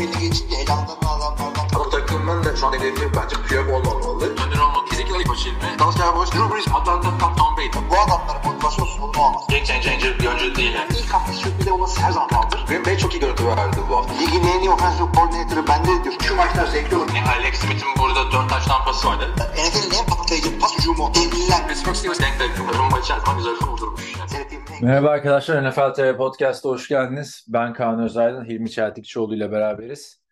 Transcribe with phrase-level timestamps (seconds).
[0.00, 4.24] belli geçince elamdan adamlardan Ama takımın da şu an hedefi bence Piyok olmamalı.
[4.24, 5.54] Önder olmak Ezekiel açıldı.
[5.78, 7.68] Dallas Cowboys, Drew Brees, Atlanta, Tom, Tom Brady.
[7.90, 9.42] bu adamların motivasyonsuz bunu olmaz.
[9.48, 10.90] Game changer bir oyuncu değil yani.
[10.98, 12.64] İlk hafta sürpriz olması her zaman vardır.
[12.68, 14.14] Green Bay çok iyi görüntü verdi bu hafta.
[14.14, 16.14] Ligin en iyi offensive coordinator'ı bende diyor.
[16.22, 17.08] Şu maçlar zevkli olur.
[17.14, 19.34] Yani Alex Smith'in burada 4 taş tampası vardı.
[19.54, 21.14] NFL'in en patlayıcı pas hücumu.
[21.14, 21.68] Devliler.
[21.68, 22.78] Pittsburgh Steelers denk denk.
[22.78, 24.16] Rumba içerisinde güzel kurdurmuş.
[24.18, 24.59] Yani.
[24.82, 27.46] Merhaba arkadaşlar, NFL TV Podcast'a hoş geldiniz.
[27.48, 30.22] Ben Kaan Özaydın, Hilmi Çeltikçioğlu ile beraberiz.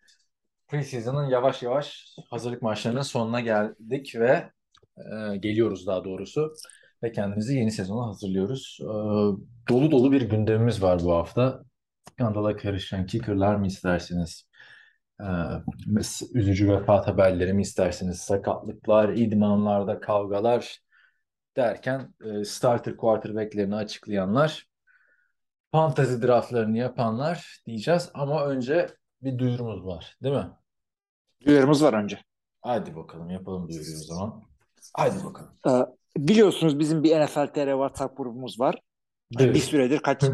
[0.68, 4.50] Preseason'ın yavaş yavaş hazırlık maçlarının sonuna geldik ve
[4.96, 6.54] e, geliyoruz daha doğrusu.
[7.02, 8.78] Ve kendimizi yeni sezona hazırlıyoruz.
[8.82, 8.86] E,
[9.68, 11.62] dolu dolu bir gündemimiz var bu hafta.
[12.12, 14.48] Skandala karışan kicker'lar mı istersiniz?
[15.20, 15.26] E,
[16.34, 18.18] üzücü vefat haberleri mi istersiniz?
[18.18, 20.78] Sakatlıklar, idmanlarda kavgalar
[21.58, 24.66] derken e, starter quarterback'lerini açıklayanlar,
[25.72, 28.88] fantasy draftlarını yapanlar diyeceğiz ama önce
[29.22, 30.50] bir duyurumuz var, değil mi?
[31.46, 32.18] Duyarımız var önce.
[32.62, 34.42] Hadi bakalım yapalım duyuruyu o zaman.
[34.96, 35.50] Hadi bakalım.
[35.66, 35.70] Ee,
[36.16, 38.80] biliyorsunuz bizim bir NFL TR WhatsApp grubumuz var.
[39.40, 39.55] Evet.
[39.55, 40.22] Bir süredir kaç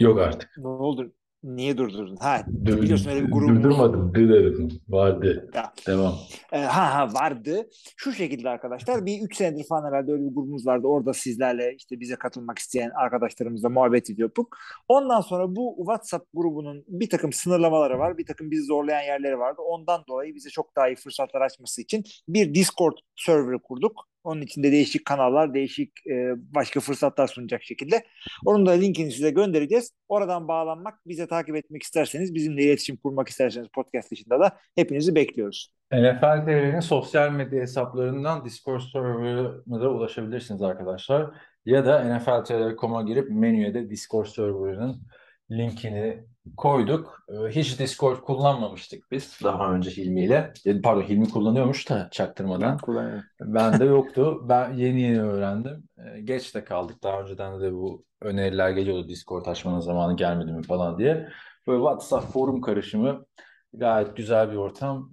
[0.00, 0.50] Yok artık.
[0.58, 1.12] ne oldu?
[1.48, 2.16] Niye durdurdun?
[2.16, 4.14] Ha, Dur- biliyorsun öyle bir grubumuz Durdurmadım.
[4.14, 4.68] Durdurmadım.
[4.88, 5.50] Vardı.
[5.54, 5.72] Ya.
[5.86, 6.14] Devam.
[6.52, 7.68] Ee, ha ha vardı.
[7.96, 10.86] Şu şekilde arkadaşlar bir 3 senedir falan herhalde öyle bir grubumuz vardı.
[10.86, 14.56] Orada sizlerle işte bize katılmak isteyen arkadaşlarımızla muhabbet ediyorduk.
[14.88, 18.18] Ondan sonra bu WhatsApp grubunun bir takım sınırlamaları var.
[18.18, 19.62] Bir takım bizi zorlayan yerleri vardı.
[19.62, 24.07] Ondan dolayı bize çok daha iyi fırsatlar açması için bir Discord serverı kurduk.
[24.24, 28.04] Onun içinde değişik kanallar, değişik e, başka fırsatlar sunacak şekilde.
[28.44, 29.92] Onun da linkini size göndereceğiz.
[30.08, 35.72] Oradan bağlanmak, bize takip etmek isterseniz, bizimle iletişim kurmak isterseniz podcast dışında da hepinizi bekliyoruz.
[35.92, 41.30] NFL TV'nin sosyal medya hesaplarından Discord serverına ulaşabilirsiniz arkadaşlar.
[41.64, 45.02] Ya da nfl.com.a girip menüye de Discord serverının
[45.50, 46.24] linkini
[46.56, 47.22] koyduk.
[47.28, 50.52] Ee, Hiç Discord kullanmamıştık biz daha önce Hilmi ile.
[50.66, 52.78] E, Pardon Hilmi kullanıyormuş da çaktırmadan.
[52.78, 53.22] Kullanıyorum.
[53.40, 54.40] Ben de yoktu.
[54.48, 55.84] Ben yeni yeni öğrendim.
[55.98, 57.02] Ee, Geç de kaldık.
[57.02, 61.28] Daha önceden de bu öneriler geliyordu Discord açmanın zamanı gelmedi mi falan diye.
[61.66, 63.26] Böyle WhatsApp forum karışımı
[63.72, 65.10] gayet güzel bir ortam.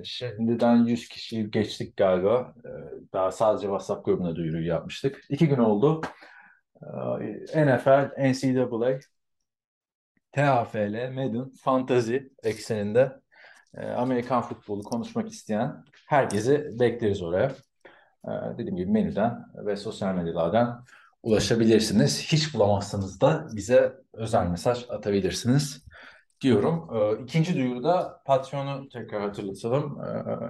[0.00, 2.54] Ee, Şimdiden 100 kişiyi geçtik galiba.
[3.12, 5.20] Daha sadece WhatsApp grubuna duyuruyu yapmıştık.
[5.28, 6.00] İki gün oldu.
[7.54, 8.98] NFL, NCAA,
[10.32, 13.12] TFL, Madden, Fantasy ekseninde
[13.76, 17.52] e, Amerikan futbolu konuşmak isteyen herkesi bekleriz oraya.
[18.28, 20.84] Ee, Dediğim gibi menüden ve sosyal medyalardan
[21.22, 22.32] ulaşabilirsiniz.
[22.32, 25.84] Hiç bulamazsanız da bize özel mesaj atabilirsiniz
[26.40, 26.88] diyorum.
[26.94, 30.00] Ee, İkinci duyuruda Patreon'u tekrar hatırlatalım.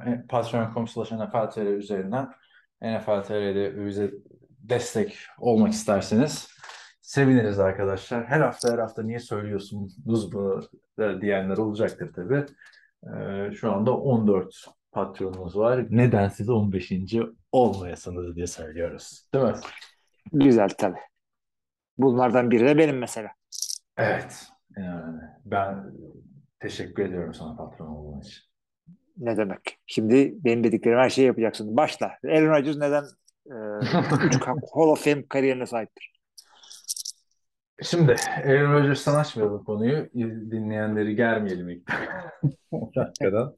[0.06, 2.28] Ee, Patreon.com slash NFL.tr üzerinden
[2.82, 4.10] NFL TR'de bize
[4.58, 6.48] destek olmak isterseniz
[7.10, 8.26] seviniriz arkadaşlar.
[8.26, 10.62] Her hafta her hafta niye söylüyorsunuz bunu
[11.20, 12.46] diyenler olacaktır tabii.
[13.04, 15.86] Ee, şu anda 14 patronumuz var.
[15.90, 16.92] Neden siz 15.
[17.52, 19.26] olmayasınız diye söylüyoruz.
[19.34, 19.52] Değil mi?
[20.32, 20.98] Güzel tabii.
[21.98, 23.28] Bunlardan biri de benim mesela.
[23.96, 24.46] Evet.
[24.76, 25.92] Yani ben
[26.60, 28.42] teşekkür ediyorum sana patron olduğun için.
[29.16, 29.78] Ne demek?
[29.86, 31.76] Şimdi benim dediklerim her şeyi yapacaksın.
[31.76, 32.12] Başla.
[32.24, 33.04] Aaron Rodgers neden
[33.46, 34.40] e, üç
[34.74, 36.19] Hall of Fame kariyerine sahiptir?
[37.82, 40.08] Şimdi Aaron Rodgers'tan açmayalım konuyu.
[40.50, 41.90] Dinleyenleri germeyelim ilk
[42.96, 43.56] dakikadan.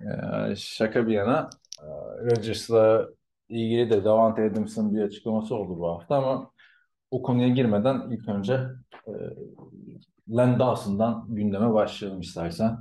[0.00, 1.50] Ee, şaka bir yana
[1.82, 1.86] e,
[2.24, 3.08] Rodgers'la
[3.48, 6.50] ilgili de Davante Adams'ın bir açıklaması oldu bu hafta ama
[7.10, 8.60] o konuya girmeden ilk önce
[9.06, 9.12] e,
[10.36, 12.78] Len Dawson'dan gündeme başlayalım istersen.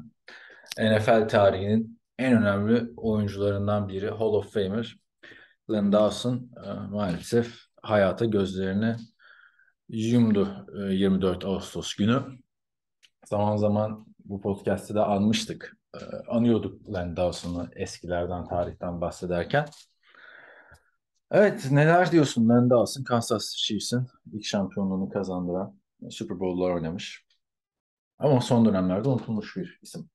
[0.79, 4.97] NFL tarihinin en önemli oyuncularından biri Hall of Famer
[5.71, 8.95] Len Dawson e, maalesef hayata gözlerini
[9.89, 12.21] yumdu e, 24 Ağustos günü.
[13.25, 15.77] Zaman zaman bu podcast'te de anmıştık.
[15.95, 15.99] E,
[16.29, 19.65] Anıyorduk Len Dawson'ı eskilerden, tarihten bahsederken.
[21.31, 23.03] Evet, neler diyorsun Len Dawson?
[23.03, 25.75] Kansas Chiefs'in ilk şampiyonluğunu kazandıran
[26.09, 27.25] Super Bowl'lar oynamış.
[28.19, 30.09] Ama son dönemlerde unutulmuş bir isim.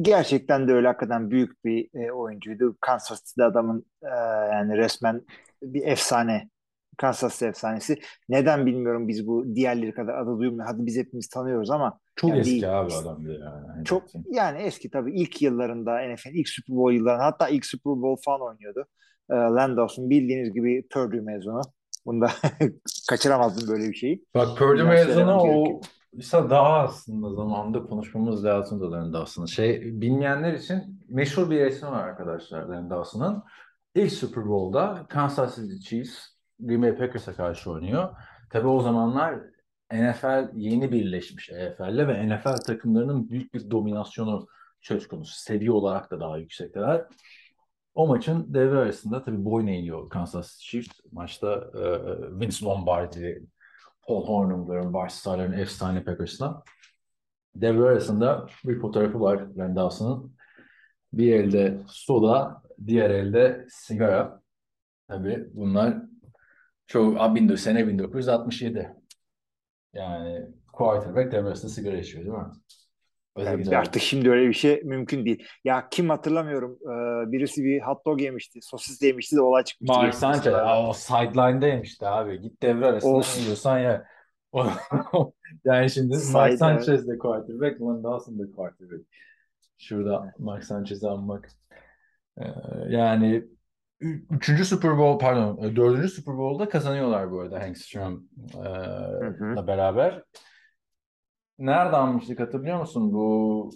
[0.00, 2.76] Gerçekten de öyle hakikaten büyük bir e, oyuncuydu.
[2.80, 4.08] Kansas City'de adamın e,
[4.52, 5.22] yani resmen
[5.62, 6.48] bir efsane.
[6.96, 7.98] Kansas City efsanesi.
[8.28, 10.66] Neden bilmiyorum biz bu diğerleri kadar adı duymuyor.
[10.66, 12.80] Hadi biz hepimiz tanıyoruz ama Çok Yani eski değil.
[12.80, 13.84] abi adam de yani.
[13.84, 18.22] çok yani eski tabii ilk yıllarında NFL'in ilk Super Bowl yıllarında hatta ilk Super Bowl
[18.24, 18.86] falan oynuyordu.
[19.30, 19.34] E,
[20.10, 21.60] bildiğiniz gibi Purdue mezunu.
[22.06, 22.30] Bunda
[23.08, 24.24] kaçıramazdım böyle bir şeyi.
[24.34, 25.80] Bak Purdue mezunu o
[26.12, 29.48] işte daha aslında zamanında konuşmamız lazım da Dawson'ı.
[29.48, 33.42] Şey bilmeyenler için meşhur bir resmi var arkadaşlar Len Dawson'ın.
[33.94, 36.18] İlk Super Bowl'da Kansas City Chiefs
[36.58, 38.16] Green Bay Packers'a karşı oynuyor.
[38.50, 39.40] Tabii o zamanlar
[39.92, 44.48] NFL yeni birleşmiş EFL'le ve NFL takımlarının büyük bir dominasyonu
[44.80, 45.34] söz konusu.
[45.34, 47.04] Seviye olarak da daha yüksekteler.
[47.94, 51.00] O maçın devre arasında tabii boyun eğiyor Kansas Chiefs.
[51.12, 51.80] Maçta e,
[52.40, 53.46] Vince Lombardi,
[54.02, 56.62] Paul Hornung'ların, baş starların efsane Packers'la.
[57.54, 60.36] Devre arasında bir fotoğrafı var Randalls'ın.
[61.12, 64.42] Bir elde soda, diğer elde sigara.
[65.08, 66.01] Tabii bunlar
[66.92, 68.92] çok a, 19, sene 1967.
[69.94, 72.52] Yani quarterback devre arasında sigara içiyor değil mi?
[73.36, 75.44] Yani artık şimdi öyle bir şey mümkün değil.
[75.64, 79.98] Ya kim hatırlamıyorum e, birisi bir hot dog yemişti, sosis yemişti de olay çıkmıştı.
[79.98, 82.40] Mark Sanchez o sideline'da yemişti abi.
[82.40, 83.40] Git devre arasında Of.
[83.40, 84.02] yiyorsan.
[84.52, 85.32] O-
[85.64, 86.58] yani şimdi Side, Mark.
[86.58, 89.02] Sanchez de quarterback, Van Dawson da quarterback.
[89.78, 91.48] Şurada Mark Sanchez'i anmak.
[92.38, 92.44] Ee,
[92.88, 93.44] yani
[94.30, 99.66] üçüncü Super Bowl pardon e, dördüncü Super Bowl'da kazanıyorlar bu arada Hank Strom'la hı.
[99.66, 100.22] beraber.
[101.58, 103.12] Nerede almıştık hatırlıyor musun?
[103.12, 103.70] Bu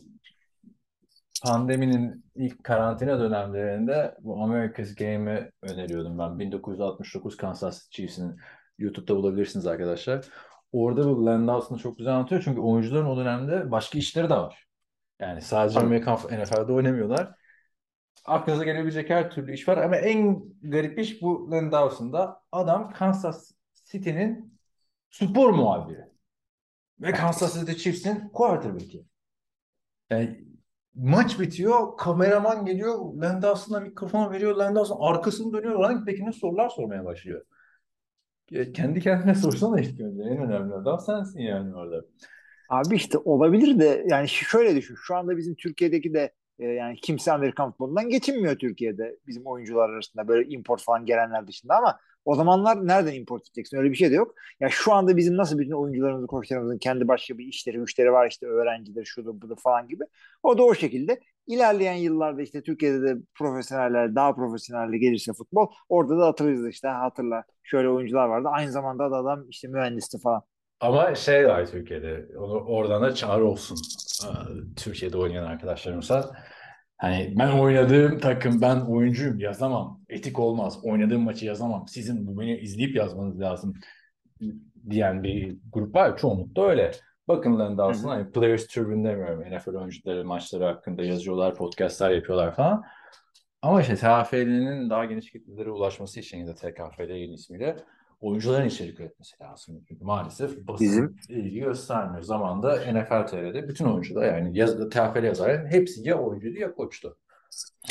[1.45, 6.39] pandeminin ilk karantina dönemlerinde bu America's Game'i öneriyordum ben.
[6.39, 8.37] 1969 Kansas Chiefs'in
[8.79, 10.25] YouTube'da bulabilirsiniz arkadaşlar.
[10.73, 12.43] Orada bu Land aslında çok güzel anlatıyor.
[12.45, 14.67] Çünkü oyuncuların o dönemde başka işleri de var.
[15.21, 15.81] Yani sadece.
[15.81, 17.46] Amerikan NFL'de oynamıyorlar.
[18.25, 22.43] Aklınıza gelebilecek her türlü iş var ama en garip iş bu Len Dawson'da.
[22.53, 23.53] Adam Kansas
[23.85, 24.59] City'nin
[25.11, 26.05] spor muhabiri.
[27.01, 29.05] Ve Kansas City Chiefs'in quarterback'i.
[30.11, 30.45] Yani
[30.95, 36.69] maç bitiyor, kameraman geliyor, Len Dawson'a mikrofon veriyor, Len Dawson arkasını dönüyor, running back'ine sorular
[36.69, 37.45] sormaya başlıyor.
[38.51, 40.23] Ya kendi kendine sorsana ilk önce.
[40.23, 42.05] En önemli adam sensin yani orada.
[42.69, 44.95] Abi işte olabilir de yani şöyle düşün.
[45.03, 50.29] Şu anda bizim Türkiye'deki de e, yani kimse Amerikan futbolundan geçinmiyor Türkiye'de bizim oyuncular arasında
[50.29, 53.77] böyle import falan gelenler dışında ama o zamanlar nereden import edeceksin?
[53.77, 54.35] Öyle bir şey de yok.
[54.61, 58.47] Ya şu anda bizim nasıl bütün oyuncularımızın, koçlarımızın kendi başka bir işleri, güçleri var işte
[58.47, 60.05] öğrencileri, şudur budur falan gibi.
[60.43, 61.21] O da o şekilde.
[61.47, 67.45] İlerleyen yıllarda işte Türkiye'de de profesyoneller, daha profesyoneller gelirse futbol orada da hatırlarız işte hatırla.
[67.63, 68.49] Şöyle oyuncular vardı.
[68.53, 70.43] Aynı zamanda da adam işte mühendisti falan.
[70.81, 73.79] Ama şey var Türkiye'de, onu, oradan da çağrı olsun
[74.77, 76.31] Türkiye'de oynayan arkadaşlarımıza.
[76.99, 80.01] Hani ben oynadığım takım, ben oyuncuyum, yazamam.
[80.09, 80.79] Etik olmaz.
[80.83, 81.89] Oynadığım maçı yazamam.
[81.89, 83.75] Sizin bu beni izleyip yazmanız lazım
[84.91, 86.17] diyen bir grup var.
[86.17, 86.93] Çoğunlukla öyle.
[88.05, 88.11] Hı hı.
[88.11, 89.57] hani Players Tribune demiyorum.
[89.57, 92.85] NFL oyuncuları maçları hakkında yazıyorlar, podcastlar yapıyorlar falan.
[93.63, 97.77] Ama işte TFL'nin daha geniş kitlelere ulaşması için ya da TKFL yeni ismiyle
[98.21, 99.85] oyuncuların içerik üretmesi lazım.
[99.89, 102.23] Çünkü maalesef basın Bizim- ilgi göstermiyor.
[102.23, 107.19] Zamanda NFL TR'de bütün oyuncular yani yaz, TFL yazarların hepsi ya oyuncuydu ya koçtu.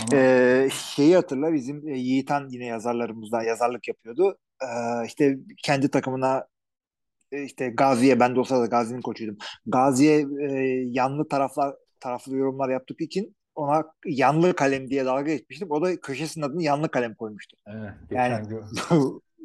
[0.02, 4.38] Ama Ee, şeyi hatırla bizim e, Yiğitan yine yazarlarımızdan yazarlık yapıyordu.
[4.64, 6.46] Ee, işte kendi takımına
[7.32, 9.38] e, işte Gazi'ye ben de olsa da Gazi'nin koçuydum.
[9.66, 10.52] Gazi'ye e,
[10.86, 15.72] yanlı taraflar taraflı yorumlar yaptık için ona yanlı kalem diye dalga geçmiştim.
[15.72, 17.58] O da köşesinin adını yanlı kalem koymuştu.
[17.68, 18.48] evet, Yani-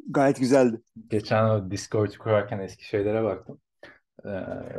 [0.09, 0.81] Gayet güzeldi.
[1.09, 3.59] geçen o Discord kurarken eski şeylere baktım.
[4.25, 4.29] Ee,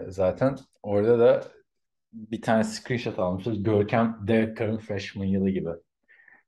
[0.09, 1.43] zaten orada da
[2.13, 3.63] bir tane screenshot almışız.
[3.63, 5.71] Görkem Derek Carr'ın freshman yılı gibi.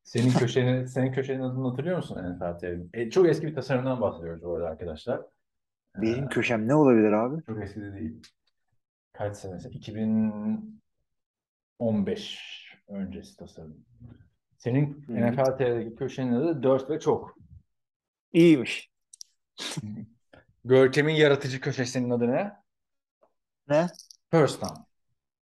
[0.02, 2.90] Senin köşenin, senin köşenin adını hatırlıyor musun NFL TV'nin?
[2.94, 5.20] E, çok eski bir tasarımdan bahsediyoruz orada arkadaşlar.
[5.98, 7.42] Ee, Benim köşem ne olabilir abi?
[7.46, 8.22] çok eski de değil.
[9.12, 9.68] Kaç senesi?
[9.68, 12.40] 2015
[12.88, 13.76] öncesi tasarım.
[14.58, 15.12] Senin Hı.
[15.12, 17.38] NFL TV'deki köşenin adı 4 ve çok.
[18.34, 18.90] İyiymiş.
[20.64, 22.52] Görkem'in yaratıcı köşesinin adı ne?
[23.68, 23.86] Ne?
[24.30, 24.80] First down.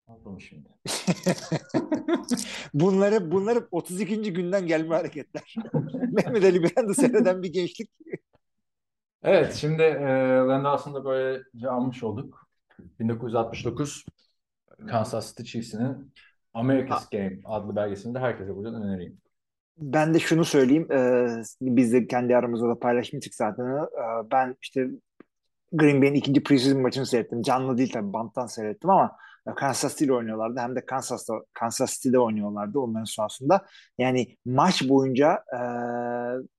[0.06, 0.68] Unuttum şimdi.
[2.74, 4.32] Bunları bunları 32.
[4.32, 5.54] günden gelme hareketler.
[6.12, 7.90] Mehmet Ali Birand'ı seyreden bir gençlik.
[9.22, 12.48] Evet, şimdi e, ben de aslında böylece almış olduk.
[13.00, 14.04] 1969
[14.88, 16.12] Kansas City Chiefs'inin
[16.54, 19.20] America's Game adlı belgeselini de herkese buradan önereyim.
[19.78, 20.92] Ben de şunu söyleyeyim.
[20.92, 21.26] e,
[21.60, 23.64] biz de kendi aramızda da paylaşmıştık zaten.
[23.64, 24.88] E, ben işte
[25.72, 27.42] Green Bay'in ikinci preseason maçını seyrettim.
[27.42, 29.16] Canlı değil tabii banttan seyrettim ama
[29.56, 30.60] Kansas City oynuyorlardı.
[30.60, 33.66] Hem de Kansas'ta, Kansas City'de oynuyorlardı onların sahasında.
[33.98, 35.58] Yani maç boyunca e,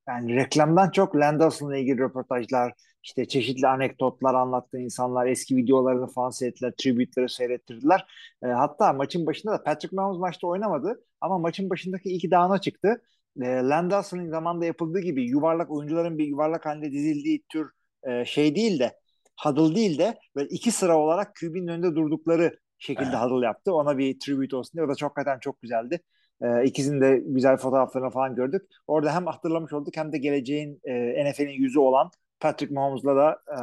[0.07, 2.73] yani reklamdan çok Landelson'la ilgili röportajlar,
[3.07, 8.05] işte çeşitli anekdotlar anlattığı insanlar, eski videolarını falan seyrettiler, tribütleri seyrettirdiler.
[8.43, 13.01] E, hatta maçın başında da Patrick Mahomes maçta oynamadı ama maçın başındaki iki dağına çıktı.
[13.41, 17.69] E, Landelson'ın zamanında yapıldığı gibi yuvarlak oyuncuların bir yuvarlak halinde dizildiği tür
[18.03, 18.99] e, şey değil de
[19.43, 23.19] huddle değil de böyle iki sıra olarak QB'nin önünde durdukları şekilde Evet.
[23.21, 23.73] huddle yaptı.
[23.73, 24.85] Ona bir tribute olsun diye.
[24.85, 25.99] O da çok hakikaten çok güzeldi.
[26.41, 28.61] E, ikisinin de güzel fotoğraflarını falan gördük.
[28.87, 33.59] Orada hem hatırlamış olduk hem de geleceğin e, NFL'in yüzü olan Patrick Mahomes'la da e,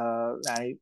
[0.49, 0.79] yani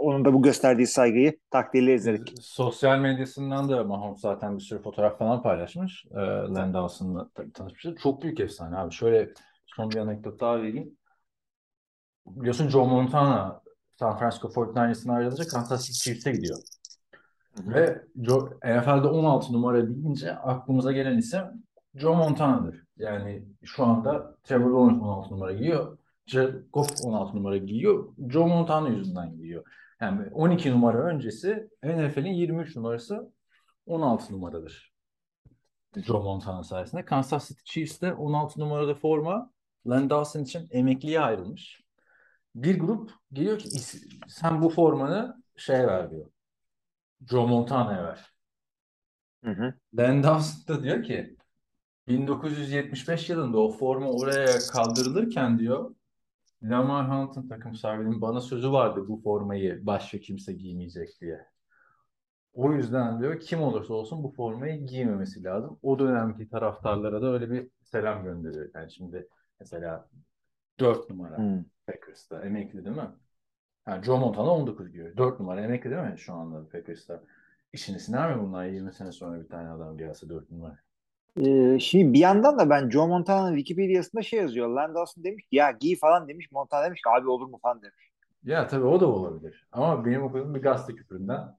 [0.00, 2.34] onun da bu gösterdiği saygıyı takdirle izledik.
[2.40, 6.04] Sosyal medyasından da Mahomes zaten bir sürü fotoğraf falan paylaşmış.
[6.10, 6.16] E,
[6.54, 7.96] Len Dawson'la ta- tanışmışlar.
[8.02, 8.92] Çok büyük efsane abi.
[8.94, 9.30] Şöyle
[9.66, 10.96] son bir anekdot daha vereyim.
[12.26, 13.60] Biliyorsun Joe Montana
[13.98, 16.58] San Francisco 49ers'ın ayrılınca Kansas City Chiefs'e gidiyor.
[17.58, 21.42] Ve Joe, NFL'de 16 numara deyince aklımıza gelen isim
[21.94, 22.84] Joe Montana'dır.
[22.96, 25.98] Yani şu anda Trevor Lawrence 16 numara giyiyor.
[26.72, 28.14] Goff 16 numara giyiyor.
[28.28, 29.64] Joe Montana yüzünden giyiyor.
[30.00, 33.32] Yani 12 numara öncesi NFL'in 23 numarası
[33.86, 34.94] 16 numaradır.
[35.96, 37.04] Joe Montana sayesinde.
[37.04, 39.50] Kansas City Chiefs'te 16 numarada forma
[39.90, 41.80] Len Dawson için emekliye ayrılmış.
[42.54, 46.30] Bir grup geliyor ki "İs- sen bu formanı şeye ver diyor.
[47.30, 48.32] Joe Montana'ya ver.
[49.44, 49.74] Hı hı.
[49.98, 51.36] Len Dawson da diyor ki
[52.08, 55.94] 1975 yılında o forma oraya kaldırılırken diyor
[56.64, 61.46] Lamar Hunt'ın takım sahibinin bana sözü vardı bu formayı başka kimse giymeyecek diye.
[62.54, 65.78] O yüzden diyor kim olursa olsun bu formayı giymemesi lazım.
[65.82, 68.70] O dönemki taraftarlara da öyle bir selam gönderiyor.
[68.74, 69.28] Yani şimdi
[69.60, 70.08] mesela
[70.80, 71.64] 4 numara Hı.
[71.86, 73.10] Packers'ta emekli değil mi?
[73.88, 75.16] Yani Joe Montana 19 giyiyor.
[75.16, 77.22] 4 numara emekli değil mi şu anda Packers'ta?
[77.72, 80.78] İşini siner mi bunlar 20 sene sonra bir tane adam gelse 4 numara?
[81.36, 84.68] Ee, şimdi bir yandan da ben Joe Montana'nın Wikipedia'sında şey yazıyor.
[84.68, 86.50] Len Dawson demiş ki ya giy falan demiş.
[86.52, 88.10] Montana demiş ki abi olur mu falan demiş.
[88.44, 89.68] Ya tabii o da olabilir.
[89.72, 91.56] Ama benim okuduğum bir gazete küpüründen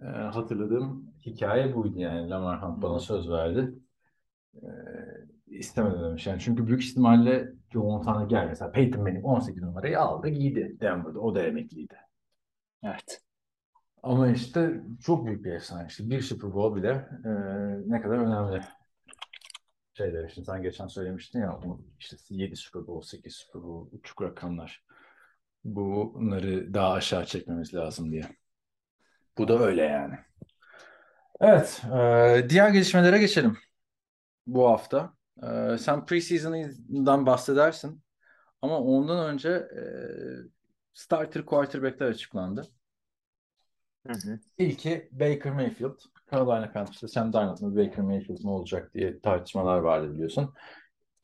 [0.00, 2.30] e, hatırladığım hikaye buydu yani.
[2.30, 3.74] Lamar Hunt bana söz verdi.
[4.62, 4.68] E,
[5.46, 6.26] istemedi demiş.
[6.26, 8.46] Yani çünkü büyük ihtimalle Joe Montana gel.
[8.46, 11.20] Mesela Peyton Manning 18 numarayı aldı giydi Denver'da.
[11.20, 11.96] O da emekliydi.
[12.82, 13.22] Evet.
[14.02, 15.86] Ama işte çok büyük bir efsane.
[15.88, 17.30] İşte bir Super Bowl bile e,
[17.86, 18.64] ne kadar önemli
[19.94, 20.28] şeyler.
[20.28, 21.60] Şimdi sen geçen söylemiştin ya
[21.98, 24.84] işte 7 Super Bowl, 8 Super Bowl, uçuk rakamlar.
[25.64, 28.36] Bunları daha aşağı çekmemiz lazım diye.
[29.38, 30.14] Bu da öyle yani.
[31.40, 33.58] Evet, e, diğer gelişmelere geçelim
[34.46, 35.14] bu hafta.
[35.42, 38.02] E, sen preseason'dan bahsedersin.
[38.62, 39.82] Ama ondan önce e,
[40.94, 42.68] starter quarterback'ler açıklandı.
[44.06, 44.38] Hı hı.
[44.58, 45.98] İlki Baker Mayfield.
[46.30, 50.54] Carolina Panthers'ta Sam Darnold mu Baker Mayfield mu olacak diye tartışmalar vardı biliyorsun.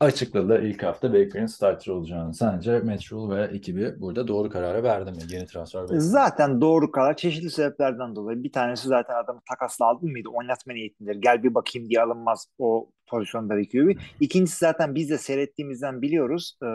[0.01, 2.33] Açıkladı ilk hafta Baker'ın starter olacağını.
[2.33, 5.17] Sence Matt Rule ve ekibi burada doğru kararı verdi mi?
[5.29, 6.01] Yeni transfer bekliyor.
[6.01, 8.43] Zaten doğru karar çeşitli sebeplerden dolayı.
[8.43, 10.29] Bir tanesi zaten adamı takasla aldın mıydı?
[10.29, 11.21] Oynatma niyetindedir.
[11.21, 13.99] Gel bir bakayım diye alınmaz o pozisyonda bir QB.
[14.19, 16.57] İkincisi zaten biz de seyrettiğimizden biliyoruz.
[16.63, 16.65] Ee,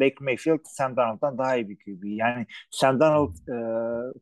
[0.00, 2.04] Baker Mayfield Sam Darnold'dan daha iyi bir QB.
[2.04, 3.56] Yani Sam Darnold e,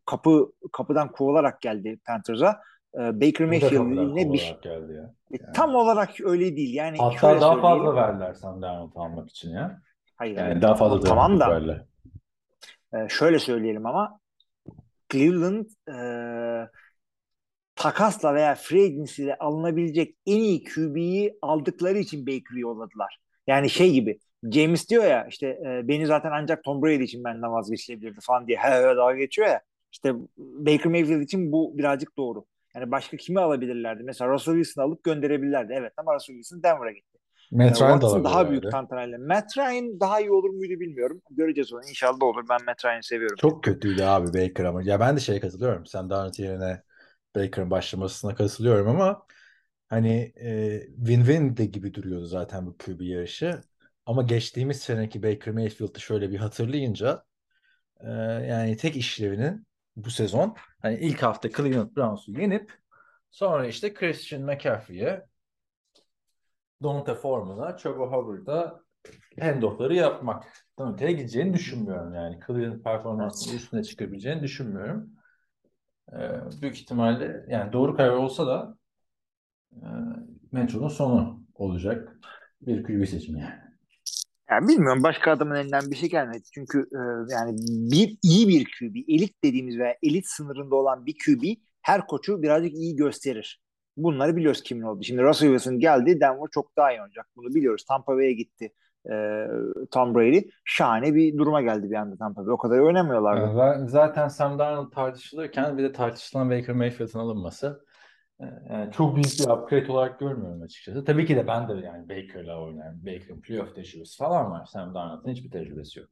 [0.07, 2.61] kapı kapıdan kovularak geldi Panthers'a.
[2.94, 5.14] Baker Mayfield ne bir şey- geldi ya.
[5.32, 6.75] E, tam olarak öyle değil.
[6.75, 9.80] Yani Hatta daha fazla verdiler Sam Darnold almak için ya.
[10.16, 11.84] Hayır, Yani daha fazla Tamam da verdiler.
[13.08, 14.20] şöyle söyleyelim ama
[15.12, 15.96] Cleveland e,
[17.75, 23.18] takasla veya free agency ile alınabilecek en iyi QB'yi aldıkları için Baker'ı yolladılar.
[23.46, 24.18] Yani şey gibi
[24.50, 28.58] James diyor ya işte e, beni zaten ancak Tom Brady için benden vazgeçilebilirdi falan diye
[28.58, 29.61] he he dalga geçiyor ya.
[29.92, 32.44] İşte Baker Mayfield için bu birazcık doğru.
[32.76, 34.02] Yani başka kimi alabilirlerdi?
[34.02, 35.73] Mesela Russell Wilson'ı alıp gönderebilirlerdi.
[35.76, 37.19] Evet ama Russell Wilson Denver'a gitti.
[37.52, 39.19] Matt da Watson daha büyük tantanayla.
[39.19, 41.23] Matt Ryan daha iyi olur muydu bilmiyorum.
[41.31, 41.81] Göreceğiz onu.
[41.88, 42.45] İnşallah olur.
[42.49, 43.37] Ben Matt Ryan'ı seviyorum.
[43.37, 44.83] Çok kötüydü abi Baker ama.
[44.83, 45.87] Ya ben de şeye katılıyorum.
[45.87, 46.83] Sam Darnold yerine
[47.37, 49.26] Baker'ın başlamasına katılıyorum ama
[49.88, 53.61] hani e, win-win de gibi duruyordu zaten bu QB yarışı.
[54.07, 57.25] Ama geçtiğimiz seneki Baker Mayfield'ı şöyle bir hatırlayınca
[58.00, 58.11] e,
[58.49, 62.73] yani tek işlevinin bu sezon hani ilk hafta Cleveland Browns'u yenip
[63.31, 65.27] sonra işte Christian McCaffrey'e
[66.83, 68.83] Dante Foreman'a, Chuba Hubbard'a
[69.41, 70.45] handoff'ları yapmak.
[70.79, 72.39] Öteye gideceğini düşünmüyorum yani.
[72.47, 75.11] Cleveland performansının üstüne çıkabileceğini düşünmüyorum.
[76.12, 78.77] Ee, büyük ihtimalle yani doğru karar olsa da
[79.73, 79.87] e,
[80.53, 82.17] Metro'nun sonu olacak
[82.61, 83.62] bir QB seçimi yani.
[84.50, 86.42] Yani bilmiyorum başka adamın elinden bir şey gelmedi.
[86.54, 87.00] Çünkü e,
[87.32, 87.56] yani
[87.92, 91.42] bir iyi bir QB, elit dediğimiz veya elit sınırında olan bir QB
[91.82, 93.61] her koçu birazcık iyi gösterir.
[93.96, 95.02] Bunları biliyoruz kimin oldu.
[95.02, 97.26] Şimdi Russell Wilson geldi, Denver çok daha iyi oynayacak.
[97.37, 97.84] Bunu biliyoruz.
[97.88, 98.72] Tampa Bay'e gitti
[99.11, 99.46] e,
[99.90, 100.40] Tom Brady.
[100.64, 102.52] Şahane bir duruma geldi bir anda Tampa Bay.
[102.52, 103.58] O kadar oynamıyorlardı.
[103.58, 107.84] Yani zaten Sam Darnold tartışılırken bir de tartışılan Baker Mayfield'ın alınması
[108.71, 111.05] yani çok büyük bir upgrade olarak görmüyorum açıkçası.
[111.05, 113.07] Tabii ki de ben de yani Baker'la oynarım.
[113.07, 114.67] Baker'ın playoff tecrübesi falan var.
[114.67, 116.09] Sam Darnold'un hiçbir tecrübesi yok.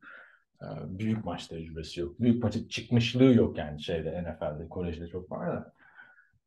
[0.63, 0.67] E,
[0.99, 2.21] Büyük maç tecrübesi yok.
[2.21, 5.73] Büyük maçı çıkmışlığı yok yani şeyde NFL'de, kolejde çok var da.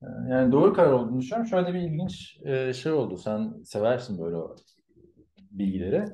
[0.04, 1.48] E, Yani doğru karar olduğunu düşünüyorum.
[1.50, 3.18] Şöyle bir ilginç e, şey oldu.
[3.18, 4.38] Sen seversin böyle
[5.52, 6.06] bilgileri.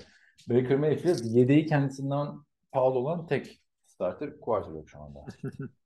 [0.49, 2.27] Baker Mayfield yedeği kendisinden
[2.71, 5.25] pahalı olan tek starter quarterback şu anda.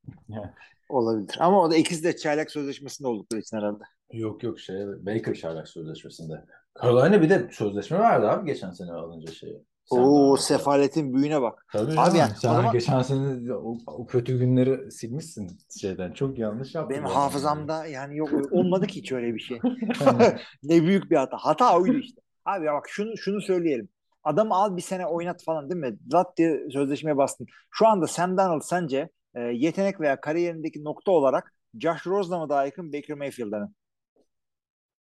[0.90, 1.36] Olabilir.
[1.40, 3.84] Ama o da ikisi de çaylak sözleşmesinde oldukları için herhalde.
[4.12, 6.46] yok yok şey Baker çaylak sözleşmesinde.
[6.84, 9.64] Carolina bir de sözleşme verdi abi geçen sene alınca şeyi.
[9.92, 10.42] Darnold'a.
[10.42, 11.66] sefaletin büyüğüne bak.
[11.72, 12.16] Tabii Abi canım.
[12.16, 16.12] yani Sen o zaman- geçen sene o, o kötü günleri silmişsin şeyden.
[16.12, 16.90] Çok yanlış yaptın.
[16.90, 17.14] Benim yani.
[17.14, 19.60] hafızamda yani yok olmadı ki hiç öyle bir şey.
[20.64, 21.38] Ne büyük bir hata.
[21.38, 22.22] Hata oydu işte.
[22.46, 23.90] Abi bak şunu şunu söyleyelim.
[24.24, 25.98] Adamı al bir sene oynat falan değil mi?
[26.12, 27.48] Zat diye sözleşmeye bastın.
[27.72, 32.66] Şu anda Sam Darnold sence e, yetenek veya kariyerindeki nokta olarak Josh Rosen'a mı daha
[32.66, 33.74] yakın Baker Mayfield'a mı?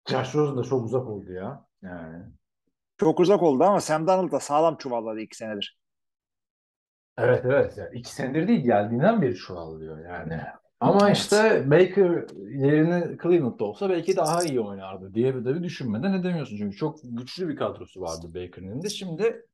[0.08, 1.66] Josh Rosen da çok uzak oldu ya.
[1.82, 2.24] Yani.
[2.96, 5.78] Çok uzak oldu ama Sam Darnold da sağlam çuvalladı iki senedir.
[7.18, 7.78] Evet evet.
[7.78, 10.40] Yani iki senedir değil geldiğinden beri çuvallıyor yani.
[10.80, 16.12] Ama işte Baker yerini Cleveland'da olsa belki daha iyi oynardı diye bir de bir düşünmeden
[16.12, 16.56] edemiyorsun.
[16.56, 18.88] Çünkü çok güçlü bir kadrosu vardı Baker'ın de.
[18.88, 19.46] Şimdi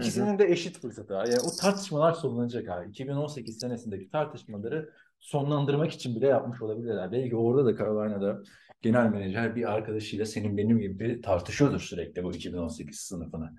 [0.00, 1.26] ikisinin de eşit fırsatı var.
[1.26, 2.88] Yani o tartışmalar sonlanacak abi.
[2.88, 7.12] 2018 senesindeki tartışmaları sonlandırmak için bile yapmış olabilirler.
[7.12, 8.42] Belki orada da Carolina'da
[8.82, 13.50] genel menajer bir arkadaşıyla senin benim gibi tartışıyordur sürekli bu 2018 sınıfını.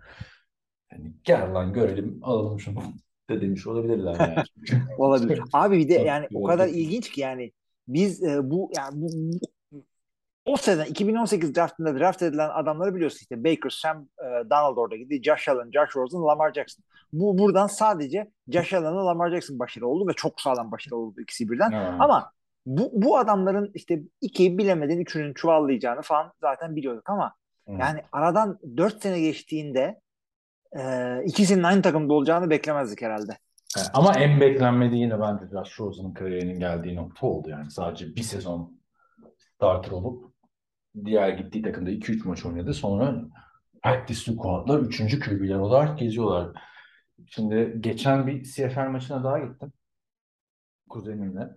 [0.92, 2.80] Yani gel lan görelim alalım şunu
[3.30, 4.84] da demiş olabilirler yani.
[4.98, 5.42] Olabilir.
[5.54, 7.52] Abi bir de yani o kadar ilginç ki yani
[7.88, 9.55] biz e, bu yani bu, bu-
[10.46, 15.24] o sene 2018 draftında draft edilen adamları biliyorsun işte Baker, Sam e, Donald orada gitti.
[15.24, 16.84] Josh Allen, Josh Rosen, Lamar Jackson.
[17.14, 21.50] Bu buradan sadece Josh Allen'la Lamar Jackson başarılı oldu ve çok sağlam başarılı oldu ikisi
[21.50, 21.72] birden.
[21.72, 21.98] Ha.
[22.00, 22.32] Ama
[22.66, 27.34] bu, bu adamların işte iki bilemedin üçünün çuvallayacağını falan zaten biliyorduk ama
[27.68, 27.72] Hı.
[27.72, 30.00] yani aradan dört sene geçtiğinde
[30.78, 33.38] e, ikisinin aynı takımda olacağını beklemezdik herhalde.
[33.94, 37.72] Ama en beklenmediği yine bence Josh Rosen'ın kariyerinin geldiği nokta oldu yani.
[37.72, 38.80] Sadece bir sezon
[39.56, 40.35] starter olup
[41.06, 42.74] diğer gittiği takımda 2-3 maç oynadı.
[42.74, 43.26] Sonra
[43.84, 45.20] practice squad'lar 3.
[45.20, 46.62] QB'ler olarak geziyorlar.
[47.28, 49.74] Şimdi geçen bir CFL maçına daha gittim.
[50.90, 51.50] Kuzenimle.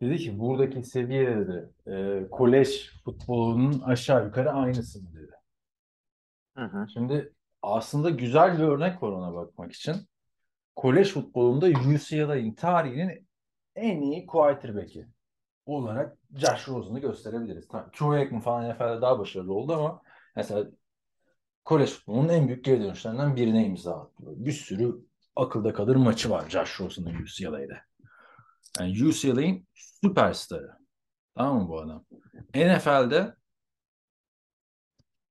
[0.00, 5.32] Dedi ki buradaki seviyede e, kolej futbolunun aşağı yukarı aynısını dedi.
[6.56, 6.86] Hı hı.
[6.92, 9.94] Şimdi aslında güzel bir örnek var ona bakmak için.
[10.76, 13.28] Kolej futbolunda UCLA'in tarihinin
[13.74, 15.06] en iyi quarterback'i
[15.66, 17.68] olarak Josh Rosen'ı gösterebiliriz.
[17.68, 20.02] Tabii Troy Aikman falan NFL'de daha başarılı oldu ama
[20.36, 20.66] mesela
[21.64, 24.32] kolej futbolunun en büyük geri dönüşlerinden birine imza atıyor.
[24.36, 24.96] Bir sürü
[25.36, 27.76] akılda kalır maçı var Josh Rosen'ın UCLA'da.
[28.80, 30.70] Yani UCLA'in süperstarı.
[31.34, 32.04] Tamam mı bu adam?
[32.54, 33.36] NFL'de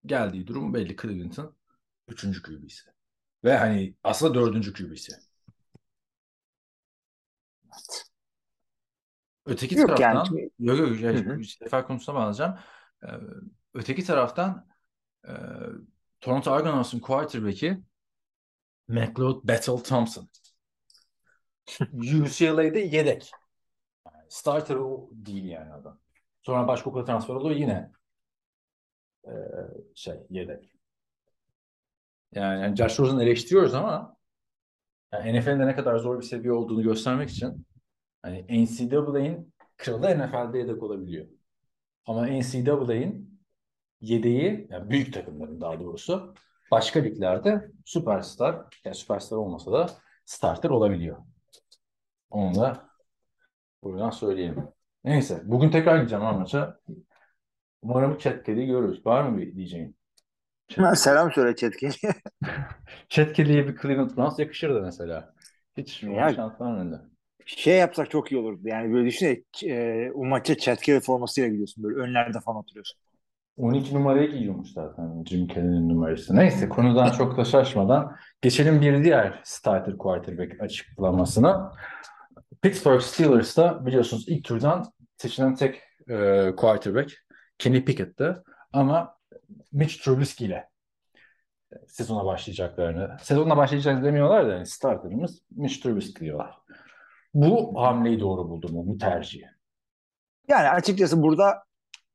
[0.06, 1.56] geldiği durum belli Cleveland'ın
[2.08, 2.92] üçüncü QB'si.
[3.44, 5.14] Ve hani aslında dördüncü QB'si.
[9.46, 11.44] Öteki Yok yani taraftan yok yok Hı hı.
[11.44, 12.60] sefer konusuna bağlayacağım.
[13.04, 13.08] Ee,
[13.74, 14.68] öteki taraftan
[15.28, 15.32] e,
[16.22, 17.84] Toronto Argonauts'un quarterback'i
[18.88, 20.30] McLeod Battle Thompson.
[21.94, 23.32] UCLA'da yedek.
[24.06, 26.00] Yani starter o değil yani adam.
[26.42, 27.92] Sonra başka okula transfer oldu yine
[29.28, 29.32] e,
[29.96, 30.76] şey yedek.
[32.32, 34.18] Yani, yani Josh Rosen'ı eleştiriyoruz ama
[35.14, 37.66] yani NFL'de ne kadar zor bir seviye olduğunu göstermek için
[38.26, 41.28] hani NCAA'nin kralı NFL'de yedek olabiliyor.
[42.06, 43.40] Ama NCAA'nin
[44.02, 46.34] yedeği, yani büyük takımların daha doğrusu
[46.72, 49.90] başka liglerde süperstar, yani süperstar olmasa da
[50.26, 51.18] starter olabiliyor.
[52.30, 52.90] Onu da
[53.84, 54.68] buradan söyleyelim.
[55.04, 56.80] Neyse, bugün tekrar gideceğim ha maça.
[57.82, 59.06] Umarım Chat Kelly'yi görürüz.
[59.06, 59.98] Var mı bir diyeceğin?
[60.96, 61.92] Selam söyle Çetkin.
[63.10, 65.34] Chat Kelly'ye bir Cleveland Browns yakışırdı mesela.
[65.78, 67.02] Hiç Ya- şans vermedi.
[67.46, 68.62] Şey yapsak çok iyi olurdu.
[68.64, 71.84] Yani böyle düşünsene e, o maça Çetkin formasıyla gidiyorsun.
[71.84, 73.00] Böyle önlerde falan oturuyorsun.
[73.58, 76.36] 12 numarayı giyiyormuş zaten Jim Kelly'nin numarası.
[76.36, 81.72] Neyse konudan çok da şaşmadan geçelim bir diğer starter quarterback açıklamasına.
[82.62, 84.86] Pittsburgh Steelers'ta biliyorsunuz ilk turdan
[85.18, 87.12] seçilen tek e, quarterback
[87.58, 88.34] Kenny Pickett'ti.
[88.74, 89.18] Ama
[89.72, 90.70] Mitch Trubisky ile
[91.88, 96.56] sezona başlayacaklarını, sezonla başlayacağını demiyorlar da yani starterımız Mitch Trubisky diyorlar.
[97.36, 98.88] Bu hamleyi doğru buldum mu?
[98.88, 99.46] Bu tercihi.
[100.48, 101.64] Yani açıkçası burada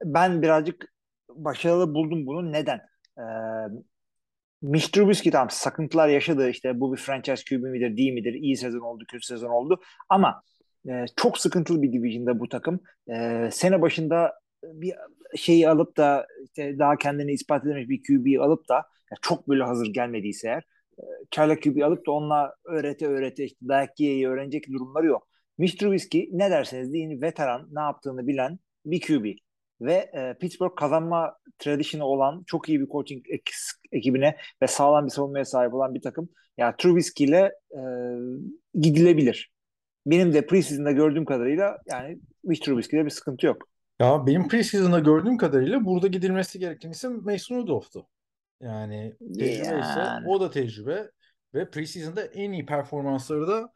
[0.04, 0.92] ben birazcık
[1.30, 2.52] başarılı buldum bunu.
[2.52, 2.80] Neden?
[3.18, 3.22] Ee,
[4.62, 6.50] Mitch Trubisky tamam sakıntılar yaşadı.
[6.50, 8.35] işte bu bir franchise QB midir değil midir?
[8.35, 9.80] İyi sezon oldu, kötü sezon oldu.
[10.09, 10.42] Ama
[10.88, 12.80] e, çok sıkıntılı bir division'da bu takım.
[13.09, 14.33] E, sene başında
[14.64, 14.94] bir
[15.37, 18.87] şeyi alıp da işte daha kendini ispat edememiş bir QB'yi alıp da
[19.22, 20.62] çok böyle hazır gelmediyse eğer
[21.31, 25.29] çaylak QB alıp da onunla öğrete öğrete işte dayak yiye yiye öğrenecek durumları yok.
[25.59, 29.24] Mitch Trubisky ne derseniz deyin veteran ne yaptığını bilen bir QB
[29.81, 33.53] ve e, Pittsburgh kazanma tradition'ı olan çok iyi bir coaching ek-
[33.92, 36.29] ekibine ve sağlam bir savunmaya sahip olan bir takım.
[36.59, 37.81] Ya Trubisky ile e,
[38.74, 39.50] gidilebilir.
[40.07, 43.62] Benim de preseason'da gördüğüm kadarıyla yani Mitch Trubisky'de bir sıkıntı yok.
[44.00, 48.07] Ya benim preseason'da gördüğüm kadarıyla burada gidilmesi gereken isim Mason Rudolph'tu.
[48.61, 50.29] Yani tecrübe ise Yani.
[50.29, 51.11] o da tecrübe
[51.55, 53.73] ve preseason'da en iyi performansları da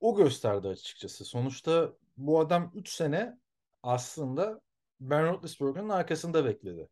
[0.00, 1.24] o gösterdi açıkçası.
[1.24, 3.38] Sonuçta bu adam 3 sene
[3.82, 4.60] aslında
[5.00, 6.88] Ben Roethlisberger'ın arkasında bekledi.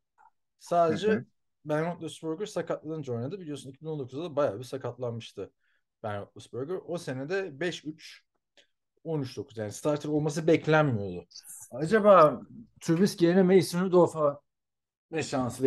[0.59, 1.25] Sadece Hı hı.
[1.65, 3.41] Ben Roethlisberger sakatlanınca oynadı.
[3.41, 5.53] Biliyorsun 2019'da da bayağı bir sakatlanmıştı
[6.03, 6.79] Ben Roethlisberger.
[6.87, 8.23] O sene de 5-3
[9.05, 11.27] 13-9 yani starter olması beklenmiyordu.
[11.71, 12.41] Acaba
[12.81, 14.41] Trubisky yerine Mason Rudolph'a
[15.11, 15.63] ne şans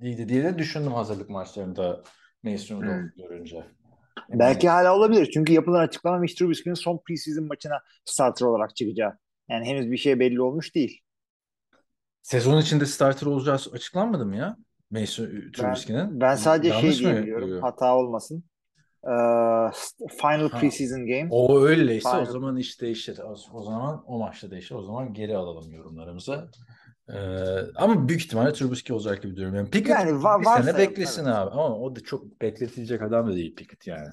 [0.00, 2.02] verilmeliydi diye de düşündüm hazırlık maçlarında
[2.42, 3.64] Mason Rudolph görünce.
[4.30, 5.30] Belki hala olabilir.
[5.34, 9.18] Çünkü yapılan açıklama Mitch Trubisky'nin son preseason maçına starter olarak çıkacağı.
[9.48, 11.00] Yani henüz bir şey belli olmuş değil.
[12.22, 14.56] Sezon içinde starter olacağı açıklanmadı mı ya?
[14.90, 16.20] Mason Ben, Trubisky'nin.
[16.20, 17.42] ben sadece Yanlış şey mı diyebiliyorum.
[17.42, 17.64] duyuyorum?
[17.68, 18.44] Hata olmasın.
[19.04, 19.10] Ee,
[20.20, 20.58] final Ha.
[20.60, 21.28] preseason game.
[21.30, 22.24] O öyleyse o Final.
[22.24, 23.18] zaman iş değişir.
[23.18, 24.74] O, o zaman o maçta değişir.
[24.74, 26.50] O zaman geri alalım yorumlarımıza.
[27.14, 29.56] Ee, ama büyük ihtimalle Trubisky olacak gibi duruyorum.
[29.56, 31.34] Yani Pickett Yani va- bir sene beklesin evet.
[31.34, 31.50] abi.
[31.50, 34.08] Ama o da çok bekletilecek adam da değil Pickett yani.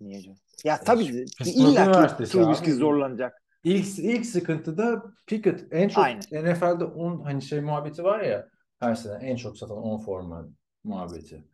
[0.00, 0.38] Niye canım?
[0.64, 1.04] Ya tabii
[1.44, 3.42] illa ki Trubisky zorlanacak.
[3.64, 6.20] İlk ilk sıkıntıda Pickett en çok Aynen.
[6.32, 10.48] NFL'de 10 hani şey muhabbeti var ya her sene en çok satan 10 forma
[10.84, 11.44] muhabbeti.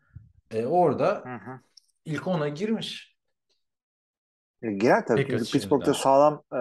[0.51, 1.61] E, orada Hı hı.
[2.05, 3.16] ilk 10'a girmiş.
[4.63, 5.27] E, Girer tabii.
[5.29, 6.59] Çünkü Pittsburgh'da sağlam e,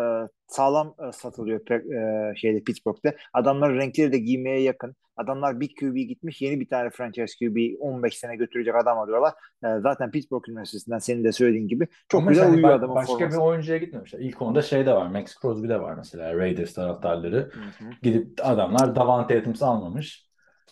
[0.47, 3.17] sağlam e, satılıyor e, şeyde Pittsburgh'te.
[3.33, 4.95] Adamların renkleri de giymeye yakın.
[5.17, 6.41] Adamlar bir QB gitmiş.
[6.41, 9.33] Yeni bir tane franchise QB 15 sene götürecek adam arıyorlar.
[9.63, 13.13] E, zaten Pittsburgh Üniversitesi'nden senin de söylediğin gibi çok Ama güzel hani uyuyor adamın başka
[13.13, 13.37] forması.
[13.37, 14.19] bir oyuncuya gitmemişler.
[14.19, 15.07] İlk 10'da şey de var.
[15.07, 16.37] Max Crosby de var mesela.
[16.37, 17.37] Raiders taraftarları.
[17.37, 17.89] Hı hı.
[18.01, 20.25] Gidip adamlar Davante Adams almamış.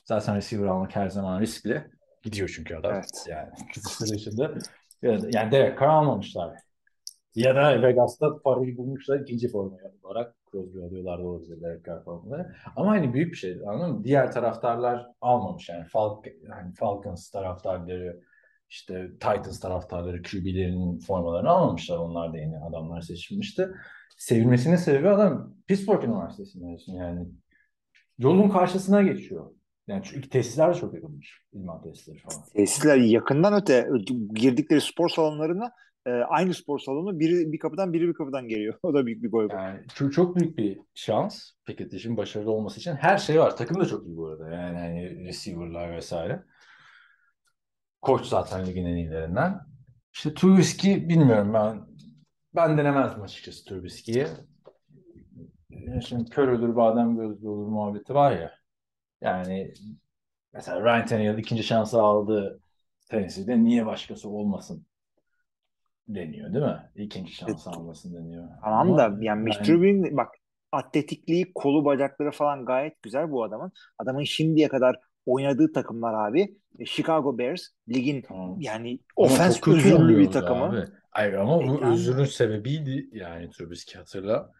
[0.05, 1.87] Zaten receiver almak her zaman riskli.
[2.23, 2.93] Gidiyor çünkü adam.
[2.93, 3.25] Evet.
[3.27, 3.49] Yani.
[5.03, 6.49] Yani Derek Carr almamışlar.
[7.35, 12.55] Ya da Vegas'ta parayı bulmuşlar ikinci forma olarak Crosby alıyorlar da olabilir Derek Carr formaları.
[12.75, 14.03] Ama hani büyük bir şey anladın mı?
[14.03, 18.21] Diğer taraftarlar almamış yani Falk, hani Falcons taraftarları
[18.69, 21.97] işte Titans taraftarları QB'lerinin formalarını almamışlar.
[21.97, 23.69] Onlar da yeni adamlar seçilmişti.
[24.17, 27.27] Sevilmesinin sebebi adam Pittsburgh Üniversitesi'nde mezun yani.
[28.17, 29.51] Yolun karşısına geçiyor.
[29.87, 31.41] Yani çünkü tesisler de çok yakınmış.
[31.53, 32.45] İlman tesisleri falan.
[32.55, 33.89] Tesisler yakından öte
[34.33, 35.71] girdikleri spor salonlarına
[36.05, 38.79] e, aynı spor salonu biri bir kapıdan biri bir kapıdan geliyor.
[38.83, 39.49] O da büyük bir gol.
[39.49, 42.95] Yani çok, çok büyük bir şans Pickett için başarılı olması için.
[42.95, 43.57] Her şey var.
[43.57, 44.49] Takım da çok iyi bu arada.
[44.49, 46.43] Yani hani receiver'lar vesaire.
[48.01, 49.59] Koç zaten ligin en iyilerinden.
[50.13, 51.93] İşte Trubisky bilmiyorum ben.
[52.55, 54.27] Ben denemezdim açıkçası Trubisky'yi.
[55.69, 58.51] Yani Şimdi kör ölür badem gözlü olur muhabbeti var ya.
[59.21, 59.73] Yani
[60.53, 62.61] mesela Ryan Tannehill ikinci şansı aldı
[63.09, 64.85] Tennessee'de niye başkası olmasın
[66.07, 66.91] deniyor değil mi?
[66.95, 68.49] İkinci şans almasın deniyor.
[68.63, 70.29] Tamam Ama da yani Mitch yani- bak
[70.71, 73.71] atletikliği, kolu, bacakları falan gayet güzel bu adamın.
[73.97, 78.57] Adamın şimdiye kadar oynadığı takımlar abi e, Chicago Bears ligin Tamam.
[78.59, 80.63] yani ofens özürlü bir takımı.
[80.63, 80.87] abi.
[81.11, 84.51] Hayır ama bu E, yani- özürün sebebiydi yani Trubisky hatırla.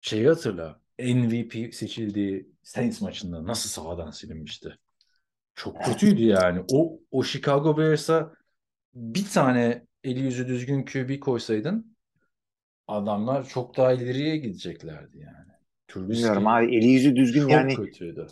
[0.00, 0.80] Şeyi hatırla.
[0.98, 4.78] MVP seçildiği Saints maçında nasıl sahadan silinmişti.
[5.54, 6.64] Çok kötüydü yani.
[6.72, 8.32] O o Chicago Bears'a
[8.94, 11.96] bir tane eli yüzü düzgün QB koysaydın
[12.88, 15.52] adamlar çok daha ileriye gideceklerdi yani.
[15.88, 18.26] Trubisky Bilmiyorum abi eli yüzü düzgün çok yani kötüydü.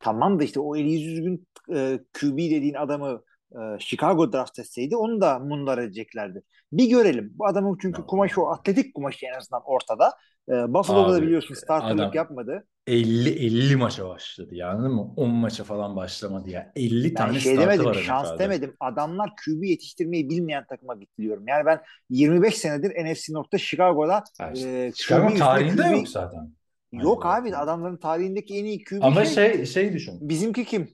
[0.00, 4.96] tamam da işte o eli yüzü düzgün e, QB dediğin adamı e, Chicago draft etseydi
[4.96, 6.42] onu da mundar edeceklerdi.
[6.72, 7.32] Bir görelim.
[7.34, 10.12] Bu adamın çünkü kumaşı o atletik kumaşı en azından ortada.
[10.48, 12.66] E, Buffalo'da da biliyorsun starterlık adam- yapmadı.
[12.86, 15.12] 50 50 maça başladı yani anladın mı?
[15.16, 16.72] 10 maça falan başlamadı ya.
[16.76, 18.38] 50 Ben tane şey demedim, var şans NFL'de.
[18.38, 18.76] demedim.
[18.80, 21.44] Adamlar QB yetiştirmeyi bilmeyen takıma gitti diyorum.
[21.48, 26.08] Yani ben 25 senedir NFC North'ta Chicago'da Yani e, Chicago QB tarihinde üstüne yok QB
[26.08, 26.52] zaten.
[26.92, 30.28] Yok Hani abi adamların tarihindeki en iyi QB Ama şey, şey şey düşün.
[30.28, 30.88] bizimki kim?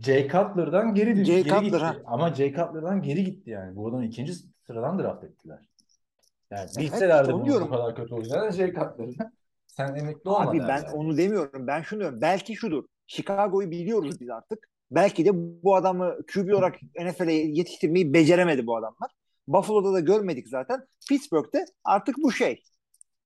[0.00, 1.76] Jay Cutler'dan geri, Jay geri Cutler, gitti.
[1.78, 1.96] ha.
[2.06, 3.76] Ama Jay Cutler'dan geri gitti yani.
[3.76, 4.32] Bu adamı ikinci
[4.66, 5.58] sıradan draft ettiler.
[6.52, 7.66] Yani Evet, bilselerdi bunun diyorum.
[7.66, 9.10] bu kadar kötü olacağını Jay Cutler'ı
[9.66, 10.90] sen emekli olma Abi ben derler.
[10.92, 11.66] onu demiyorum.
[11.66, 12.20] Ben şunu diyorum.
[12.20, 12.84] Belki şudur.
[13.06, 14.68] Chicago'yu biliyoruz biz artık.
[14.90, 19.10] Belki de bu adamı QB olarak NFL'e yetiştirmeyi beceremedi bu adamlar.
[19.48, 20.86] Buffalo'da da görmedik zaten.
[21.08, 22.62] Pittsburgh'te artık bu şey.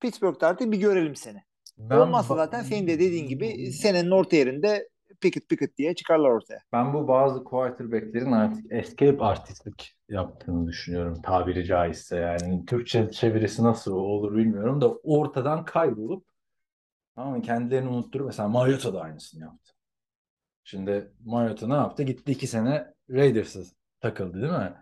[0.01, 1.43] Pittsburgh'te artık bir görelim seni.
[1.79, 4.89] Ben Olmazsa zaten senin de dediğin gibi senenin orta yerinde
[5.21, 6.61] Pickett Pickett diye çıkarlar ortaya.
[6.73, 12.66] Ben bu bazı quarterback'lerin artık escape artistlik yaptığını düşünüyorum tabiri caizse yani.
[12.66, 16.25] Türkçe çevirisi nasıl olur bilmiyorum da ortadan kaybolup
[17.16, 19.73] ama kendilerini unutturup mesela Mariota da aynısını yaptı.
[20.64, 22.03] Şimdi Mariota ne yaptı?
[22.03, 23.61] Gitti iki sene Raiders'a
[24.01, 24.75] takıldı değil mi?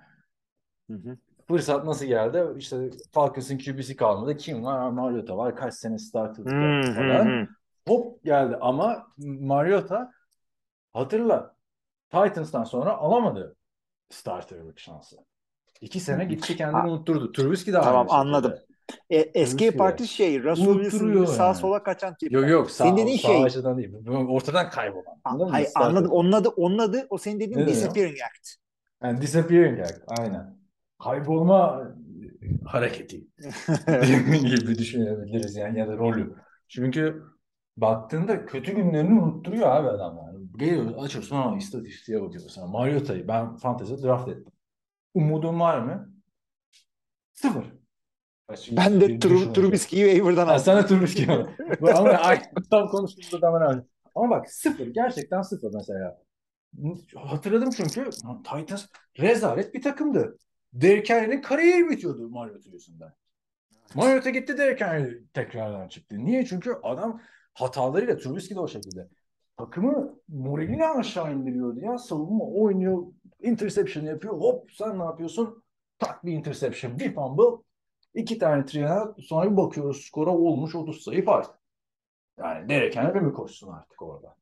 [0.90, 1.16] Hı hı.
[1.48, 2.44] fırsat nasıl geldi?
[2.58, 4.36] İşte Falcons'ın QB'si kalmadı.
[4.36, 4.90] Kim var?
[4.90, 5.56] Mariota var.
[5.56, 7.48] Kaç sene starter Hı, hı, falan.
[7.88, 10.12] Hop geldi ama Mariota
[10.92, 11.56] hatırla
[12.10, 13.56] Titans'tan sonra alamadı
[14.14, 15.16] starterlık şansı.
[15.80, 16.88] İki sene gitti kendini Ha.
[16.88, 17.32] unutturdu.
[17.32, 18.16] Trubisky de Tamam, şekilde.
[18.18, 18.54] anladım.
[19.10, 19.82] E, Trubisky de.
[19.82, 21.54] artist şey Russell Wilson sağa yani.
[21.56, 22.32] sola kaçan tip.
[22.32, 23.92] Yok yok sağ, Senin dediğin sağ şey- açıdan değil.
[24.28, 25.38] Ortadan kaybolan.
[25.38, 25.48] Mı?
[25.50, 26.10] Hayır anladım.
[26.10, 27.76] Onun adı, onun adı o senin dediğin Ne diyor?
[27.76, 28.48] disappearing act.
[29.02, 30.00] Yani disappearing act.
[30.06, 30.56] Aynen.
[31.04, 31.88] Kaybolma
[32.66, 33.20] hareketi
[34.42, 36.34] gibi düşünebiliriz yani ya da rolü.
[36.68, 37.22] Çünkü
[37.76, 40.33] baktığında kötü günlerini unutturuyor abi adamlar.
[40.56, 42.48] Geliyor açıyorsun ama istatistiğe bakıyorsun.
[42.48, 42.66] Sana.
[42.66, 44.52] Mariota'yı ben fantezi draft ettim.
[45.14, 46.12] Umudum var mı?
[47.32, 47.64] Sıfır.
[48.48, 49.52] Açık Ben de düşünce.
[49.52, 50.64] Trubisky'yi waiver'dan Ha, aldım.
[50.64, 51.46] sana Trubisky var.
[51.94, 52.38] Ama
[52.70, 53.86] tam konuştuğumuzda da ben.
[54.14, 54.86] Ama bak sıfır.
[54.86, 56.18] Gerçekten sıfır mesela.
[57.16, 58.10] Hatırladım çünkü
[58.44, 58.86] Titans
[59.18, 60.38] rezalet bir takımdı.
[60.72, 63.12] Derrick Henry'nin kariyeri bitiyordu Mariota yüzünden.
[63.94, 66.16] Mariota gitti Derrick Henry tekrardan çıktı.
[66.18, 66.46] Niye?
[66.46, 67.20] Çünkü adam
[67.54, 69.08] hatalarıyla Trubisky de o şekilde.
[69.56, 71.98] Takımı moralini aşağı indiriyordu ya.
[71.98, 73.02] Savunma oynuyor.
[73.40, 74.34] Interception yapıyor.
[74.40, 75.64] Hop sen ne yapıyorsun?
[75.98, 76.98] Tak bir interception.
[76.98, 77.62] Bir fumble.
[78.14, 79.14] iki tane trial.
[79.18, 81.50] Sonra bir bakıyoruz skora olmuş 30 sayı fark.
[82.38, 84.36] Yani Derrick Henry mi koşsun artık orada?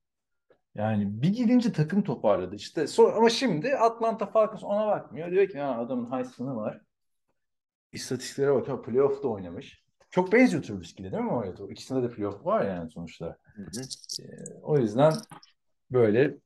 [0.75, 2.87] Yani bir gidince takım toparladı işte.
[2.87, 5.31] Sonra, ama şimdi Atlanta Falcons ona bakmıyor.
[5.31, 6.81] Diyor ki ha, adamın Heisman'ı var.
[7.93, 8.83] İstatistiklere bakıyor.
[8.83, 9.82] Playoff'ta oynamış.
[10.13, 11.65] Çok benziyor Trubisky'de değil mi Mariota?
[11.71, 13.39] İkisinde de playoff var yani sonuçta.
[14.21, 14.25] Ee,
[14.63, 15.13] o yüzden
[15.91, 16.37] böyle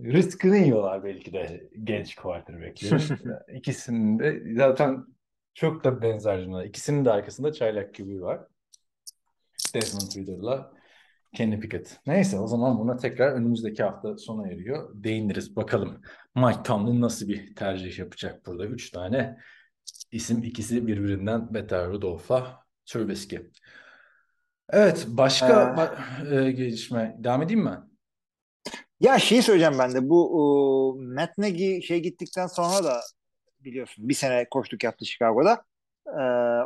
[0.00, 3.02] rızkını yiyorlar belki de genç quarterback'lerin.
[3.54, 5.06] İkisinin de zaten
[5.54, 6.66] çok da benzer cümle.
[6.66, 8.40] İkisinin de arkasında çaylak gibi var.
[9.74, 10.72] Desmond Ridder'la
[11.34, 12.00] Kenny Pickett.
[12.06, 14.90] Neyse o zaman buna tekrar önümüzdeki hafta sona eriyor.
[14.94, 16.02] Değiniriz bakalım.
[16.36, 18.66] Mike Tomlin nasıl bir tercih yapacak burada?
[18.66, 19.36] Üç tane
[20.12, 23.50] isim ikisi birbirinden beter Rudolph'la Trubisky.
[24.70, 27.16] Evet başka Ee, ba- e, gelişme.
[27.18, 27.78] Devam edeyim mi?
[29.00, 33.00] Ya şeyi söyleyeceğim ben de bu o, Matt Nagy şey gittikten sonra da
[33.60, 35.64] biliyorsun bir sene koştuk yaptı Chicago'da.
[36.06, 36.20] Ee,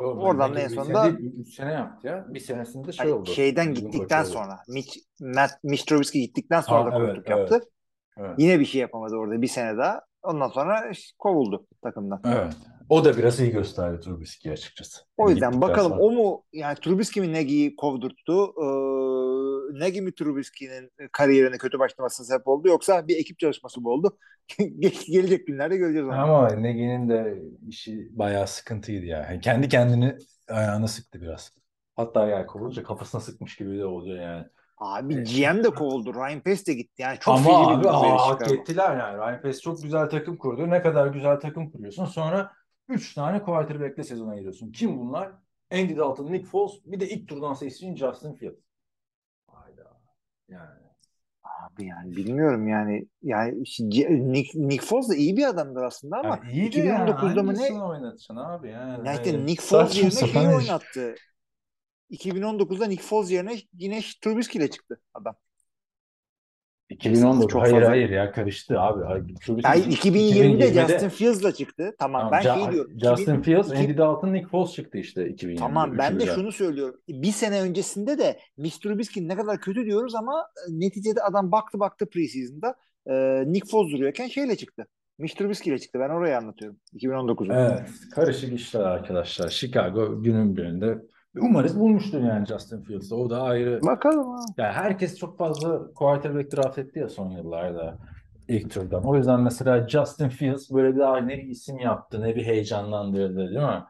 [0.05, 2.27] oradan da en sonunda 3 sene yaptı ya.
[2.29, 3.31] Bir senesinde şey hani oldu.
[3.31, 7.51] şeyden gittikten sonra Mitch, Matt, Mitch Trubisky gittikten sonra Ha, da evet, koştuk evet.
[7.51, 7.69] yaptı.
[8.17, 8.35] Evet.
[8.39, 10.01] Yine bir şey yapamadı orada bir sene daha.
[10.23, 12.21] Ondan sonra kovuldu takımdan.
[12.25, 12.57] Evet.
[12.89, 15.01] O da biraz iyi gösterdi Trubisky açıkçası.
[15.17, 16.03] O yüzden Gittikten bakalım sonra.
[16.03, 18.55] o mu yani Trubisky mi Nagy'yi kovdurttu?
[18.63, 24.19] Ee, Nagy mi Trubisky'nin kariyerine kötü başlamasına sebep oldu yoksa bir ekip çalışması mı oldu?
[24.59, 26.15] Ge- Gelecek günlerde göreceğiz onu.
[26.15, 29.19] Ama Negi'nin de işi bayağı sıkıntıydı ya.
[29.19, 30.19] Yani kendi kendini
[30.49, 31.53] ayağına sıktı biraz.
[31.97, 34.47] Hatta yani kovulunca kafasına sıkmış gibi de oluyor yani.
[34.79, 35.27] Abi Evet.
[35.29, 36.15] GM de kovuldu.
[36.15, 37.03] Ryan Pace de gitti.
[37.03, 39.17] Yani çok Ama abi aa, hak ettiler yani.
[39.19, 40.71] Ryan Pace çok güzel takım kurdu.
[40.71, 42.05] Ne kadar güzel takım kuruyorsun.
[42.05, 42.53] Sonra
[42.89, 44.73] 3 tane quarterback'le sezona giriyorsun.
[44.73, 45.33] Kim bunlar?
[45.73, 48.61] Andy Dalton, Nick Foles, bir de ilk turdan seçtiğin Justin Fields.
[49.47, 50.01] Hayda.
[50.49, 50.85] Yani.
[51.43, 53.63] Abi yani bilmiyorum yani yani
[54.33, 57.11] Nick, Nick Foles da iyi bir adamdır aslında ama Yani iyi de yani.
[57.11, 57.83] 2019'da mı ne?
[57.83, 59.09] Oynatacaksın abi yani?
[59.09, 61.15] Yani işte Nick Foles yerine şeyi oynattı.
[62.11, 65.37] 2019'da Nick Foles yerine yine Trubisky ile çıktı adam.
[66.91, 67.49] 2019.
[67.49, 67.89] Çok hayır fazla.
[67.89, 69.35] hayır ya karıştı abi.
[69.35, 71.95] Trubisky Yani 2020'de 2020'de Justin Fields'la çıktı.
[71.99, 72.93] Tamam, Tamam, ben Ja- şey diyorum.
[72.99, 75.57] Justin 2000 Fields, Andy Dalton, Nick Foles çıktı işte 2020'de.
[75.57, 77.01] Tamam ben de şunu söylüyorum.
[77.09, 81.81] Bir sene öncesinde de Mitch Trubisky ne kadar kötü diyoruz ama e, neticede adam baktı
[81.81, 82.75] baktı preseason'da
[83.07, 84.87] e, Nick Foles duruyorken şeyle çıktı.
[85.19, 85.99] Mitch Trubisky ile çıktı.
[86.01, 86.79] Ben orayı anlatıyorum.
[86.95, 87.53] 2019'u.
[87.53, 89.49] Evet, karışık işler arkadaşlar.
[89.49, 90.99] Chicago günün birinde
[91.41, 93.17] umarız bulmuştur yani Justin Fields'ı.
[93.17, 93.81] O da ayrı.
[93.83, 94.55] Bakalım ha.
[94.59, 97.99] Yani herkes çok fazla quarterback draft etti ya son yıllarda
[98.49, 99.05] ilk turdan.
[99.05, 103.51] O yüzden mesela Justin Fields böyle daha ne bir isim yaptı, ne bir heyecanlandırdı değil
[103.61, 103.85] mi?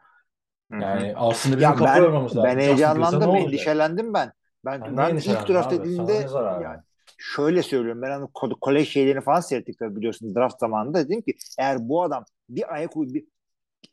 [0.79, 2.43] Yani aslında bizim Ya kafa ben lazım.
[2.43, 4.33] ben heyecanlandım, endişelendim ben.
[4.65, 6.81] Ben Yani ben ilk draft edildiğinde ne zarar ya var?
[7.17, 8.03] şöyle söylüyorum.
[8.03, 12.03] Ben hani ko- kolej şeylerini falan seyrettik tabii biliyorsun draft zamanında dedim ki eğer bu
[12.03, 13.27] adam bir ayak uy bir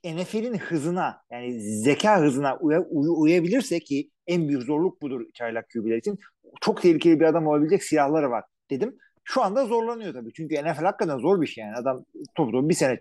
[0.04, 5.98] NFL'in hızına yani zeka hızına uya- uy- uyabilirse ki en büyük zorluk budur çaylak QB'ler
[5.98, 6.20] için.
[6.62, 8.98] Çok tehlikeli bir adam olabilecek silahları var dedim.
[9.24, 10.34] Şu anda zorlanıyor tabii.
[10.34, 11.76] Çünkü NFL hakikaten zor bir şey yani.
[11.76, 13.00] Adam top top bir sene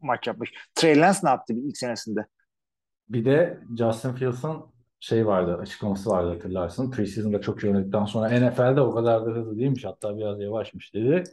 [0.00, 0.50] maç yapmış.
[0.74, 2.26] Trey Lance ne yaptı ilk senesinde?
[3.08, 4.62] Bir de Justin Fields'ın
[5.00, 6.90] şey vardı, açıklaması vardı hatırlarsın.
[6.90, 9.84] Preseason'da çok iyi oynadıktan sonra NFL'de o kadar da hızlı değilmiş.
[9.84, 11.24] Hatta biraz yavaşmış dedi.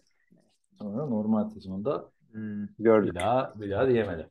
[0.79, 3.15] Sonra normal sezonda Hmm, bir gördük.
[3.15, 4.29] daha bir daha diyemedi.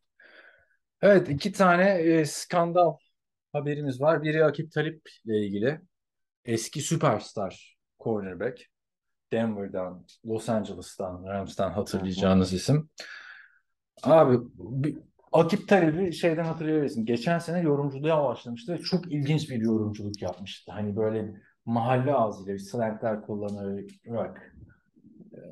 [1.03, 2.97] Evet iki tane e, skandal
[3.53, 4.23] haberimiz var.
[4.23, 5.81] Biri Akip Talip ile ilgili.
[6.45, 8.61] Eski süperstar cornerback.
[9.33, 12.91] Denver'dan, Los Angeles'tan, Rams'tan hatırlayacağınız isim.
[14.03, 14.99] Abi bir-
[15.33, 17.07] Akip Talib'i şeyden hatırlayabilirsin.
[17.07, 20.73] Geçen sene yorumculuğa başlamıştı ve çok ilginç bir yorumculuk yapmıştı.
[20.73, 21.35] Hani böyle
[21.65, 24.55] mahalle ağzıyla bir slangler kullanarak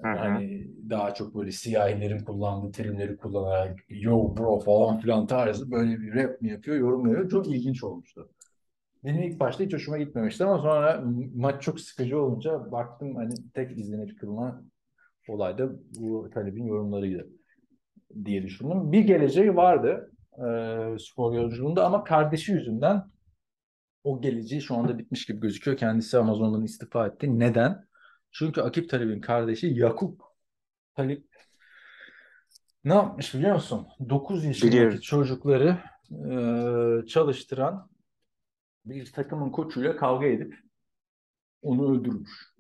[0.03, 0.17] Hı hı.
[0.17, 6.15] hani daha çok böyle siyahilerin kullandığı terimleri kullanarak yo bro falan filan tarzı böyle bir
[6.15, 7.31] rap mi yapıyor, yorum mu yapıyor.
[7.31, 8.31] Çok ilginç olmuştu.
[9.05, 11.05] Benim ilk başta hiç hoşuma gitmemişti ama sonra
[11.35, 14.71] maç çok sıkıcı olunca baktım hani tek izlenip kılınan
[15.29, 17.29] olay da bu Talib'in yorumlarıydı
[18.25, 18.93] diye düşündüm.
[18.93, 20.47] Bir geleceği vardı e,
[20.99, 23.03] spor yolculuğunda ama kardeşi yüzünden
[24.05, 25.77] o geleceği şu anda bitmiş gibi gözüküyor.
[25.77, 27.39] Kendisi Amazon'dan istifa etti.
[27.39, 27.87] Neden?
[28.33, 30.23] Çünkü Akip Talib'in kardeşi Yakup
[30.95, 31.27] Talip
[32.85, 33.87] ne yapmış biliyor musun?
[34.09, 35.01] 9 yaşındaki Biliyorum.
[35.01, 35.79] çocukları
[36.11, 37.91] e, çalıştıran
[38.85, 40.55] bir takımın koçuyla kavga edip
[41.63, 42.55] onu öldürmüş.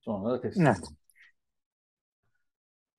[0.00, 0.76] Sonra da teslim Evet.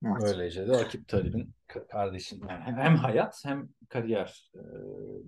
[0.06, 0.22] Evet.
[0.22, 4.60] Böylece de Akip Talib'in ka- kardeşinden hem hem hayat hem kariyer e,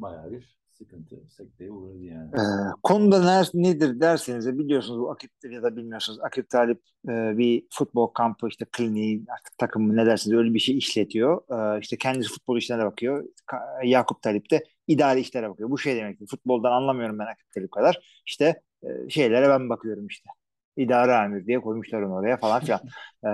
[0.02, 2.30] bayağı bir sıkıntı, sekteye uğradı yani.
[2.36, 2.42] Ee,
[2.84, 7.64] konuda ner, nedir derseniz de biliyorsunuz bu Akip ya da bilmiyorsunuz Akip Talip e, bir
[7.74, 11.42] futbol kampı işte kliniği artık takımı ne dersiniz öyle bir şey işletiyor.
[11.76, 13.26] Ee, işte kendisi futbol işlerine bakıyor.
[13.48, 15.70] Ka- Yakup Talip de idari işlere bakıyor.
[15.70, 18.22] Bu şey demek ki futboldan anlamıyorum ben Akip Talip kadar.
[18.26, 20.30] İşte e, şeylere ben bakıyorum işte.
[20.78, 22.80] İdare amir diye koymuşlar onu oraya falan filan.
[23.24, 23.30] Ee,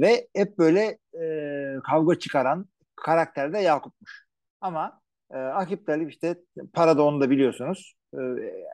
[0.00, 4.26] ve hep böyle e, kavga çıkaran karakter de Yakup'muş.
[4.60, 6.36] Ama e, Akip Talip işte
[6.72, 8.20] para da onu da biliyorsunuz e,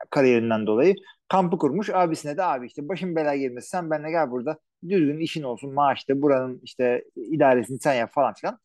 [0.09, 0.95] kariyerinden dolayı
[1.27, 1.89] kampı kurmuş.
[1.89, 4.57] Abisine de abi işte başım belaya girmesin sen benimle gel burada
[4.89, 8.59] düzgün işin olsun maaşta buranın işte idaresini sen yap falan filan.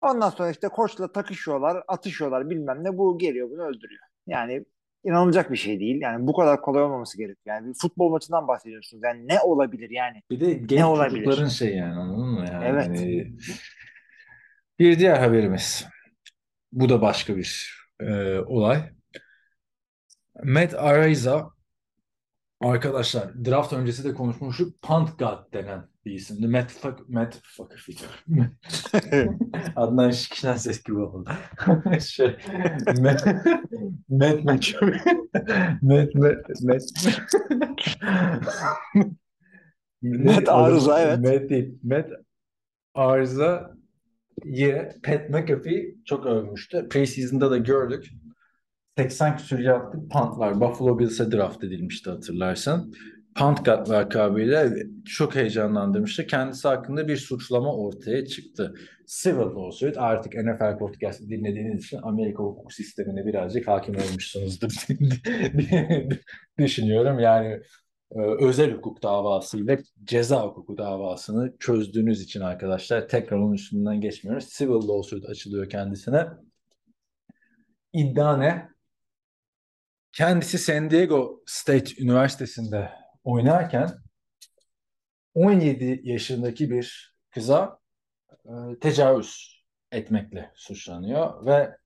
[0.00, 2.98] Ondan sonra işte koçla takışıyorlar, atışıyorlar bilmem ne.
[2.98, 4.02] Bu geliyor bunu öldürüyor.
[4.26, 4.64] Yani
[5.04, 6.00] inanılacak bir şey değil.
[6.00, 7.56] Yani bu kadar kolay olmaması gerekiyor.
[7.56, 9.02] Yani bir futbol maçından bahsediyorsunuz.
[9.04, 10.22] Yani ne olabilir yani?
[10.30, 11.24] Bir de genç olabilir?
[11.24, 12.44] çocukların şey yani anladın mı?
[12.52, 13.00] Yani Evet.
[14.78, 15.86] bir diğer haberimiz.
[16.72, 18.90] Bu da başka bir e, olay.
[20.44, 21.50] Matt Araiza
[22.60, 24.82] arkadaşlar draft öncesi de konuşmuştuk.
[24.82, 26.48] Punt God denen bir isimdi.
[26.48, 27.78] Matt Fuck, Matt Fucker
[29.76, 31.30] Adnan Şikişen ses gibi oldu.
[32.00, 32.36] şey,
[33.00, 33.26] Matt
[34.08, 34.44] Matt Matt
[35.82, 36.82] Matt Matt Matt
[40.02, 41.18] Matt Arıza, evet.
[41.18, 41.78] Matt değil.
[41.82, 42.06] Matt
[42.94, 43.74] Arıza
[45.02, 46.88] Pat McAfee çok övmüştü.
[46.88, 48.10] Preseason'da da gördük.
[48.98, 50.60] 80 küsur yardlık punt.
[50.60, 52.92] Buffalo Bills'e draft edilmişti hatırlarsan.
[53.34, 54.70] Punt God lakabıyla
[55.06, 56.26] çok heyecanlandırmıştı.
[56.26, 58.74] Kendisi hakkında bir suçlama ortaya çıktı.
[59.06, 64.70] Civil lawsuit artık NFL podcast dinlediğiniz için Amerika hukuk sistemine birazcık hakim olmuşsunuzdur
[66.58, 67.18] düşünüyorum.
[67.18, 67.60] Yani
[68.20, 74.48] özel hukuk davası ile ceza hukuku davasını çözdüğünüz için arkadaşlar tekrar onun üstünden geçmiyoruz.
[74.48, 76.26] Civil lawsuit açılıyor kendisine.
[77.92, 78.68] İddia ne?
[80.12, 82.90] Kendisi San Diego State Üniversitesi'nde
[83.24, 83.90] oynarken
[85.34, 87.78] 17 yaşındaki bir kıza
[88.44, 91.76] e, tecavüz etmekle suçlanıyor ve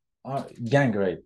[0.71, 1.23] gang rape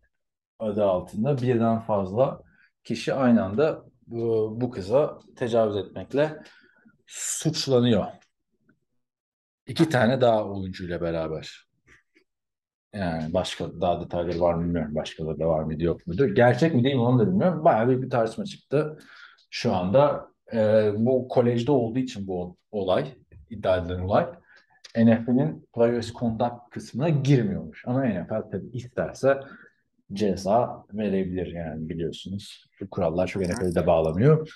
[0.58, 2.42] adı altında birden fazla
[2.84, 6.42] kişi aynı anda bu, kıza tecavüz etmekle
[7.06, 8.06] suçlanıyor.
[9.66, 11.68] İki tane daha oyuncuyla beraber.
[12.94, 14.94] Yani başka daha detayları var mı bilmiyorum.
[14.94, 16.34] Başkaları da var mıydı yok muydu?
[16.34, 17.64] Gerçek mi değil mi onu da bilmiyorum.
[17.64, 18.98] Bayağı büyük bir tartışma çıktı.
[19.50, 23.14] Şu anda e, bu kolejde olduğu için bu olay,
[23.50, 24.26] iddia edilen olay
[24.96, 27.82] NFL'in Players Conduct kısmına girmiyormuş.
[27.86, 29.40] Ama NFL tabii isterse
[30.12, 32.66] ceza verebilir yani biliyorsunuz.
[32.80, 34.48] Bu kurallar çok NFL'de bağlamıyor.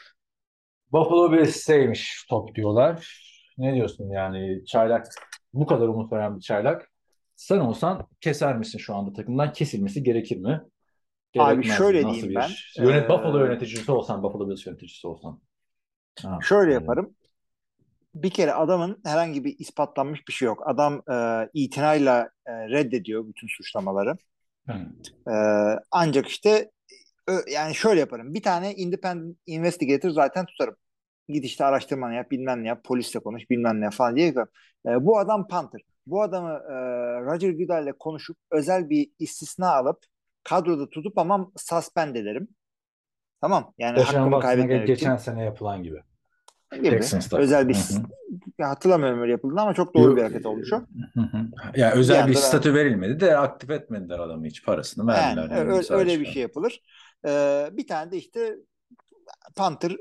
[0.92, 3.24] Buffalo Bills'teymiş top diyorlar.
[3.58, 5.06] Ne diyorsun yani çaylak
[5.52, 6.90] bu kadar umut veren bir çaylak.
[7.36, 9.52] Sen olsan keser misin şu anda takımdan?
[9.52, 10.50] Kesilmesi gerekir mi?
[10.50, 10.62] Abi
[11.32, 11.72] Gerekmez mi?
[11.76, 12.84] şöyle Nasıl diyeyim bir- ben.
[12.84, 15.40] Yönet Ee, Buffalo yöneticisi olsan, Buffalo Bills yöneticisi olsan.
[16.22, 16.82] Ha, Şöyle yani.
[16.82, 17.14] yaparım.
[18.14, 20.62] Bir kere adamın herhangi bir ispatlanmış bir şey yok.
[20.66, 24.16] Adam e, itinayla e, reddediyor bütün suçlamaları.
[24.68, 24.72] Hı.
[25.30, 25.34] E,
[25.90, 26.70] ancak işte
[27.52, 28.34] yani şöyle yaparım.
[28.34, 30.76] Bir tane independent investigator zaten tutarım.
[31.28, 34.48] Git işte araştırmanı yap, bilmem ne yap, polisle konuş, bilmem ne falan diye yaparım.
[34.86, 35.80] E, bu adam Panther.
[36.06, 36.74] Bu adamı e,
[37.20, 39.98] Roger Goodell'le konuşup özel bir istisna alıp
[40.42, 42.48] kadroda tutup ama suspend ederim.
[43.40, 43.72] Tamam.
[43.78, 44.94] Yani Yaşanan hakkımı kaybetmemek için.
[44.94, 46.00] geçen sene yapılan gibi.
[46.82, 47.00] Gibi.
[47.32, 48.02] Özel bir Hı hı.
[48.58, 50.82] ya hatırlamıyorum öyle yapıldığını ama çok doğru Yok, bir hareket olmuş o.
[51.76, 55.50] Ya özel Bir bir statü verilmedi de aktif etmediler adamı hiç parasını verdiler.
[55.56, 55.94] yani ö- sadece.
[55.94, 56.82] öyle bir şey yapılır.
[57.26, 58.56] Ee, bir tane de işte
[59.56, 59.96] Panther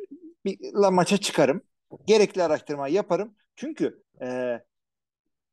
[0.45, 1.61] bir la maça çıkarım.
[2.07, 3.35] Gerekli araştırma yaparım.
[3.55, 4.59] Çünkü e,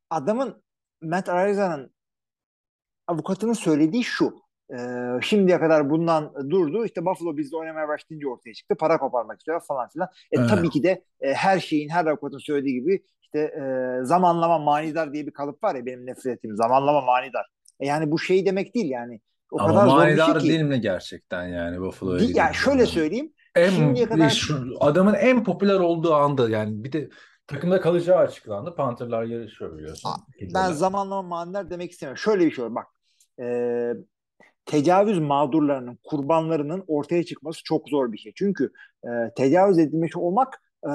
[0.09, 0.63] adamın
[1.01, 1.91] Matt Ariza'nın
[3.07, 4.41] avukatının söylediği şu.
[4.71, 4.77] E,
[5.21, 6.85] şimdiye kadar bundan durdu.
[6.85, 8.75] İşte Buffalo bizde oynamaya başlayınca ortaya çıktı.
[8.75, 10.07] Para koparmak istiyor falan filan.
[10.31, 10.49] E, Evet.
[10.49, 13.63] Tabii ki de e, her şeyin, her avukatın söylediği gibi işte e,
[14.05, 16.55] zamanlama manidar diye bir kalıp var ya benim nefret ettiğim.
[16.55, 17.45] Zamanlama manidar.
[17.79, 19.21] E, yani bu şey demek değil yani.
[19.51, 20.49] O Ama kadar bir manidar şey ki.
[20.49, 23.33] değil mi gerçekten yani Buffalo'ya Değil- yani şöyle söyleyeyim.
[23.55, 27.09] En, şimdiye kadar- şu, adamın en popüler olduğu anda yani bir de
[27.47, 28.75] takımda kalacağı açıklandı.
[28.75, 30.11] Panther'lar yarışıyor biliyorsun.
[30.53, 32.17] Ben zamanlama manidar demek istemiyorum.
[32.17, 32.87] Şöyle bir şey var bak.
[33.41, 33.45] E,
[34.65, 38.31] tecavüz mağdurlarının, kurbanlarının ortaya çıkması çok zor bir şey.
[38.35, 38.71] Çünkü
[39.03, 40.91] e, tecavüz edilmiş olmak e,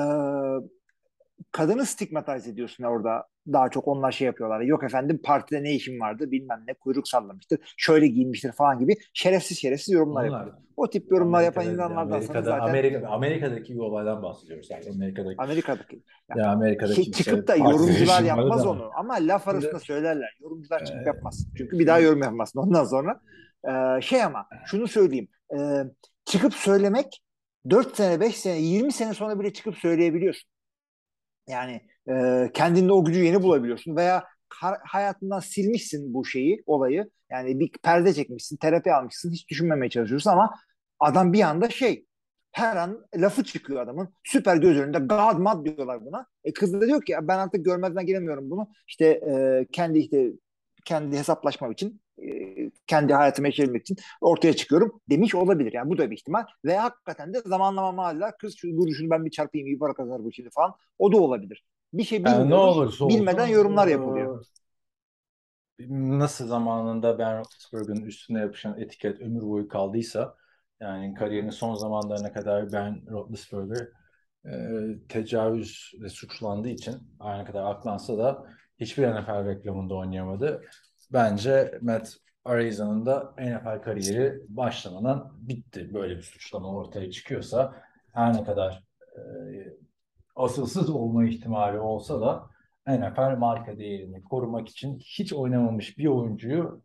[1.53, 3.27] kadını stigmatize ediyorsun orada.
[3.53, 4.61] Daha çok onlar şey yapıyorlar.
[4.61, 7.59] Yok efendim partide ne işim vardı bilmem ne kuyruk sallamıştır.
[7.77, 10.57] Şöyle giyinmiştir falan gibi şerefsiz şerefsiz yorumlar yapıyor.
[10.77, 14.71] O tip yorumlar yapan Amerika'da- insanlardan sonra Amerika'da, zaten Amerika, Amerika'daki bir olaydan bahsediyoruz.
[14.71, 16.03] Yani Amerika'daki, Amerika'daki
[16.37, 18.91] ya Amerika'daki şey, kimse çıkıp da yorumcular yapmaz onu.
[18.97, 20.37] Ama laf arasında söylerler.
[20.41, 21.47] Yorumcular çıkıp Ee, yapmaz.
[21.57, 23.21] Çünkü bir daha yorum yapmazsın ondan sonra.
[23.69, 25.29] Ee, şey ama şunu söyleyeyim.
[25.59, 25.83] Ee,
[26.25, 27.23] çıkıp söylemek
[27.71, 30.51] 4 sene, 5 sene, 20 sene sonra bile çıkıp söyleyebiliyorsun.
[31.49, 37.11] Yani e, kendinde o gücü yeni bulabiliyorsun veya ha- hayatından silmişsin bu şeyi, olayı.
[37.31, 40.55] Yani bir perde çekmişsin, terapi almışsın, hiç düşünmemeye çalışıyorsun ama
[41.01, 42.07] adam bir anda şey
[42.53, 44.15] her an lafı çıkıyor adamın.
[44.25, 46.27] Süper göz önünde God mad diyorlar buna.
[46.45, 48.69] E kız da diyor ki "Ya ben artık görmezden gelemiyorum bunu.
[48.89, 50.27] İşte e, kendi işte
[50.85, 52.06] kendi hesaplaşmam için e,
[52.87, 55.73] kendi hayatımı yaşayabilmek için ortaya çıkıyorum demiş olabilir.
[55.73, 56.45] Yani bu da bir ihtimal.
[56.65, 60.33] Ve hakikaten de zamanlama mahalleler kız şu duruşunu ben bir çarpayım iyi para kazanır bu
[60.33, 60.75] şimdi falan.
[60.99, 61.65] O da olabilir.
[61.93, 62.49] Bir şey Yani bilmiyoruz.
[62.51, 64.47] ne olursa olsun, bilmeden yorumlar yapılıyor.
[65.89, 70.35] Nasıl zamanında Ben Roethlisberger'ın üstüne yapışan etiket ömür boyu kaldıysa
[70.81, 73.89] yani kariyerinin son zamanlarına kadar Ben Roethlisberger
[74.47, 74.51] e,
[75.09, 78.47] tecavüzle suçlandığı için aynı kadar aklansa da
[78.81, 80.63] hiçbir NFL reklamında oynayamadı.
[81.13, 82.13] Bence Matt
[82.45, 85.95] Ariza'nın da NFL kariyeri başlamadan bitti.
[85.95, 87.75] Böyle bir suçlama ortaya çıkıyorsa
[88.13, 88.85] her ne kadar
[89.17, 89.23] e,
[90.37, 92.47] asılsız olma ihtimali olsa da
[92.87, 96.83] NFL marka değerini korumak için hiç oynamamış bir oyuncuyu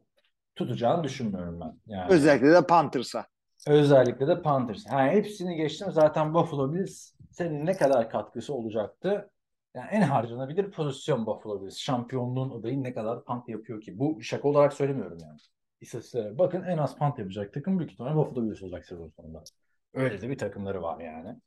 [0.55, 1.79] tutacağını düşünmüyorum ben.
[1.85, 3.25] Yani Özellikle de Panthers'a.
[3.67, 4.85] özellikle de Panthers.
[4.87, 9.29] Ha, hepsini geçtim zaten Buffalo Bills senin ne kadar katkısı olacaktı?
[9.75, 11.77] Yani en harcanabilir pozisyon Buffalo Bills.
[11.77, 13.99] Şampiyonluğun adayı ne kadar punt yapıyor ki?
[13.99, 15.37] Bu şaka olarak söylemiyorum yani.
[15.81, 19.43] İstatistiklere bakın en az punt yapacak takım büyük ihtimalle Buffalo Bills olacak sezon sonunda.
[19.93, 21.37] Öyle de bir takımları var yani.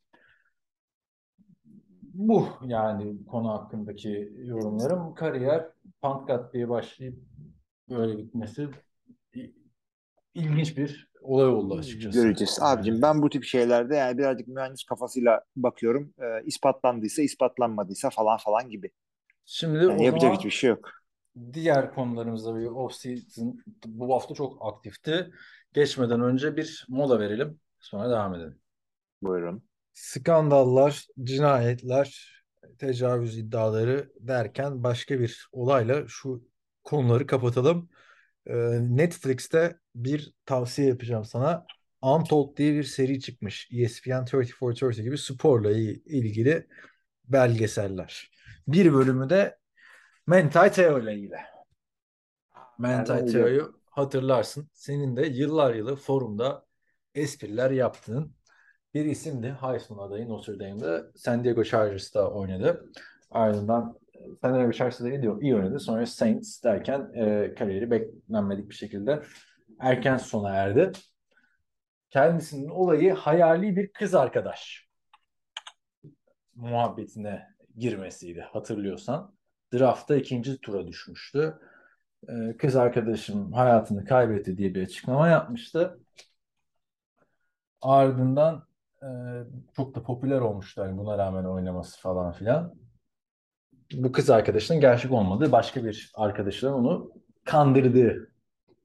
[2.01, 5.15] Bu yani konu hakkındaki yorumlarım.
[5.15, 5.65] Kariyer
[6.01, 7.19] Pantgat diye başlayıp
[7.89, 8.84] böyle bitmesi i-
[10.35, 12.17] ilginç bir olay oldu açıkçası.
[12.17, 12.59] Göreceğiz.
[12.61, 16.13] Abicim ben bu tip şeylerde yani birazcık mühendis kafasıyla bakıyorum.
[16.19, 18.91] Ee, ispatlandıysa ispatlanmadıysa falan falan gibi.
[19.45, 20.89] Şimdi Yani o yapacak zaman hiçbir şey yok.
[21.53, 25.31] diğer konularımızda bir off-season bu hafta çok aktifti.
[25.73, 27.59] Geçmeden önce bir mola verelim.
[27.79, 28.59] Sonra devam edelim.
[29.21, 29.63] Buyurun.
[29.93, 32.35] skandallar, cinayetler,
[32.79, 36.43] tecavüz iddiaları derken başka bir olayla şu
[36.83, 37.89] konuları kapatalım.
[38.47, 41.65] Ee, Netflix'te bir tavsiye yapacağım sana.
[42.01, 43.69] Untold diye bir seri çıkmış.
[43.71, 46.67] ESPN 34-30 gibi sporla il- ilgili
[47.23, 48.31] belgeseller.
[48.67, 49.57] Bir bölümü de
[50.27, 51.35] Mental Teo ile ilgili.
[52.79, 54.69] Nereden Teo'yu hatırlarsın.
[54.73, 56.65] Senin de yıllar yılı forumda
[57.15, 58.35] espriler yaptığın
[58.93, 59.57] Bir isimdi.
[59.61, 61.03] Heisman adayı Notre Dame'de.
[61.15, 62.91] San Diego Chargers'ta oynadı.
[63.31, 65.79] Ardından e, San Diego Chargers'ta iyi, iyi oynadı.
[65.79, 69.23] Sonra Saints derken e, kariyeri beklenmedik bir şekilde
[69.79, 70.91] erken sona erdi.
[72.09, 74.87] Kendisinin olayı hayali bir kız arkadaş
[76.55, 77.47] muhabbetine
[77.77, 79.35] girmesiydi hatırlıyorsan.
[79.73, 81.59] Draft'ta ikinci tura düşmüştü.
[82.29, 85.99] E, kız arkadaşım hayatını kaybetti diye bir açıklama yapmıştı.
[87.81, 88.67] Ardından
[89.03, 89.07] e,
[89.75, 92.84] çok da popüler olmuştu hani buna rağmen oynaması falan filan.
[93.93, 97.11] Bu kız arkadaşının gerçek olmadığı başka bir arkadaşının onu
[97.45, 98.31] kandırdığı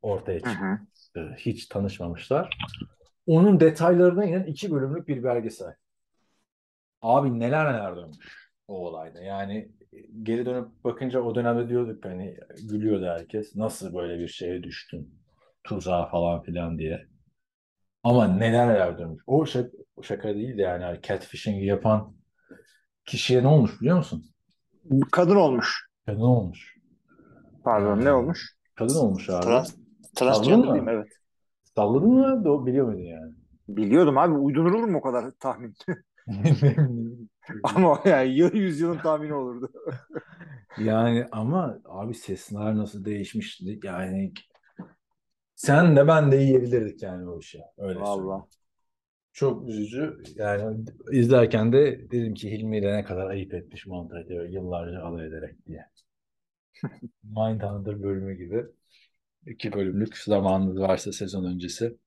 [0.02, 1.34] ortaya çıktı.
[1.38, 2.58] Hiç tanışmamışlar.
[3.26, 5.74] Onun detaylarına inen iki bölümlük bir belgesel.
[7.02, 9.20] Abi neler neler dönmüş o olayda.
[9.20, 9.72] Yani
[10.22, 13.56] geri dönüp bakınca o dönemde diyorduk hani gülüyordu herkes.
[13.56, 15.14] Nasıl böyle bir şeye düştün?
[15.64, 17.06] Tuzağa falan filan diye.
[18.02, 19.22] Ama neler neler dönmüş.
[19.26, 19.70] O şaka,
[20.02, 20.84] şaka değildi yani.
[20.84, 22.16] Hani Catfishing yapan
[23.04, 24.24] kişiye ne olmuş biliyor musun?
[25.12, 25.88] Kadın olmuş.
[26.06, 26.76] Kadın olmuş.
[27.64, 28.56] Pardon ne olmuş?
[28.74, 29.44] Kadın olmuş abi.
[29.44, 29.74] Trans,
[30.16, 30.90] transgender mı?
[30.90, 31.08] Evet.
[31.76, 32.44] Salladın mı?
[32.44, 33.32] Do biliyor muydun yani?
[33.68, 35.74] Biliyordum abi uydurulur mu o kadar tahmin?
[37.64, 39.70] Ama yani yıl yüzyılın tahmini olurdu.
[40.78, 44.32] Yani ama abi sesler nasıl değişmişti yani
[45.54, 47.60] Sen de ben de yiyebilirdik yani o işi.
[47.78, 48.42] Öyle söyleyeyim.
[49.32, 50.22] Çok üzücü.
[50.36, 55.66] Yani izlerken de dedim ki Hilmi de ne kadar ayıp etmiş montajı yıllarca alay ederek
[55.66, 55.86] diye.
[57.22, 58.66] Mindhunter bölümü gibi.
[59.46, 61.98] iki bölümlük zamanınız varsa sezon öncesi.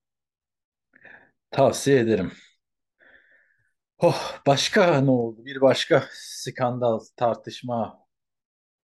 [1.50, 2.32] Tavsiye ederim.
[3.98, 5.44] Oh, başka ne oldu?
[5.44, 8.06] Bir başka skandal, tartışma,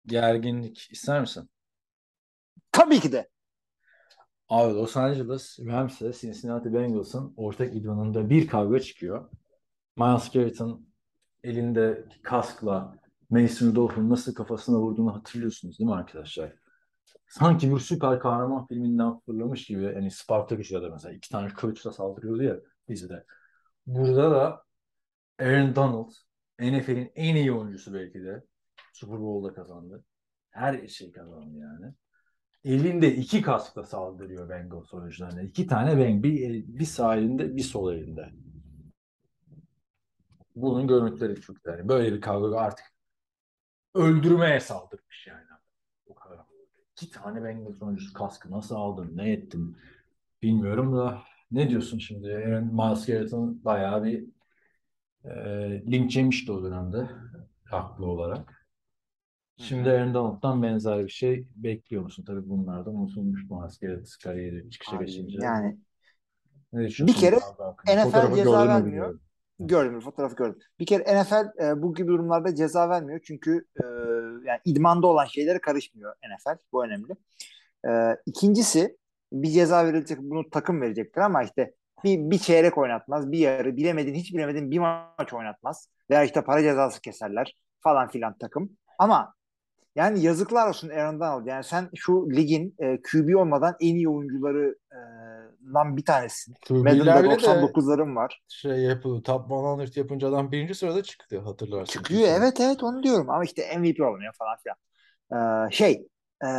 [0.05, 1.49] gerginlik ister misin?
[2.71, 3.29] Tabii ki de.
[4.49, 9.29] Abi Los Angeles Rams'le Cincinnati Bengals'ın ortak idmanında bir kavga çıkıyor.
[9.97, 10.89] Miles Garrett'ın
[11.43, 12.95] elinde kaskla
[13.29, 16.53] Mason Rudolph'un nasıl kafasına vurduğunu hatırlıyorsunuz değil mi arkadaşlar?
[17.27, 22.43] Sanki bir süper kahraman filminden fırlamış gibi hani Spartacus'da da mesela iki tane kılıçla saldırıyordu
[22.43, 23.25] ya dizide.
[23.87, 24.63] Burada da
[25.39, 26.11] Aaron Donald
[26.59, 28.43] NFL'in en iyi oyuncusu belki de
[28.93, 30.03] Super Bowl'da kazandı.
[30.49, 31.93] Her şey kazandı yani.
[32.65, 35.41] Elinde iki kaskla saldırıyor Bengals oyuncularına.
[35.41, 36.23] İki tane Beng.
[36.23, 38.29] Bir, bir sağ elinde bir sol elinde.
[40.55, 41.89] Bunun görüntüleri çok yani.
[41.89, 42.85] Böyle bir kavga artık
[43.93, 45.45] öldürmeye saldırmış yani.
[46.07, 46.39] O kadar.
[46.91, 49.77] İki tane Bengals oyuncusu kaskı nasıl aldın, ne ettin
[50.41, 52.35] bilmiyorum da ne diyorsun şimdi?
[52.35, 54.25] Aaron Miles Garrett'ın bayağı bir
[55.25, 55.31] e,
[55.91, 57.09] linç yemişti o dönemde
[57.65, 58.54] haklı olarak.
[59.57, 62.23] Şimdi Aaron Donald'dan benzer bir şey bekliyor musun?
[62.27, 63.47] Tabii bunlardan unutulmuş
[63.81, 65.37] Garrett kariyeri çıkışa Abi, geçince.
[65.41, 65.77] yani
[66.73, 67.35] Ne bir kere?
[67.35, 69.19] NFL Fotoğrafı ceza vermiyor.
[69.59, 70.59] Gördüm, fotoğrafı gördüm.
[70.79, 73.85] Bir kere NFL e, bu gibi durumlarda ceza vermiyor çünkü e,
[74.45, 76.57] yani idmanda olan şeylere karışmıyor NFL.
[76.71, 77.13] Bu önemli.
[77.87, 78.97] E, ikincisi
[79.33, 84.13] bir ceza verilecek, bunu takım verecektir ama işte bir, bir çeyrek oynatmaz, bir yarı bilemedin,
[84.13, 88.77] hiç bilemedin bir maç oynatmaz veya işte para cezası keserler falan filan takım.
[88.99, 89.34] Ama
[89.95, 91.45] yani yazıklar olsun Aaron Donald.
[91.47, 96.55] Yani sen şu ligin e, QB olmadan en iyi oyuncularından bir tanesin.
[96.69, 98.41] Madden'da de 99'ların var.
[98.47, 99.23] şey yapıldı.
[99.23, 99.49] Top
[99.81, 101.93] 100 yapınca adam birinci sırada çıktı hatırlarsın.
[101.93, 104.77] Çıkıyor evet evet onu diyorum ama işte MVP olmuyor falan filan.
[105.33, 106.07] Ee, şey
[106.43, 106.49] e,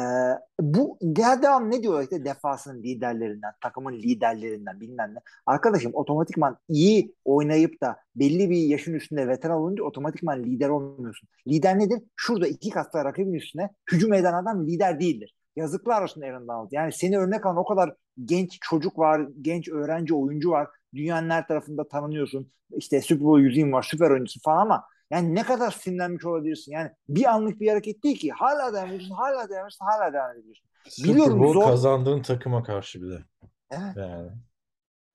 [0.60, 5.18] bu diğer devam ne diyorlar işte defasının liderlerinden, takımın liderlerinden bilmem ne.
[5.46, 11.28] Arkadaşım otomatikman iyi oynayıp da belli bir yaşın üstünde veteran olunca otomatikman lider olmuyorsun.
[11.48, 12.02] Lider nedir?
[12.16, 15.34] Şurada iki katlı rakibin üstüne hücum eden adam lider değildir.
[15.56, 16.68] Yazıklar olsun Aaron Donald.
[16.72, 20.68] Yani seni örnek alan o kadar genç çocuk var, genç öğrenci oyuncu var.
[20.94, 22.52] Dünyanın her tarafında tanınıyorsun.
[22.76, 26.72] İşte Super Bowl yüzüğün var, süper oyuncusun falan ama yani ne kadar sinirlenmiş olabilirsin.
[26.72, 28.30] Yani bir anlık bir hareket değil ki.
[28.30, 30.68] Hala devam ediyorsun, hala devam ediyorsun, hala devam ediyorsun.
[30.88, 31.66] Super Biliyorum, Bowl zor.
[31.66, 33.24] kazandığın takıma karşı bir de.
[33.70, 33.96] Evet.
[33.96, 34.30] Yani.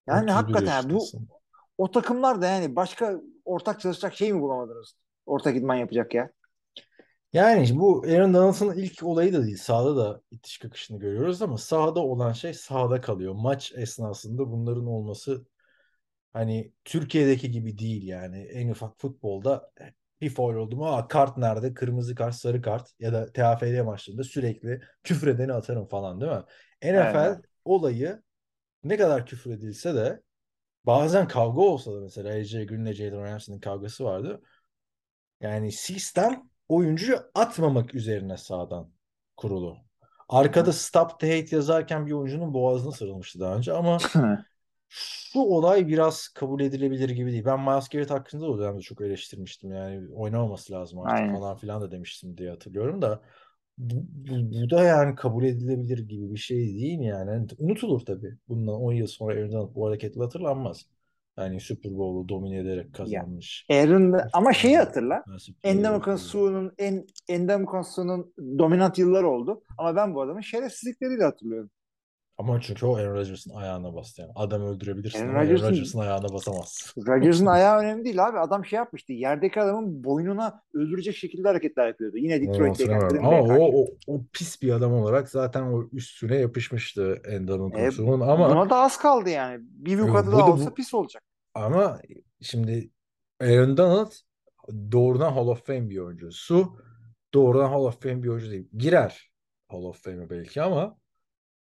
[0.08, 1.06] Yani 31 hakikaten bu
[1.78, 4.94] o takımlar da yani başka ortak çalışacak şey mi bulamadınız?
[5.26, 6.32] Ortak idman yapacak ya.
[7.34, 9.58] Yani bu Aaron Donalds'ın ilk olayı da değil.
[9.58, 13.34] Sahada da itiş kakışını görüyoruz ama sahada olan şey sahada kalıyor.
[13.34, 15.46] Maç esnasında bunların olması
[16.34, 18.38] hani Türkiye'deki gibi değil yani.
[18.42, 19.72] En ufak futbolda
[20.22, 21.74] bir faul oldu mu Aa, kart nerede?
[21.74, 26.44] Kırmızı kart, sarı kart ya da TFL maçlarında sürekli küfür edeni atarım falan değil mi?
[26.84, 27.46] NFL Evet.
[27.66, 28.22] olayı
[28.84, 30.22] ne kadar küfür edilse de
[30.86, 34.42] bazen kavga olsa da mesela AJ Green'le Jalen Ramsey'nin kavgası vardı.
[35.42, 38.92] Yani sistem oyuncuyu atmamak üzerine sağdan
[39.38, 39.78] kurulu.
[40.30, 43.98] Arkada Stop the Hate yazarken bir oyuncunun boğazına sarılmıştı daha önce ama
[44.94, 47.46] şu olay biraz kabul edilebilir gibi değil.
[47.46, 49.72] Ben Miles Garrett hakkında da o dönemde çok eleştirmiştim.
[49.72, 51.36] Yani oynamaması lazım artık Aynen.
[51.36, 53.22] falan filan da demiştim diye hatırlıyorum da
[53.78, 57.30] bu, bu, bu da yani kabul edilebilir gibi bir şey değil yani.
[57.30, 58.38] Yani unutulur tabii.
[58.48, 60.86] Bundan 10 yıl sonra Aaron bu hareketle hatırlanmaz.
[61.38, 63.66] Yani Super Bowl'u domine ederek kazanmış.
[63.70, 65.24] Aaron ama şeyi hatırla.
[65.64, 69.64] Endemikan Su'nun en Endemikan Su'nun dominant yılları oldu.
[69.78, 71.70] Ama ben bu adamın şerefsizlikleriyle hatırlıyorum.
[72.42, 74.32] Ama çünkü o Aaron Rodgers'ın ayağına bastı yani.
[74.36, 77.02] Adam öldürebilirsin Aaron ama Aaron Rodgers'ın- Rodgers'ın ayağına basamazsın.
[77.08, 78.40] Rodgers'ın ayağı önemli değil abi.
[78.40, 79.14] Adam şey yapmıştı.
[79.14, 82.18] Yerdeki adamın boynuna öldürecek şekilde hareketler yapıyordu.
[82.18, 82.38] Yine.
[82.38, 83.62] Green Ama o, karşı.
[83.64, 88.70] o, o pis bir adam olarak zaten o üstüne yapışmıştı Endam'ın E, kurşunun ama Buna
[88.70, 89.58] da az kaldı yani.
[89.62, 91.24] Bir vukuatı daha da olsa bu- pis olacak.
[91.54, 92.00] ama
[92.42, 92.90] şimdi
[93.42, 94.12] Aaron Donald
[94.92, 96.32] doğrudan Hall of Fame bir oyuncu.
[96.32, 96.78] Su
[97.34, 98.68] doğrudan Hall of Fame bir oyuncu değil.
[98.78, 99.32] Girer
[99.68, 100.98] Hall of Fame'e belki ama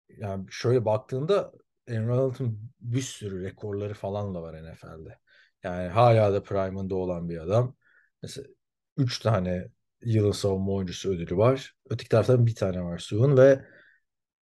[0.09, 1.53] yani şöyle baktığında
[1.91, 5.19] Aaron Donald'ın bir sürü rekorları falan da var NFL'de.
[5.63, 7.77] Yani hala da prime'ında olan bir adam.
[8.23, 8.49] Mesela
[8.97, 9.69] 3 tane
[10.03, 11.77] yılın savunma oyuncusu ödülü var.
[11.91, 13.65] Öteki taraftan bir tane var Su'nun ve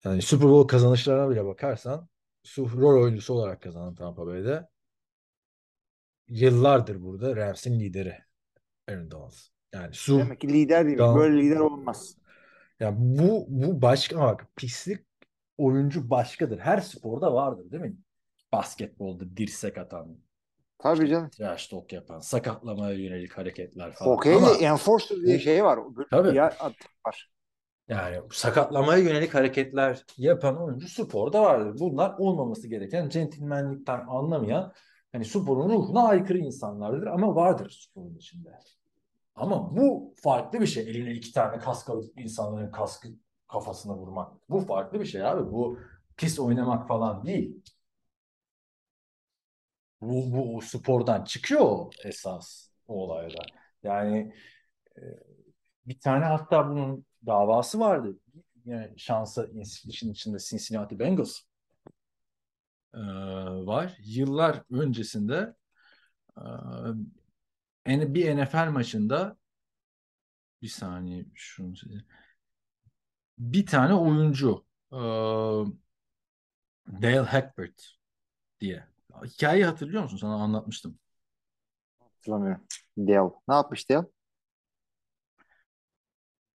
[0.04, 2.08] yani Super Bowl kazanışlarına bile bakarsan
[2.42, 4.68] Su rol oyuncusu olarak kazanan Tampa Bay'de
[6.28, 8.18] yıllardır burada Rams'in lideri
[8.88, 9.32] Aaron Donald.
[9.72, 10.98] Yani Su Demek ki lider değil.
[10.98, 11.16] Tamam.
[11.16, 12.16] Böyle lider olmaz.
[12.80, 15.11] ya bu bu başka bak pislik
[15.58, 16.58] oyuncu başkadır.
[16.58, 17.96] Her sporda vardır değil mi?
[18.52, 20.18] Basketbolda dirsek atan,
[20.78, 21.30] Tabii canım.
[21.30, 24.10] trash talk yapan, sakatlamaya yönelik hareketler falan.
[24.10, 25.78] Hokeyde Ama enforcer diye şey var.
[26.10, 26.36] Tabii.
[26.36, 26.56] Ya,
[27.06, 27.30] var.
[27.88, 31.80] yani sakatlamaya yönelik hareketler yapan oyuncu sporda vardır.
[31.80, 34.72] Bunlar olmaması gereken, centilmenlikten anlamayan,
[35.12, 38.58] hani sporun ruhuna aykırı insanlardır ama vardır sporun içinde.
[39.34, 40.82] Ama bu farklı bir şey.
[40.90, 43.08] Eline iki tane kask alıp insanların kaskı
[43.52, 44.50] kafasına vurmak.
[44.50, 45.52] Bu farklı bir şey abi.
[45.52, 45.78] Bu
[46.16, 47.62] pis oynamak falan değil.
[50.00, 53.46] Bu, bu spordan çıkıyor esas o olaylar.
[53.82, 54.34] Yani
[54.96, 55.02] e,
[55.86, 58.18] bir tane hatta bunun davası vardı.
[58.64, 59.46] Yani şansa
[59.84, 61.40] işin içinde Cincinnati Bengals
[62.94, 62.98] e,
[63.66, 63.96] var.
[64.04, 65.54] Yıllar öncesinde
[67.86, 69.36] e, bir NFL maçında
[70.62, 72.04] bir saniye şunu size.
[73.38, 74.98] Bir tane oyuncu e,
[77.02, 77.96] Dale Hackbert
[78.60, 78.86] diye.
[79.24, 80.16] Hikayeyi hatırlıyor musun?
[80.16, 80.98] Sana anlatmıştım.
[81.98, 82.64] Hatırlamıyorum.
[82.98, 83.30] Dale.
[83.48, 84.06] Ne yapmış Dale?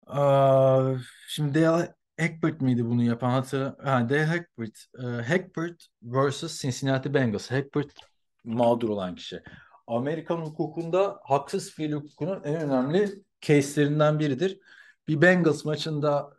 [0.07, 0.95] Aa,
[1.27, 3.29] şimdi Dale Hackbert miydi bunu yapan?
[3.29, 4.85] Hatırla ha, Dale Hackbert.
[4.99, 6.61] E, Hackbert vs.
[6.61, 7.51] Cincinnati Bengals.
[7.51, 7.91] Hackbert
[8.43, 9.43] mağdur olan kişi.
[9.87, 14.59] Amerikan hukukunda haksız fiil hukukunun en önemli case'lerinden biridir.
[15.07, 16.33] Bir Bengals maçında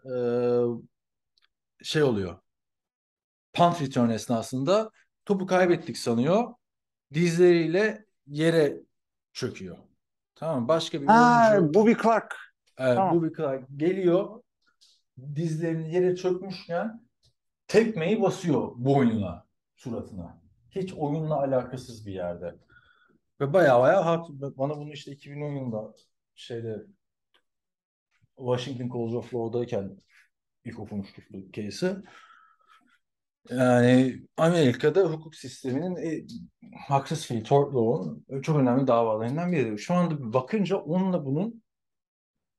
[1.81, 2.39] e, şey oluyor.
[3.53, 4.91] Punt return esnasında
[5.25, 6.55] topu kaybettik sanıyor.
[7.15, 8.81] Dizleriyle yere
[9.33, 9.77] çöküyor.
[10.35, 12.37] Tamam Başka bir Ha, oyuncu Bobby Clark.
[12.79, 13.17] Evet, Tamam.
[13.17, 14.43] bu bir Clark geliyor
[15.35, 17.07] dizlerini yere çökmüşken
[17.67, 19.47] tekmeyi basıyor boynuna,
[19.77, 20.41] suratına.
[20.71, 22.55] Hiç oyunla alakasız bir yerde.
[23.41, 24.23] Ve baya baya.
[24.31, 25.95] Bana bunu işte 2010 yılında
[26.35, 26.87] şeyde
[28.37, 29.97] Washington College of Law'dayken
[30.65, 31.97] ilk okumuştuk bu case'i.
[33.51, 36.27] Yani Amerika'da hukuk sisteminin e,
[36.89, 39.79] haksız fiil, tort law'un çok önemli davalarından biri.
[39.79, 41.63] Şu anda bakınca onunla bunun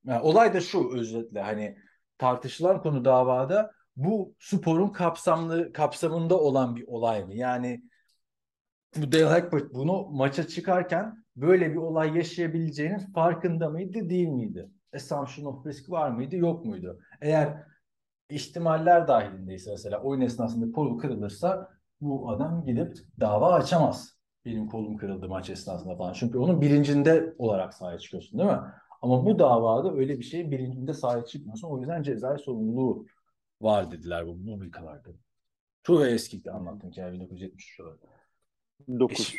[0.06, 1.78] yani olay da şu özetle hani
[2.18, 7.36] tartışılan konu davada bu sporun kapsamlı kapsamında olan bir olay mı?
[7.36, 7.82] Yani
[8.98, 14.70] bu Dale Hackbert bunu maça çıkarken böyle bir olay yaşayabileceğinin farkında mıydı, değil miydi?
[14.96, 17.00] Assumption of risk var mıydı, yok muydu?
[17.22, 17.64] Eğer
[18.30, 21.70] ihtimaller dahilindeyse mesela oyun esnasında kolu kırılırsa
[22.02, 24.16] bu adam gidip dava açamaz.
[24.46, 26.14] Benim kolum kırıldı maç esnasında falan.
[26.14, 28.60] Çünkü onun bilincinde olarak sahaya çıkıyorsun değil mi?
[29.02, 31.68] Ama bu davada öyle bir şey bilincinde sahaya çıkmıyorsun.
[31.68, 33.06] O yüzden cezai sorumluluğu
[33.62, 35.10] var dediler bu, ülkelerde.
[35.84, 38.00] Çok eski anlattım ki 1973 olarak.
[39.00, 39.36] 9.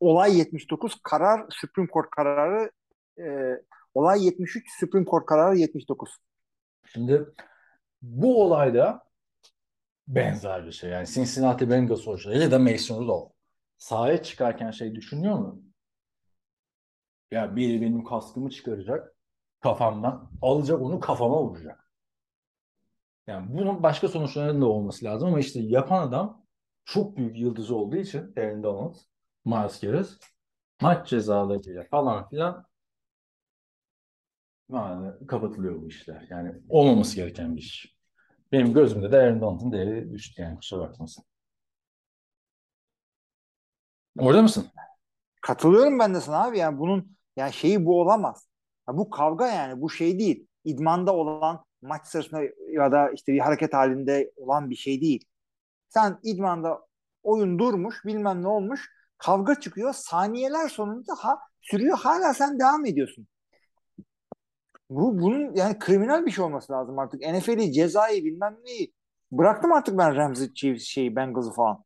[0.00, 2.70] Olay 79, karar Supreme Court kararı
[3.96, 6.10] olay 73, Supreme Court kararı 79.
[6.84, 7.26] Şimdi
[8.02, 9.02] bu olayda
[10.08, 10.90] benzer bir şey.
[10.90, 13.32] Yani Cincinnati Bengals sonuçları ya da Mason Rudolph
[13.78, 15.62] sahaya çıkarken şey düşünüyor mu?
[17.30, 19.14] Ya biri benim kaskımı çıkaracak
[19.60, 21.90] kafamdan alacak onu kafama vuracak.
[23.26, 26.46] Yani bunun başka sonuçlarının da olması lazım ama işte yapan adam
[26.84, 28.94] çok büyük yıldız olduğu için Aaron Donald,
[29.44, 30.08] Miles Garrett
[30.80, 32.66] maç cezalarıyla falan filan
[34.70, 36.26] yani kapatılıyor bu işler.
[36.30, 37.96] Yani olmaması gereken bir iş.
[38.52, 41.24] Benim gözümde de Aaron Donald'ın değeri düştü yani kusura bakmasın.
[44.18, 44.66] Orada mısın?
[45.42, 48.48] Katılıyorum ben de sana abi yani bunun yani şeyi bu olamaz.
[48.88, 50.46] Ya bu kavga yani bu şey değil.
[50.64, 52.40] İdmanda olan maç sırasında
[52.70, 55.24] ya da işte bir hareket halinde olan bir şey değil.
[55.88, 56.86] Sen idmanda
[57.22, 63.26] oyun durmuş bilmem ne olmuş kavga çıkıyor saniyeler sonunda ha, sürüyor hala sen devam ediyorsun.
[64.90, 67.20] Bu bunun yani kriminal bir şey olması lazım artık.
[67.20, 68.92] NFL'i cezayı bilmem neyi.
[69.32, 71.84] Bıraktım artık ben Ramsey Chiefs şeyi Bengals'ı falan.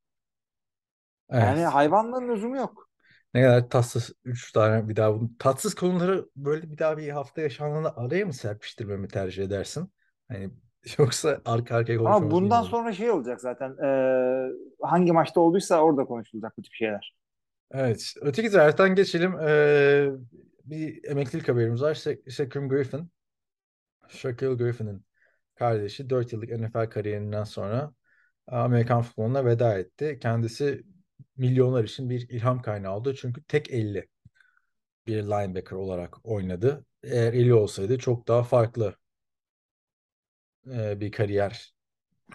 [1.30, 1.42] Evet.
[1.44, 2.88] Yani hayvanların lüzumu yok.
[3.34, 7.40] Ne kadar tatsız üç tane bir daha bunu tatsız konuları böyle bir daha bir hafta
[7.40, 9.92] yaşandığında araya mı serpiştirmemi tercih edersin?
[10.28, 10.50] Hani
[10.98, 13.76] yoksa arka arkaya Ama konuşmamız iyi bundan sonra şey olacak zaten.
[13.82, 17.14] Eee, hangi maçta olduysa orada konuşulacak bu tip şeyler.
[17.70, 18.14] Evet.
[18.20, 19.38] Öteki taraftan geçelim.
[19.40, 20.08] Ee,
[20.70, 22.04] bir emeklilik haberimiz var.
[22.28, 23.10] Shaquem Griffin.
[24.08, 25.04] Shaquille Griffin'in
[25.54, 27.94] kardeşi 4 yıllık NFL kariyerinden sonra
[28.46, 30.18] Amerikan futboluna veda etti.
[30.22, 30.82] Kendisi
[31.36, 33.14] milyonlar için bir ilham kaynağı oldu.
[33.14, 34.08] Çünkü tek 50
[35.06, 36.86] bir linebacker olarak oynadı.
[37.02, 38.96] Eğer 50 olsaydı çok daha farklı
[40.72, 41.74] e, bir kariyer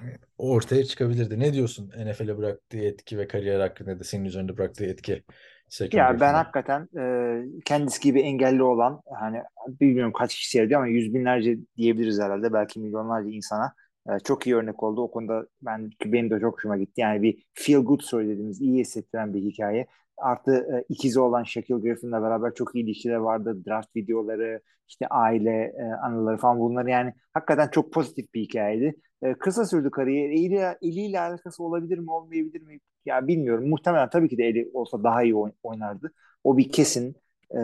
[0.01, 0.05] e,
[0.37, 1.39] ortaya çıkabilirdi.
[1.39, 5.23] Ne diyorsun NFL'e bıraktığı etki ve kariyer hakkında da senin üzerinde bıraktığı etki?
[5.69, 10.87] Shaquem Ya ben hakikaten eee, kendisi gibi engelli olan hani bilmiyorum kaç kişi seyrediyor ama
[10.89, 13.73] yüz binlerce diyebiliriz herhalde belki milyonlarca insana
[14.09, 15.01] E, çok iyi örnek oldu.
[15.01, 17.01] O konuda ben benim de çok hoşuma gitti.
[17.01, 19.87] Yani bir feel good story dediğimiz iyi hissettiren bir hikaye.
[20.17, 23.65] Artı e, ikizi olan Shaquille Griffin'le beraber çok iyi ilişkiler vardı.
[23.67, 28.95] Draft videoları, işte aile e, anıları falan bunlar yani hakikaten çok pozitif bir hikayeydi.
[29.21, 30.29] E, kısa sürdü kariyer.
[30.29, 32.79] Eliyle, eliyle alakası olabilir mi olmayabilir mi?
[33.05, 33.69] Ya bilmiyorum.
[33.69, 36.11] Muhtemelen tabii ki de eli olsa daha iyi oynardı.
[36.43, 37.15] O bir kesin.
[37.51, 37.57] E,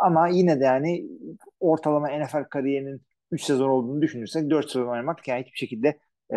[0.00, 1.08] ama yine de yani
[1.60, 5.98] ortalama NFL kariyerinin 3 sezon olduğunu düşünürsek 4 sezon oynamak yani hiçbir şekilde
[6.34, 6.36] e,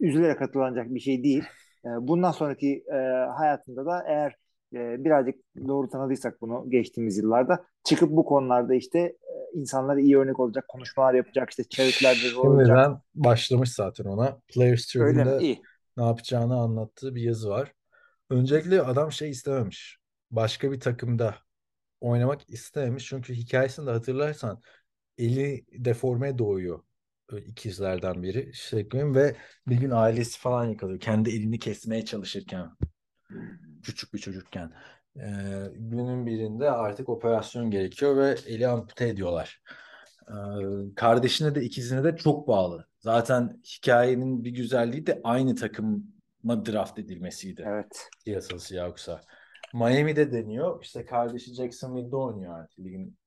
[0.00, 1.44] üzülerek hatırlanacak bir şey değil.
[1.84, 2.96] E, bundan sonraki e,
[3.36, 4.36] hayatında da eğer
[4.74, 5.34] e, birazcık
[5.68, 11.14] doğru tanıdıysak bunu geçtiğimiz yıllarda çıkıp bu konularda işte e, insanlara iyi örnek olacak konuşmalar
[11.14, 12.66] yapacak işte charitlerde olacak.
[12.66, 14.38] Şimdiden başlamış zaten ona.
[14.54, 15.56] Players Tribune'de
[15.96, 17.72] ne yapacağını anlattığı bir yazı var.
[18.30, 19.98] Öncelikle adam şey istememiş.
[20.30, 21.34] Başka bir takımda
[22.00, 23.06] oynamak istememiş.
[23.06, 24.60] Çünkü hikayesini de hatırlarsan
[25.18, 26.80] eli deforme doğuyor
[27.46, 31.00] ikizlerden biri Şeklin ve bir gün ailesi falan yıkılıyor.
[31.00, 32.70] Kendi elini kesmeye çalışırken
[33.82, 34.72] küçük bir çocukken.
[35.16, 35.22] Ee,
[35.74, 39.62] günün birinde artık operasyon gerekiyor ve eli ampute ediyorlar.
[40.28, 40.34] Ee,
[40.96, 42.86] kardeşine de ikizine de çok bağlı.
[43.00, 47.64] Zaten hikayenin bir güzelliği de aynı takıma draft edilmesiydi.
[47.66, 48.08] Evet.
[48.24, 49.20] Piyasası yoksa.
[49.74, 50.82] Miami'de deniyor.
[50.82, 53.18] İşte kardeşi Jacksonville'de oynuyor artık ligin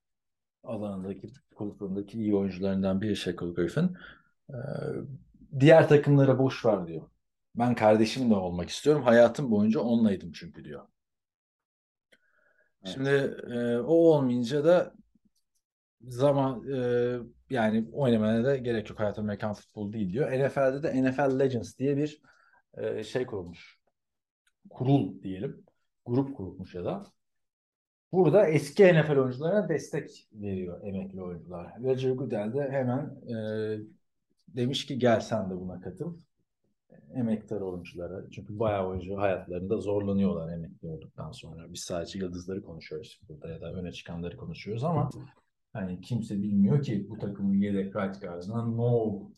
[0.68, 3.98] alanındaki kulüplerindeki iyi oyuncularından biri Shaquille Griffin.
[4.50, 4.54] Ee,
[5.60, 7.02] diğer takımlara boş ver diyor.
[7.56, 9.04] Ben kardeşimle olmak istiyorum.
[9.04, 10.88] Hayatım boyunca onlaydım çünkü diyor.
[12.86, 13.10] Şimdi
[13.54, 14.94] e, o olmayınca da
[16.02, 16.80] zaman e,
[17.50, 19.00] yani oynamaya da gerek yok.
[19.00, 20.32] Hayat Amerikan futbolu değil diyor.
[20.32, 22.22] NFL'de de NFL Legends diye bir
[22.78, 23.80] e, şey kurulmuş.
[24.70, 25.66] Kurul diyelim.
[26.06, 27.06] Grup kurulmuş ya da.
[28.12, 31.84] Burada eski NFL oyuncularına destek veriyor emekli oyuncular.
[31.84, 33.36] Roger Goodell de hemen e,
[34.48, 36.18] demiş ki gel sen de buna katıl.
[37.14, 38.30] Emektar oyunculara.
[38.32, 41.74] Çünkü bayağı oyuncu hayatlarında zorlanıyorlar emekli olduktan sonra.
[41.74, 45.10] Biz sadece yıldızları konuşuyoruz burada ya da öne çıkanları konuşuyoruz ama
[45.74, 49.32] hani kimse bilmiyor ki bu takımın yedek right guard'ına ne oldu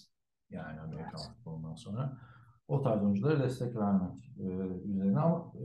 [0.49, 2.17] yani Amerikan futbolundan sonra.
[2.67, 4.43] O tarz oyunculara destek vermek e,
[4.89, 5.63] üzerine ama e,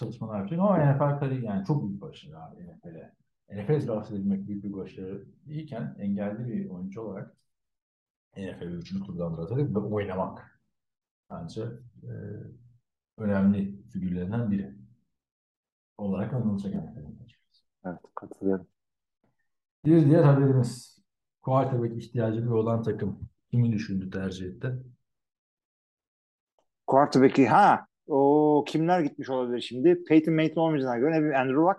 [0.00, 3.14] çalışmalar yapacak ama NFL kariyer yani çok büyük başarı abi NFL'e.
[3.50, 7.36] NFL draft edilmek büyük bir başarı iken engelli bir oyuncu olarak
[8.36, 9.06] NFL 3.
[9.06, 10.60] turdan draft edip ve oynamak
[11.30, 11.62] bence
[12.02, 12.12] e,
[13.18, 14.74] önemli figürlerinden biri
[15.98, 17.20] olarak anılacak NFL'in.
[17.84, 18.66] Evet katılıyorum.
[19.84, 21.02] Bir diğer haberimiz
[21.42, 24.82] quarterback ihtiyacı bir olan takım kimi düşündü tercih etti?
[26.86, 30.04] Quarterback'i ha o kimler gitmiş olabilir şimdi?
[30.04, 31.78] Peyton Manning olmayacağına göre bir Andrew Luck.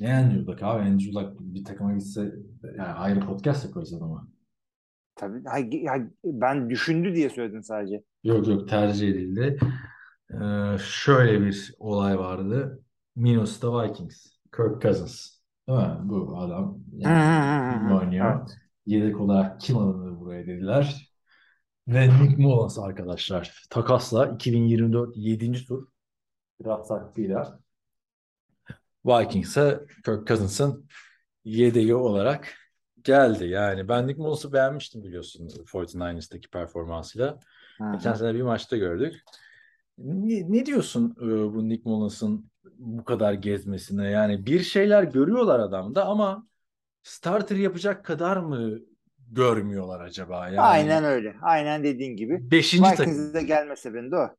[0.00, 0.82] Ne Andrew Luck abi?
[0.82, 4.28] Andrew Luck bir takıma gitse yani ayrı podcast yaparız adama.
[5.16, 5.44] Tabii.
[5.86, 8.02] Ha, ben düşündü diye söyledim sadece.
[8.24, 9.58] Yok yok tercih edildi.
[10.30, 12.82] Ee, şöyle bir olay vardı.
[13.16, 14.26] Minnesota Vikings.
[14.56, 15.36] Kirk Cousins.
[15.68, 15.98] Değil mi?
[16.02, 18.38] Bu adam yani oynuyor.
[18.40, 18.50] Evet.
[18.86, 21.05] Yedek olarak kim alınır buraya dediler.
[21.88, 23.62] Ve Nick Mullins arkadaşlar.
[23.70, 25.64] Takasla 2024 7.
[25.64, 25.86] tur
[26.64, 27.60] draft hakkıyla
[29.06, 30.88] Vikings'e Kirk Cousins'ın
[31.44, 32.54] yedeği olarak
[33.02, 33.46] geldi.
[33.46, 37.40] Yani ben Nick Mullins'ı beğenmiştim biliyorsun 49ers'taki performansıyla.
[37.78, 37.92] Hı-hı.
[37.92, 39.22] Geçen sene bir maçta gördük.
[39.98, 44.10] Ne, ne diyorsun e, bu Nick Mullins'ın bu kadar gezmesine?
[44.10, 46.46] Yani bir şeyler görüyorlar adamda ama
[47.02, 48.78] starter yapacak kadar mı
[49.32, 50.46] görmüyorlar acaba?
[50.46, 51.36] Yani Aynen öyle.
[51.42, 52.50] Aynen dediğin gibi.
[52.50, 53.46] Beşinci Vikings'e takım.
[53.46, 54.30] gelme sebebinde o.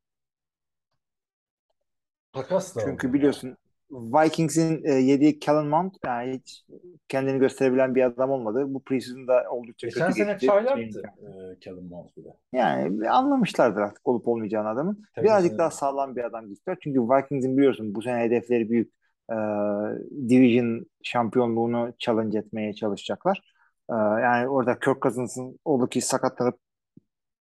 [2.32, 3.56] Takas da Çünkü biliyorsun
[3.90, 6.64] Vikings'in e, yediği Kellen Mond yani hiç
[7.08, 8.64] kendini gösterebilen bir adam olmadı.
[8.68, 11.02] Bu preseason'da oldukça Geçen kötü sene çaylaktı
[11.54, 12.28] e, Kellen Mond bile.
[12.52, 15.04] Yani anlamışlardır artık olup olmayacağını adamın.
[15.14, 15.58] Tabii Birazcık sene.
[15.58, 16.76] daha sağlam bir adam istiyor.
[16.80, 18.92] Çünkü Vikings'in biliyorsun bu sene hedefleri büyük.
[19.30, 19.34] E,
[20.28, 23.57] Division şampiyonluğunu challenge etmeye çalışacaklar.
[23.90, 26.58] E, yani orada Kirk Cousins'ın oldu ki sakatlanıp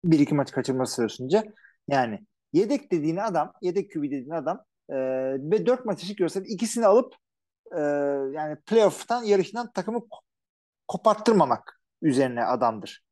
[0.03, 1.43] bir iki maç kaçırması süresince
[1.87, 2.19] yani
[2.53, 4.95] yedek dediğin adam, yedek QB dediğin adam e,
[5.51, 7.13] ve dört maç eşlik görsen ikisini alıp
[7.75, 7.79] e,
[8.33, 9.99] yani playoff'tan yarışından takımı
[10.87, 13.03] koparttırmamak üzerine adamdır.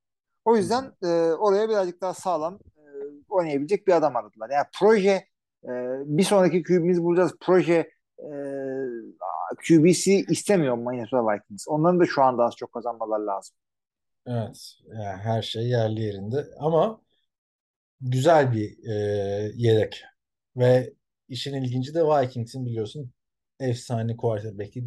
[0.45, 2.81] O yüzden e, oraya birazcık daha sağlam e,
[3.29, 4.49] oynayabilecek bir adam aradılar.
[4.49, 5.27] Yani proje
[5.63, 5.71] e,
[6.05, 7.35] bir sonraki QB'mizi bulacağız.
[7.41, 8.29] Proje e,
[9.55, 11.67] QB'si istemiyor Minnesota Vikings.
[11.67, 13.55] Onların da şu anda az çok kazanmalar lazım.
[14.27, 14.75] Evet.
[14.87, 17.01] Yani her şey yerli yerinde ama
[18.01, 18.93] güzel bir e,
[19.55, 20.03] yedek
[20.57, 20.93] ve
[21.29, 23.11] işin ilginci de Vikings'in biliyorsun
[23.59, 24.83] efsane quarterback'i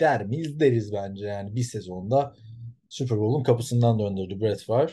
[0.00, 2.34] der miyiz deriz bence yani bir sezonda
[2.88, 4.92] Super Bowl'un kapısından döndürdü Brett Favre.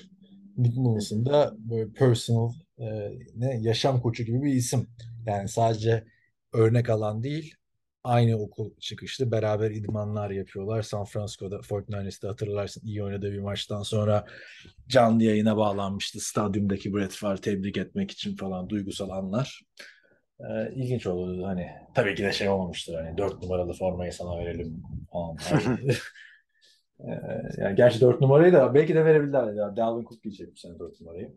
[0.57, 4.87] Nick Mullens'ın da böyle personal e, ne yaşam koçu gibi bir isim.
[5.25, 6.03] Yani sadece
[6.53, 7.55] örnek alan değil,
[8.03, 10.81] aynı okul çıkışlı beraber idmanlar yapıyorlar.
[10.81, 14.25] San Francisco'da 49ers'te hatırlarsın iyi oynadığı bir maçtan sonra
[14.87, 16.19] canlı yayına bağlanmıştı.
[16.19, 19.61] Stadyumdaki Brett Favre tebrik etmek için falan duygusal anlar.
[20.39, 21.67] Ee, ilginç olurdu hani.
[21.95, 25.37] Tabii ki de şey olmamıştır hani dört numaralı formayı sana verelim falan.
[27.07, 29.53] Ee, yani gerçi dört numarayı da belki de verebilirler.
[29.53, 29.77] Ya.
[29.77, 31.33] Dalvin Cook giyecek bu sene dört numarayı.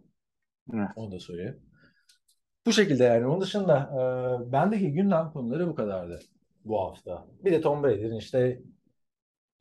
[0.74, 0.88] Evet.
[0.96, 1.60] Onu da söyleyeyim.
[2.66, 3.26] Bu şekilde yani.
[3.26, 3.90] Onun dışında
[4.48, 6.20] e, bendeki gündem konuları bu kadardı
[6.64, 7.26] bu hafta.
[7.44, 8.62] Bir de Tom Brady'nin işte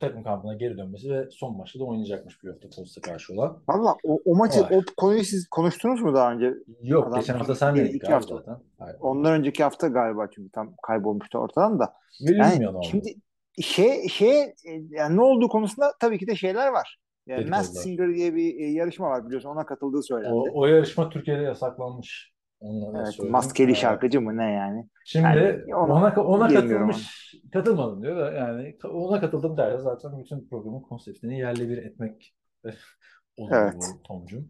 [0.00, 3.62] takım kampına geri dönmesi ve son maçta da oynayacakmış bir hafta Colts'a karşı olan.
[3.68, 4.70] Valla o, o maçı, Var.
[4.70, 6.54] o konuyu siz konuştunuz mu daha önce?
[6.82, 8.36] Yok Adam geçen hafta sen dedik abi hafta.
[8.36, 8.56] zaten.
[8.78, 8.96] Hayır.
[9.00, 11.92] Ondan önceki hafta galiba çünkü tam kaybolmuştu ortadan da.
[12.20, 12.84] Bilmiyorum Yani onu.
[12.84, 13.14] şimdi
[13.60, 14.54] şey şey e,
[14.90, 16.98] yani ne olduğu konusunda tabii ki de şeyler var.
[17.26, 17.50] Yani.
[17.50, 19.48] Masked Singer diye bir e, yarışma var biliyorsun.
[19.48, 20.34] Ona katıldığı söylendi.
[20.34, 22.34] O, o yarışma Türkiye'de yasaklanmış.
[22.62, 24.88] Da evet, maskeli Ee, şarkıcı mı ne yani?
[25.04, 30.80] Şimdi Yani ona- ona katılmış, katılmadım diyor da yani ona katıldım derse zaten bütün programın
[30.80, 32.34] konseptini yerle bir etmek
[33.36, 33.74] olur Evet.
[33.96, 34.48] bu Tom'cum.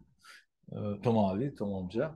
[0.71, 2.11] Ee, Tom abi, Tom amca.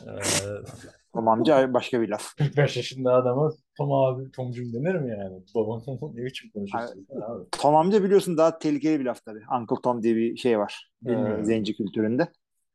[0.00, 0.04] Ee,
[1.14, 2.36] Tom amca başka bir laf.
[2.36, 5.42] 45 yaşında adama Tom abi, Tom'cum denir mi yani?
[5.54, 5.82] Babam
[6.14, 7.44] ne biçim konuşuyorsun abi?
[7.50, 9.42] Tom amca biliyorsun daha tehlikeli bir laf tabii.
[9.60, 10.90] Uncle Tom diye bir şey var.
[11.06, 11.44] e, Bilmiyorum.
[11.44, 12.28] zenci kültüründe.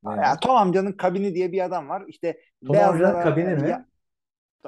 [0.05, 2.03] Yani, Ya, Tom amcanın kabini diye bir adam var.
[2.07, 2.37] İşte
[2.67, 3.69] Tom amcanın kabini mi?
[3.69, 3.85] Ya-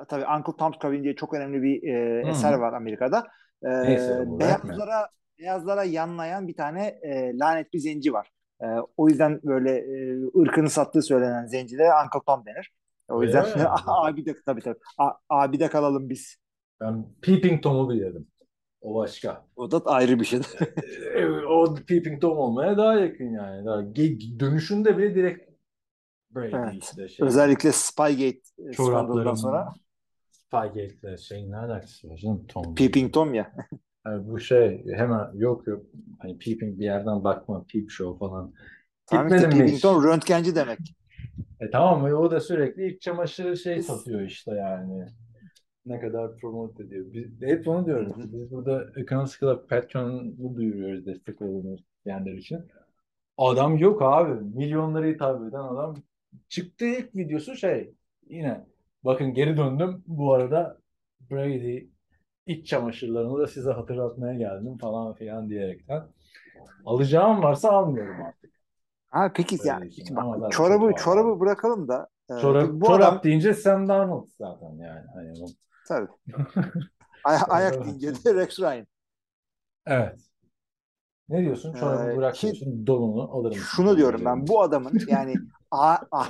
[0.09, 2.29] tabii Uncle Tom's Cabin diye çok önemli bir e, Hı.
[2.29, 3.27] eser var Amerika'da.
[3.63, 8.29] E, Neyse, beyazlara beyazlara yanlayan bir tane e, lanet bir zenci var.
[8.61, 8.65] E,
[8.97, 12.71] o yüzden böyle e, ırkını sattığı söylenen zencilere Uncle Tom denir.
[13.09, 13.65] O yüzden mi?
[13.87, 14.79] abi de tabii tabii.
[14.97, 16.37] A, abi de kalalım biz.
[16.81, 18.27] Ben Peeping Tom'u bilirdim.
[18.81, 19.45] O başka.
[19.55, 20.39] O da ayrı bir şey.
[21.15, 23.65] Ee, o Peeping Tom olmaya daha yakın yani.
[23.65, 23.95] Daha
[24.39, 25.49] dönüşünde bile direkt
[26.35, 26.83] Brady Evet.
[26.83, 27.27] işte şey.
[27.27, 28.39] Özellikle Spygate
[28.69, 29.73] e, skandalından sonra
[30.47, 32.75] Spygate'le şeyin ne alakası var canım Tom?
[32.75, 33.51] Peeping Tom ya.
[34.05, 35.85] Yani bu şey hemen yok yok
[36.19, 38.53] hani peeping bir yerden bakma peep show falan.
[39.05, 39.81] Tamam işte Peeping?
[39.81, 40.79] Tom röntgenci demek.
[41.59, 42.19] E tamam mı?
[42.19, 45.05] O da sürekli iç çamaşırı şey satıyor işte yani.
[45.85, 47.05] Ne kadar promote ediyor.
[47.13, 48.07] Biz, hep onu hı.
[48.17, 52.59] Biz burada Economics Club Patreon'u duyuruyoruz destek olunur diyenler için.
[53.37, 54.43] Adam yok abi.
[54.55, 55.95] Milyonları hitap eden adam.
[56.49, 57.93] Çıktığı ilk videosu şey
[58.29, 58.65] yine
[59.05, 60.03] bakın geri döndüm.
[60.07, 60.77] Bu arada
[61.31, 61.87] Brady
[62.47, 66.03] iç çamaşırlarını da size hatırlatmaya geldim falan filan diyerekten.
[66.85, 68.51] Alacağım varsa almıyorum artık.
[69.09, 70.15] Ha peki Böyle ya için.
[70.15, 71.39] bak, çorabı var çorabı abi.
[71.39, 75.05] bırakalım da e, Çorap, bu çorap adam deyince Sam Darnold zaten yani.
[75.15, 75.47] Hani o-
[75.87, 76.07] tabii
[77.23, 78.87] Ay- ayak deyince de Rex Ryan.
[79.85, 80.19] Evet.
[81.29, 81.73] Ne diyorsun?
[81.73, 82.87] Çorabı Ee, bırak ki-.
[82.87, 83.57] Donunu alırım.
[83.57, 85.35] Şunu diyorum ben bu adamın yani
[85.71, 86.25] a- a-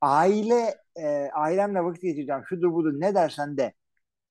[0.00, 3.72] aile e, ailemle vakit geçireceğim şudur budur ne dersen de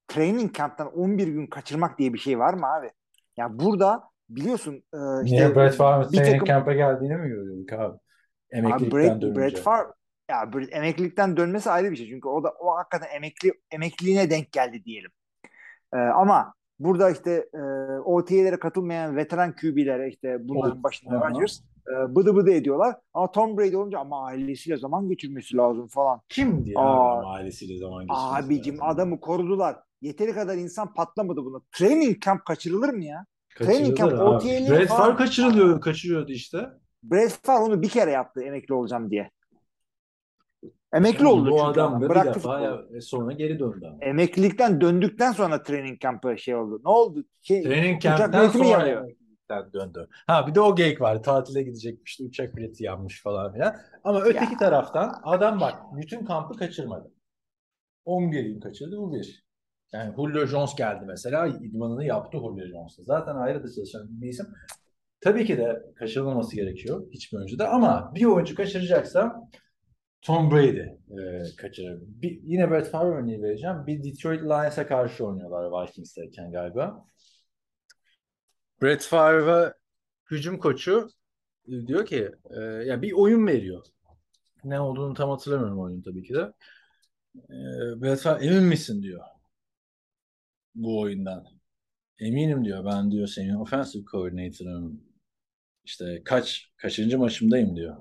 [0.08, 2.92] training camp'tan 11 gün kaçırmak diye bir şey var mı abi?
[3.38, 7.74] Ya burada biliyorsun e, işte Niye Brett Favre'ın bir training takım camp'e geldiğini mi görüyorduk
[7.74, 7.82] abi?
[7.82, 8.00] Abi
[8.50, 9.40] Emeklilikten Brett, dönünce.
[9.40, 9.88] Brett Favre
[10.32, 12.10] ya Brett- emeklilikten dönmesi ayrı bir şey.
[12.10, 15.12] Çünkü o da o hakikaten emekli emekliliğine denk geldi diyelim.
[15.94, 17.60] Ee, ama burada işte e,
[18.00, 21.16] OTA'lere katılmayan veteran QB'lere işte bunların başında.
[21.16, 22.96] Rodgers e, bıdı bıdı ediyorlar.
[23.14, 26.22] Ama Tom Brady olunca ama ailesiyle zaman geçirmesi lazım falan.
[26.30, 28.90] Kim diye Aa, ailesiyle zaman geçirmesi Abicim lazım.
[28.90, 29.76] adamı korudular.
[30.02, 31.62] Yeteri kadar insan patlamadı buna.
[31.72, 33.26] Training camp kaçırılır mı ya?
[33.56, 36.70] training camp, Brett falan- Favre kaçırılıyor, kaçırıyordu işte.
[37.04, 39.32] Brett Favre onu bir kere yaptı emekli olacağım diye.
[40.94, 42.10] Emekli Tamam, oldu bu çünkü adam adam.
[42.10, 43.98] Bıraktı defa ya, sonra geri döndü ama.
[44.02, 46.82] Emeklilikten döndükten sonra training kampı şey oldu.
[46.86, 47.24] Ne oldu?
[47.42, 48.12] Şey, Training mi
[48.54, 49.10] sonra yanıyor?
[49.52, 50.08] Emeklilikten döndü.
[50.28, 51.24] Ha bir de o geyik var.
[51.24, 52.24] Tatile gidecekmişti.
[52.24, 53.76] Uçak bileti yanmış falan filan.
[54.04, 57.12] Ama öteki taraftan adam bak bütün kampı kaçırmadı.
[58.06, 59.46] 11 gün kaçırdı bu bir.
[59.94, 61.48] Yani Julio Jones geldi mesela.
[61.48, 63.04] idmanını yaptı Julio Jones'ta.
[63.04, 64.46] Zaten ayrı da çalışan bir isim.
[65.22, 69.50] Tabii ki de kaçırılmaması gerekiyor hiçbir oyuncuda ama bir oyuncu kaçıracaksa
[70.22, 72.02] Tom Brady e, kaçırır.
[72.02, 73.76] Bir, yine Brett Favre örneği vereceğim.
[73.88, 77.06] Bir Detroit Lions'a karşı oynuyorlar Vikings'teyken galiba.
[78.82, 79.74] Brett Favre'a
[80.32, 81.10] hücum koçu
[81.68, 83.86] e, diyor ki e, ya bir oyun veriyor.
[84.64, 86.54] Ne olduğunu tam hatırlamıyorum oyunun tabii ki de.
[87.36, 87.56] E,
[88.02, 89.22] Brett Favre emin misin diyor
[90.76, 91.46] bu oyundan.
[92.20, 95.02] Eminim diyor ben diyor senin offensive coordinator'ım
[95.86, 97.96] işte kaç kaçıncı maçımdayım diyor.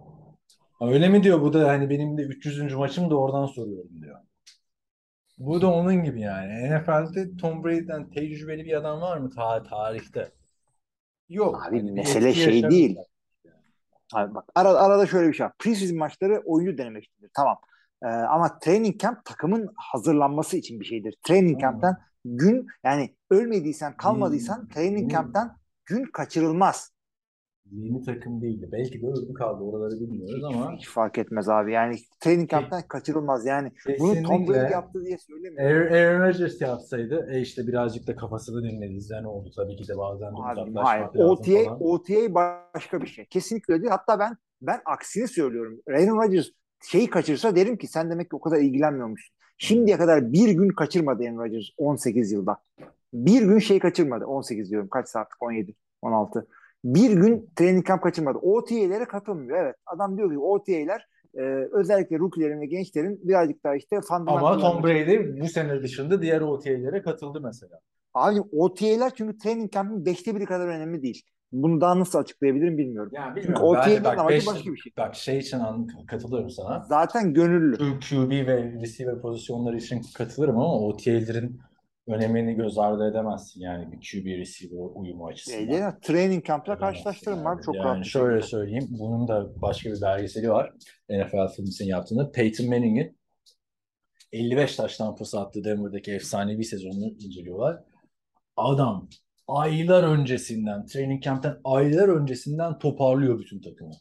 [0.78, 2.76] "Ha, Öyle mi diyor bu da hani benim de 300.
[2.76, 4.20] maçım da oradan soruyorum diyor.
[5.38, 6.70] Bu da onun gibi yani.
[6.70, 10.32] NFL'de Tom Brady'den tecrübeli bir adam var mı ta tarihte?
[11.30, 11.66] Yok.
[11.68, 12.98] Abi bir mesele şey değil.
[14.14, 15.52] Abi bak arada, arada şöyle bir şey var.
[15.58, 17.30] Preseason maçları oyuncu denemek içindir.
[17.34, 17.56] Tamam.
[18.02, 21.14] Ee, ama training camp takımın hazırlanması için bir şeydir.
[21.22, 21.60] Training Hmm.
[21.60, 24.68] camp'ten gün yani ölmediysen kalmadıysan Hmm.
[24.68, 25.08] training Hmm.
[25.08, 25.50] camp'ten
[25.86, 26.90] gün kaçırılmaz.
[27.72, 28.68] Yeni takım değildi.
[28.72, 29.64] Belki de öldü kaldı.
[29.64, 31.72] Oraları bilmiyoruz ama Hiç fark etmez abi.
[31.72, 33.46] Yani training camp'ten kaçırılmaz.
[33.46, 35.94] Yani bunu Tom kesinlikle Brady yaptı diye söylemiyorum.
[35.94, 39.22] Aaron, Rodgers yapsaydı e işte birazcık da kafasını dinledi.
[39.22, 41.02] Ne oldu tabii ki de bazen de uzaklaşmak hayır.
[41.02, 41.82] lazım OTA, falan.
[41.82, 43.24] OTA başka bir şey.
[43.24, 43.90] Kesinlikle öyle değil.
[43.90, 45.80] Hatta ben ben aksini söylüyorum.
[45.88, 46.46] Aaron Rodgers
[46.82, 49.36] şeyi kaçırsa derim ki sen demek ki o kadar ilgilenmiyormuşsun.
[49.58, 52.56] Şimdiye kadar bir gün kaçırmadı Aaron Rodgers 18 yılda.
[53.12, 54.26] Bir gün şey kaçırmadı.
[54.26, 54.88] 18 diyorum.
[54.88, 55.42] Kaç saatlik?
[55.42, 56.46] 17, 16.
[56.84, 58.38] Bir gün training camp kaçırmadı.
[58.38, 59.64] OTA'lere katılmıyor.
[59.64, 59.76] Evet.
[59.86, 61.40] Adam diyor ki OTA'ler e,
[61.72, 66.40] özellikle rookie'lerin ve gençlerin birazcık daha işte Ama fundamental'larını Tom Brady bu sene dışında diğer
[66.40, 67.80] OTA'lere katıldı mesela.
[68.14, 71.22] Abi OTA'ler çünkü training camp'in beşte biri kadar önemli değil.
[71.52, 73.12] Bunu daha nasıl açıklayabilirim bilmiyorum.
[73.14, 73.66] Yani bilmiyorum.
[74.04, 74.92] Bak, amacı beş- başka bir şey.
[74.98, 76.84] Bak şey için an- katılıyorum sana.
[76.88, 77.76] Zaten gönüllü.
[77.78, 81.60] QB ve receiver pozisyonları için katılırım ama OTA'lerin
[82.12, 85.58] önemini göz ardı edemezsin yani bir QB receiver uyumu açısından.
[85.58, 87.48] Şeyde, training Edemezsin karşılaştırırım yani.
[87.48, 88.06] abi çok yani rahat.
[88.06, 88.50] şöyle şekilde.
[88.50, 88.86] söyleyeyim.
[88.90, 90.72] Bunun da başka bir belgeseli var.
[91.10, 92.32] NFL Films'in yaptığında.
[92.32, 93.18] Peyton Manning'in
[94.32, 97.84] 55 taştan attığı Denver'daki efsanevi sezonunu inceliyorlar.
[98.56, 99.08] Adam
[99.48, 103.94] aylar öncesinden, training camp'ten aylar öncesinden toparlıyor bütün takımı.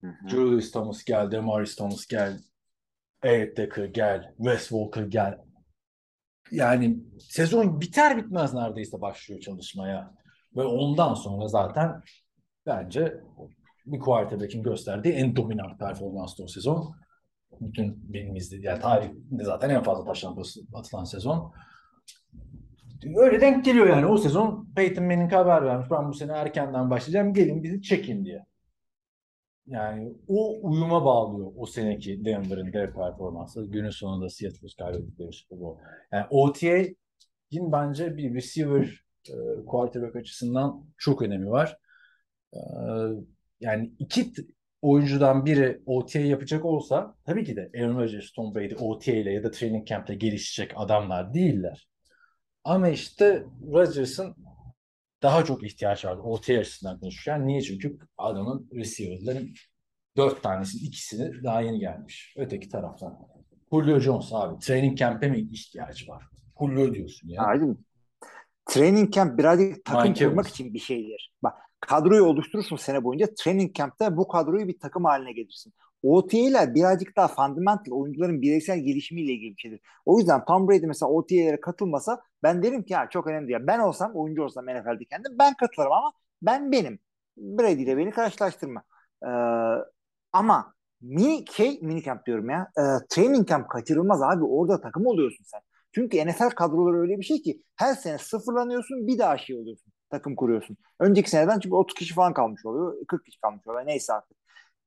[0.00, 0.28] Hı hı.
[0.28, 2.38] Julius Thomas gel, Demaris Thomas gel,
[3.22, 5.45] Eric Decker gel, Wes Walker gel.
[6.50, 10.14] Yani sezon biter bitmez neredeyse başlıyor çalışmaya.
[10.56, 12.02] Ve ondan sonra zaten
[12.66, 13.20] bence
[13.86, 16.94] bir quarterback'in gösterdiği en dominant performanstı o sezon.
[17.60, 20.36] Bütün benim izlediğim, yani tarihte zaten en fazla taştan
[20.74, 21.52] atılan sezon.
[23.16, 24.06] Öyle denk geliyor yani.
[24.06, 25.90] O sezon Peyton Manning haber vermiş.
[25.90, 27.34] Ben bu sene erkenden başlayacağım.
[27.34, 28.46] Gelin bizi çekin diye.
[29.66, 33.66] Yani o uyuma bağlıyor o seneki Denver'ın dev performansı.
[33.66, 35.82] Günün sonunda Seattle'ı kaybettikleri Super Bowl.
[36.12, 41.78] Yani OTA'nin bence bir receiver e, quarterback açısından çok önemi var.
[42.54, 42.58] E,
[43.60, 44.32] yani iki
[44.82, 49.44] oyuncudan biri OTA yapacak olsa tabii ki de Aaron Rodgers, Tom Brady OTA ile ya
[49.44, 51.88] da training camp'te gelişecek adamlar değiller.
[52.64, 54.36] Ama işte Rodgers'ın
[55.22, 57.46] daha çok ihtiyaç vardı OTA açısından konuşurken.
[57.46, 57.62] Niye?
[57.62, 59.54] Çünkü adamın receiver'ların
[60.16, 62.34] dört tanesinin ikisini daha yeni gelmiş.
[62.36, 63.18] Öteki taraftan.
[63.72, 64.58] Julio Jones abi.
[64.58, 66.24] Training camp'e mi ihtiyacı var?
[66.60, 67.42] Julio diyorsun ya.
[67.42, 67.76] Mı?
[68.66, 71.32] Training camp birazcık takım Mike kurmak için bir şeydir.
[71.42, 73.34] Bak kadroyu oluşturursun sene boyunca.
[73.34, 75.72] Training camp'te bu kadroyu bir takım haline gelirsin.
[76.06, 79.80] OTA'ler birazcık daha fundamental oyuncuların bireysel gelişimiyle ilgili bir şeydir.
[80.06, 83.60] O yüzden Tom Brady mesela OTA'lere katılmasa ben derim ki ya çok önemli değil.
[83.62, 86.98] Ben olsam oyuncu olsam NFL'de kendim ben katılırım ama ben benim.
[87.36, 88.82] Brady ile beni karşılaştırma.
[89.22, 89.28] Ee,
[90.32, 92.70] ama mini şey mini camp diyorum ya.
[92.78, 94.44] e, training camp kaçırılmaz abi.
[94.44, 95.60] Orada takım oluyorsun sen.
[95.92, 99.92] Çünkü NFL kadroları öyle bir şey ki her sene sıfırlanıyorsun bir daha şey oluyorsun.
[100.10, 100.76] Takım kuruyorsun.
[101.00, 103.06] Önceki seneden çünkü 30 kişi falan kalmış oluyor.
[103.08, 103.86] 40 kişi kalmış oluyor.
[103.86, 104.36] Neyse artık.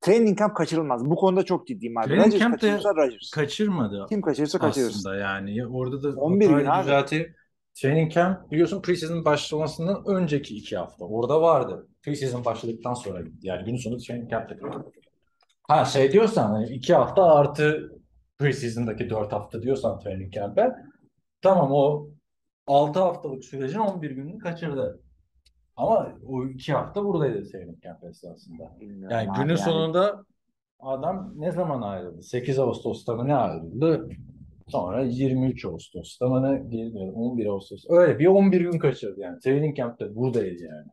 [0.01, 1.05] Training camp kaçırılmaz.
[1.05, 2.05] Bu konuda çok ciddiyim abi.
[2.07, 3.29] Training Rodgers camp kaçırırsa Rodgers.
[3.29, 4.99] Kaçırmadı Kim kaçırırsa kaçırırsın.
[4.99, 5.55] aslında yani.
[5.55, 6.83] Ya Orada da 11 gün abi.
[6.83, 7.35] düzelteyim.
[7.73, 11.05] Training camp biliyorsun preseason başlamasından önceki iki hafta.
[11.05, 11.87] Orada vardı.
[12.01, 13.47] Preseason başladıktan sonra gitti.
[13.47, 14.57] Yani günün sonunda training camp'te.
[15.67, 17.91] Ha şey diyorsan hani iki hafta artı
[18.37, 20.71] preseason'daki dört hafta diyorsan training camp'e
[21.41, 22.07] tamam o
[22.67, 25.01] altı haftalık sürecin 11 gününü kaçırdı.
[25.79, 28.71] Ama o iki hafta buradaydı training camp esasında.
[28.81, 29.57] Bilmiyorum Yani günün yani.
[29.57, 30.23] sonunda
[30.79, 32.23] adam ne zaman ayrıldı?
[32.23, 34.09] 8 Ağustos'ta mı ne ayrıldı?
[34.67, 37.11] Sonra 23 Ağustos'ta mı ne döndü?
[37.15, 37.85] 11 Ağustos.
[37.89, 39.39] Öyle bir 11 gün kaçırdı yani.
[39.39, 40.87] Training camp'te buradaydı yani.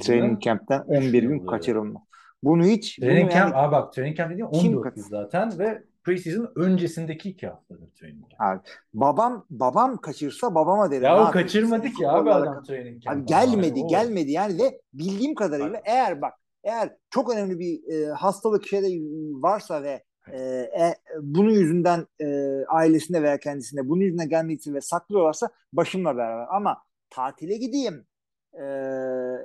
[0.00, 2.00] Training camp'ten üç 11 gün kaçırılma.
[2.42, 5.58] Bunu hiç bunu Training yani camp, abi bak training camp dediğin Kim 14 gün zaten
[5.58, 8.66] ve preseason öncesindeki iki haftadır training camp.
[8.94, 11.02] babam babam kaçırsa babama derim.
[11.02, 13.20] Ya "Ne o kaçırmadı ki abi adam alakalı." training Abi camp'a.
[13.34, 16.34] gelmedi, Yani gelmedi yani ve bildiğim kadarıyla eğer bak
[16.64, 18.86] eğer çok önemli bir e, hastalık şeyde
[19.42, 20.02] varsa ve
[20.32, 22.26] e, e, bunun yüzünden e,
[22.68, 26.76] ailesinde veya kendisinde bunun yüzünden gelmediği ve saklıyorlarsa başımla beraber ama
[27.10, 28.06] tatile gideyim
[28.52, 28.64] e,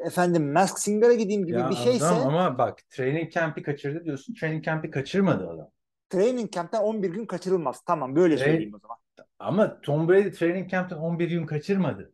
[0.05, 4.33] efendim Mask Singer'a gideyim gibi Ya bir şeyse adam ama bak training camp'i kaçırdı diyorsun.
[4.33, 5.69] Training camp'i kaçırmadı adam.
[6.13, 7.81] Training camp'ten 11 gün kaçırılmaz.
[7.85, 8.97] Tamam böyle Tra- söyleyeyim o zaman.
[9.39, 12.13] Ama Tom Brady training camp'ten 11 gün kaçırmadı.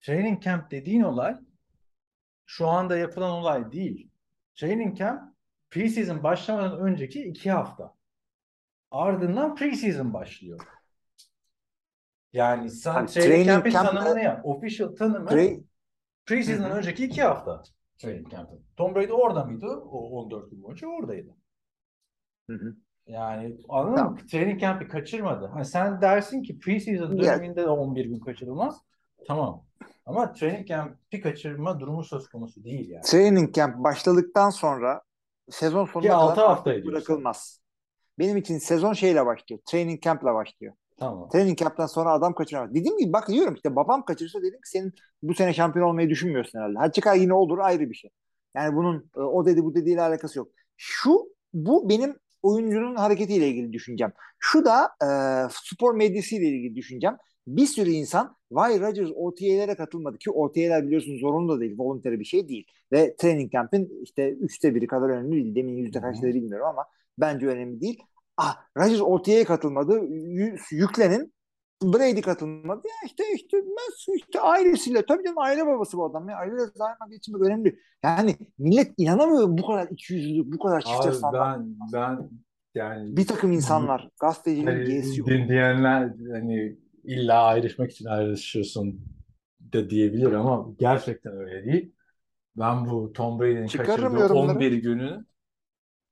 [0.00, 1.36] Training camp dediğin olay
[2.46, 4.10] şu anda yapılan olay değil.
[4.54, 5.34] Training camp
[5.70, 7.94] preseason başlamadan önceki iki hafta.
[8.90, 10.60] Ardından preseason başlıyor.
[12.32, 14.40] Yani sen Abi training, training camp'in camp- tanımını yap.
[14.44, 15.62] Official tanımı Tra-
[16.26, 17.62] preseason'dan önceki iki hafta.
[17.98, 18.56] training camp'te.
[18.76, 19.66] Tom Brady orada mıydı?
[19.66, 21.36] O 14 gün boyunca oradaydı.
[22.50, 22.76] Hı hı.
[23.10, 24.12] Yani anladın Tamam.
[24.12, 24.18] mı?
[24.30, 25.46] Training camp'i kaçırmadı.
[25.46, 28.80] Hani sen dersin ki preseason döneminde de 11 gün kaçırılmaz.
[29.26, 29.64] Tamam.
[30.06, 33.02] Ama training camp'i kaçırma durumu söz konusu değil yani.
[33.02, 35.02] Training camp başladıktan sonra
[35.50, 36.92] sezon sonuna Ki altı kadar hafta artık ediyorsun.
[36.92, 37.60] bırakılmaz.
[38.18, 39.60] Benim için sezon şeyle başlıyor.
[39.66, 40.74] Training camp'le başlıyor.
[40.98, 41.28] Tamam.
[41.28, 42.74] Training camp'ten sonra adam kaçıramaz.
[42.74, 44.92] Dediğim gibi bak diyorum işte babam kaçırsa dedim ki senin
[45.22, 46.78] bu sene şampiyon olmayı düşünmüyorsun herhalde.
[46.78, 48.10] Ha çıkar yine olur ayrı bir şey.
[48.54, 50.48] Yani bunun e, o dedi bu dediğiyle alakası yok.
[50.76, 54.12] Şu bu benim oyuncunun hareketiyle ilgili düşüncem.
[54.38, 55.08] Şu da e,
[55.52, 57.16] spor medyasıyla ilgili düşüncem.
[57.46, 62.24] Bir sürü insan vay Rodgers OTA'lere katılmadı ki OTA'ler biliyorsun zorunlu da değil, voluntary bir
[62.24, 62.66] şey değil.
[62.92, 65.54] Ve training camp'in işte üçte biri kadar önemli değil.
[65.54, 66.84] Demin yüzde kaçta bilmiyorum ama
[67.18, 68.02] bence önemli değil.
[68.36, 70.04] Ah Rodgers OTA'ya katılmadı.
[70.08, 71.32] Y- yüklenin.
[71.82, 72.80] Brady katılmadı.
[72.88, 75.06] Ya işte işte Messi işte ailesiyle.
[75.06, 76.28] Tabii canım aile babası bu adam.
[76.28, 76.36] Ya.
[76.36, 77.78] Aile zaten geçmek önemli.
[78.04, 81.58] Yani millet inanamıyor bu kadar ikiyüzlülük, bu kadar çifte standart.
[81.58, 82.30] ben ben
[82.74, 85.28] yani Bir takım insanlar gazetecinin hani G'si yok.
[85.28, 89.00] dinleyenler hani illa ayrışmak için ayrışıyorsun
[89.72, 91.92] da diyebilir ama gerçekten öyle değil.
[92.56, 94.34] Ben bu Tom Brady'nin kaçırdığı yorumları.
[94.34, 95.24] 11 günü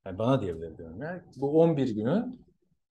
[0.06, 1.24] yani bana diyebilir diyorum ya.
[1.36, 2.26] Bu 11 günü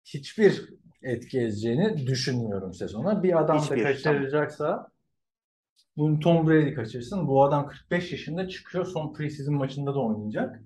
[0.06, 0.74] hiçbir
[1.06, 3.24] etki edeceğini düşünmüyorum sezona.
[3.24, 4.88] Bir adam da Hiçbir, kaçıracaksa
[5.98, 7.28] bunu Tom Brady kaçırsın.
[7.28, 8.86] Bu adam 45 yaşında çıkıyor.
[8.86, 10.64] Son preseason maçında da oynayacak.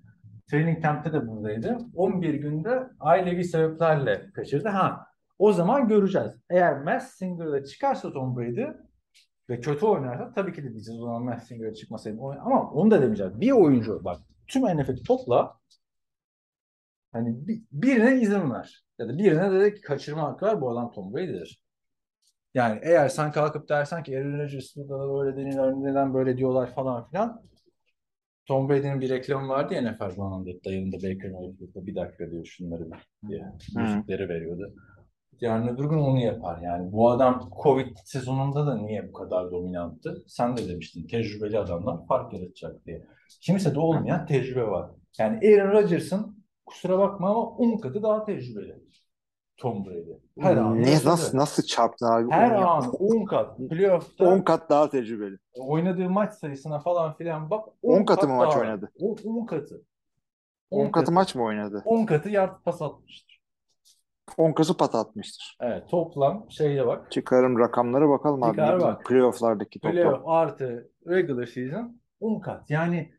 [0.51, 1.77] Training camp'te de buradaydı.
[1.95, 4.69] 11 günde ailevi sebeplerle kaçırdı.
[4.69, 5.05] Ha,
[5.39, 6.31] o zaman göreceğiz.
[6.49, 8.65] Eğer Mass Singer'da çıkarsa Tom Brady
[9.49, 12.17] ve kötü oynarsa tabii ki de diyeceğiz o zaman Mass Singer'a çıkmasaydı.
[12.21, 13.41] Ama onu da demeyeceğiz.
[13.41, 15.59] Bir oyuncu bak tüm NFL'i topla
[17.11, 18.83] hani bir- birine izin ver.
[18.99, 20.61] Ya da birine de, kaçırma hakkı var.
[20.61, 21.61] Bu adam Tom Brady'dir.
[22.53, 27.09] Yani eğer sen kalkıp dersen ki Aaron Rodgers'da da böyle deniyor, neden böyle diyorlar falan
[27.09, 27.41] filan.
[28.45, 32.87] Tom Brady'nin bir reklamı vardı ya NFL zamanında yanında Baker Mayfield'da bir dakika diyor şunları
[33.27, 33.45] diye
[33.75, 34.73] müzikleri veriyordu.
[35.41, 36.91] Yarın öbür gün onu yapar yani.
[36.91, 40.23] Bu adam Covid sezonunda da niye bu kadar dominanttı?
[40.27, 43.05] Sen de demiştin tecrübeli adamlar fark yaratacak diye.
[43.41, 44.91] Kimse de olmayan tecrübe var.
[45.19, 46.38] Yani Aaron Rodgers'ın
[46.69, 48.75] kusura bakma ama 10 katı daha tecrübeli.
[49.57, 50.13] Tom Brady.
[50.39, 51.09] Her an ne, yaşadı.
[51.09, 52.31] nasıl, nasıl çarptın abi?
[52.31, 53.57] Her an 10 kat.
[53.69, 55.37] Playoff'ta 10 kat daha tecrübeli.
[55.59, 58.61] oynadığı maç sayısına falan filan bak 10 katı kat mı maç daha.
[58.61, 58.91] oynadı?
[59.25, 59.81] 10 katı.
[60.71, 61.81] 10 katı maç mı oynadı?
[61.85, 63.41] 10 katı yard pas atmıştır.
[64.37, 65.57] 10 katı pat atmıştır.
[65.61, 67.11] Evet toplam şeye bak.
[67.11, 68.51] Çıkarım rakamlara bakalım abi.
[68.51, 68.89] Çıkar güzel.
[68.89, 69.05] bak.
[69.05, 69.93] Playoff'lardaki toplam.
[69.93, 72.69] Playoff artı regular season 10 kat.
[72.69, 73.13] Yani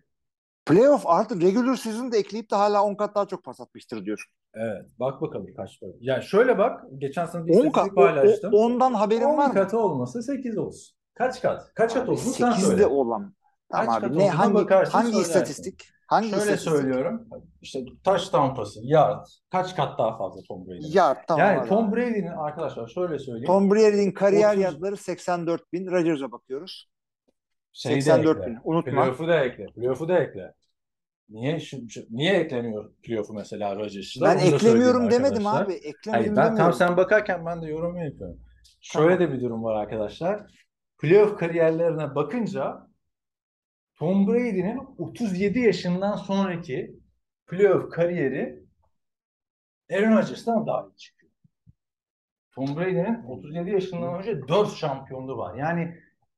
[0.70, 4.32] Playoff artı regular season'da ekleyip de hala 10 kat daha çok pas atmıştır diyorsun.
[4.54, 5.90] evet bak bakalım kaç var.
[6.00, 7.66] Ya şöyle bak geçen sene bir 10 kat.
[7.66, 8.54] istatistik o- o- paylaştım.
[8.54, 9.54] ondan haberin 10 var mı?
[9.54, 10.96] katı olmasa 8 olsun.
[11.14, 11.72] Kaç kat?
[11.74, 12.86] Kaç kat Abi olsun sen 8'de söyle.
[12.86, 13.34] olan.
[13.72, 14.18] Tamam Kaç abi.
[14.18, 15.30] Ne hangi bakarsın, hangi söylersin.
[15.32, 15.88] istatistik?
[16.06, 16.72] Hangi Şöyle istatistik?
[16.72, 17.28] söylüyorum.
[17.62, 20.92] İşte taş tampası, yard kaç kat daha fazla Tom Brady'nin?
[20.92, 21.46] Yard tamam.
[21.46, 21.96] Yani hadi Tom abi.
[21.96, 23.46] Brady'nin arkadaşlar şöyle söyleyeyim.
[23.46, 25.86] Tom Brady'nin kariyer 30 yardları 84 bin.
[25.90, 26.90] Rodgers'a bakıyoruz.
[27.72, 28.50] Şeyi de 84 ekle.
[28.50, 28.58] bin.
[28.64, 28.92] Unutma.
[28.92, 29.66] Playoff'u da ekle.
[29.66, 30.54] Playoff'u da ekle.
[31.30, 34.26] Niye şu, şu- niye eklemiyor playoff'u mesela Rodgers'la?
[34.26, 35.66] Ben Onu eklemiyorum demedim abi.
[35.70, 38.40] Hayır, Eklemedim ben tam sen bakarken ben de yorum yapıyorum.
[38.80, 40.46] Şöyle de bir durum var arkadaşlar.
[40.98, 42.86] Playoff kariyerlerine bakınca
[43.94, 47.00] Tom Brady'nin 37 yaşından sonraki
[47.46, 48.64] playoff kariyeri
[49.92, 51.32] Aaron Rodgers'tan daha iyi çıkıyor.
[52.54, 55.54] Tom Brady'nin 37 yaşından önce 4 şampiyonluğu var.
[55.54, 55.94] Yani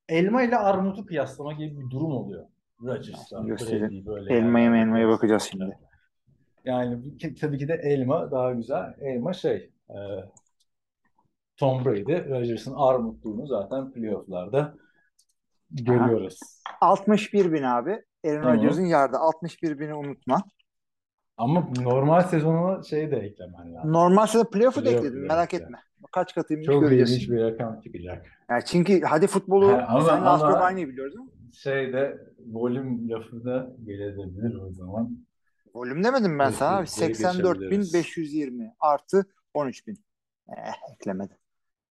[0.09, 2.47] elma ile armutu kıyaslama gibi bir durum oluyor.
[2.82, 3.82] Rodgers'la Gösterin.
[3.82, 4.34] Brady böyle.
[4.34, 4.78] Elmaya yani.
[4.78, 5.78] elmaya bakacağız şimdi.
[6.64, 6.98] Yani
[7.40, 8.94] tabii ki de elma daha güzel.
[9.00, 9.96] Elma şey e,
[11.56, 14.74] Tom Brady, Rodgers'ın armutluğunu zaten playoff'larda
[15.70, 16.38] görüyoruz.
[16.80, 18.02] 61 bin abi.
[18.26, 18.42] Aaron.
[18.56, 19.16] Rodgers'ın yardı.
[19.16, 20.42] 61 bini unutma.
[21.36, 23.92] Ama normal sezonuna şey de eklemen lazım.
[23.92, 25.26] Normal sezon playoff'u da Playoff ekledim.
[25.26, 25.78] Merak etme.
[26.12, 27.10] Kaç katıymış Çok göreceğiz.
[27.12, 28.26] ilginç bir rakam çıkacak.
[28.50, 31.22] Yani çünkü hadi futbolu Ha, ama- seninle az ama- çok aynı biliyoruz mi?
[31.52, 32.18] Şeyde
[32.52, 35.26] volüm lafı da gelebilir o zaman.
[35.74, 36.86] Volüm demedim ben sana abi.
[36.86, 37.92] geri 84 geçebiliriz.
[37.94, 40.04] bin 520 artı 13 bin.
[40.48, 41.38] Eh, eklemedi.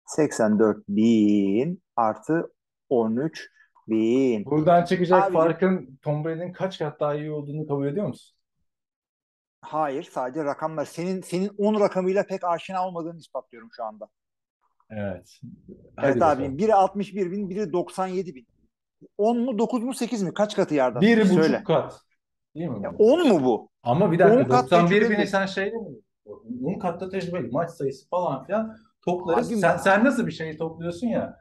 [0.06, 2.52] 84 bin artı
[2.88, 3.50] 13
[3.88, 4.44] bin.
[4.44, 8.36] Buradan çıkacak Abi- farkın Tom Brady'nin kaç kat daha iyi olduğunu kabul ediyor musun?
[9.60, 10.84] Hayır sadece rakamlar.
[10.84, 14.08] Senin senin 10 rakamıyla pek aşina olmadığını ispatlıyorum şu anda.
[14.90, 15.40] Evet.
[15.96, 16.44] Hadi Evet bakalım.
[16.52, 18.46] abi biri 61 bin biri 97 bin.
[19.18, 20.34] 10 mu 9 mu 8 mi?
[20.34, 21.02] Kaç katı yardan?
[21.02, 21.62] Bir buçuk Söyle.
[21.66, 22.00] kat.
[22.54, 22.82] Değil mi?
[22.82, 23.68] Ya 10 mu bu?
[23.82, 25.18] Ama bir 10 dakika kat 91 tecrübeli.
[25.18, 25.88] bini sen şeyle mi?
[26.64, 29.48] 10 katta tecrübeli maç sayısı falan filan toplarız.
[29.52, 31.36] Abi- sen, sen nasıl bir şeyi topluyorsun ya?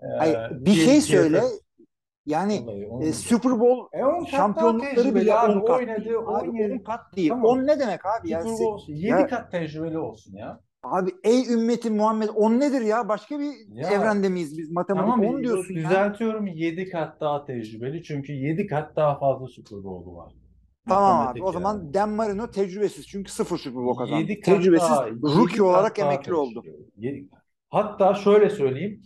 [0.00, 1.04] e, Hayır, bir şey PFF.
[1.06, 1.42] söyle.
[2.26, 3.12] Yani Vallahi on e.
[3.12, 5.52] Super Bowl E on şampiyonlukları bile abi.
[5.52, 6.16] 10 kat Oynadı, değil.
[6.16, 6.74] Abi oynadı.
[6.74, 7.28] 10 kat değil.
[7.28, 7.44] Tamam.
[7.44, 8.42] 10 ne demek abi ya?
[8.42, 10.60] Super Bowl 7 ya- kat tecrübeli olsun ya.
[10.92, 13.08] Abi ey ümmeti Muhammed 10 nedir ya?
[13.08, 14.70] Başka bir Ya, evrende miyiz biz?
[14.70, 15.84] Matematik Tamam 10 diyorsun ya.
[15.84, 20.32] düzeltiyorum 7 kat daha tecrübeli çünkü 7 kat daha fazla Super Bowl'u var.
[20.88, 21.42] Tamam abi.
[21.42, 21.94] O zaman.
[21.94, 23.06] Dan Marino tecrübesiz.
[23.08, 24.20] Çünkü sıfır Super Bowl kazandı.
[24.20, 26.62] Yedi kat Tecrübesiz daha- rookie olarak daha emekli oldu.
[26.62, 26.86] tecrübeli.
[26.96, 27.28] Yedi-
[27.68, 29.02] Hatta şöyle söyleyeyim.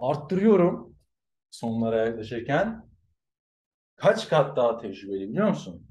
[0.00, 0.94] Arttırıyorum
[1.50, 2.88] sonlara yaklaşırken.
[3.96, 5.86] Kaç kat daha tecrübeli biliyor musun?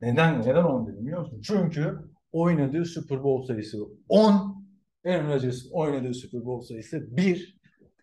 [0.00, 1.40] Neden neden 10 dedim biliyor musun?
[1.44, 1.98] Çünkü
[2.42, 3.78] oynadığı Super Bowl sayısı
[4.08, 4.58] 10.
[5.06, 7.58] Aaron Rodgers'ın oynadığı Super Bowl sayısı 1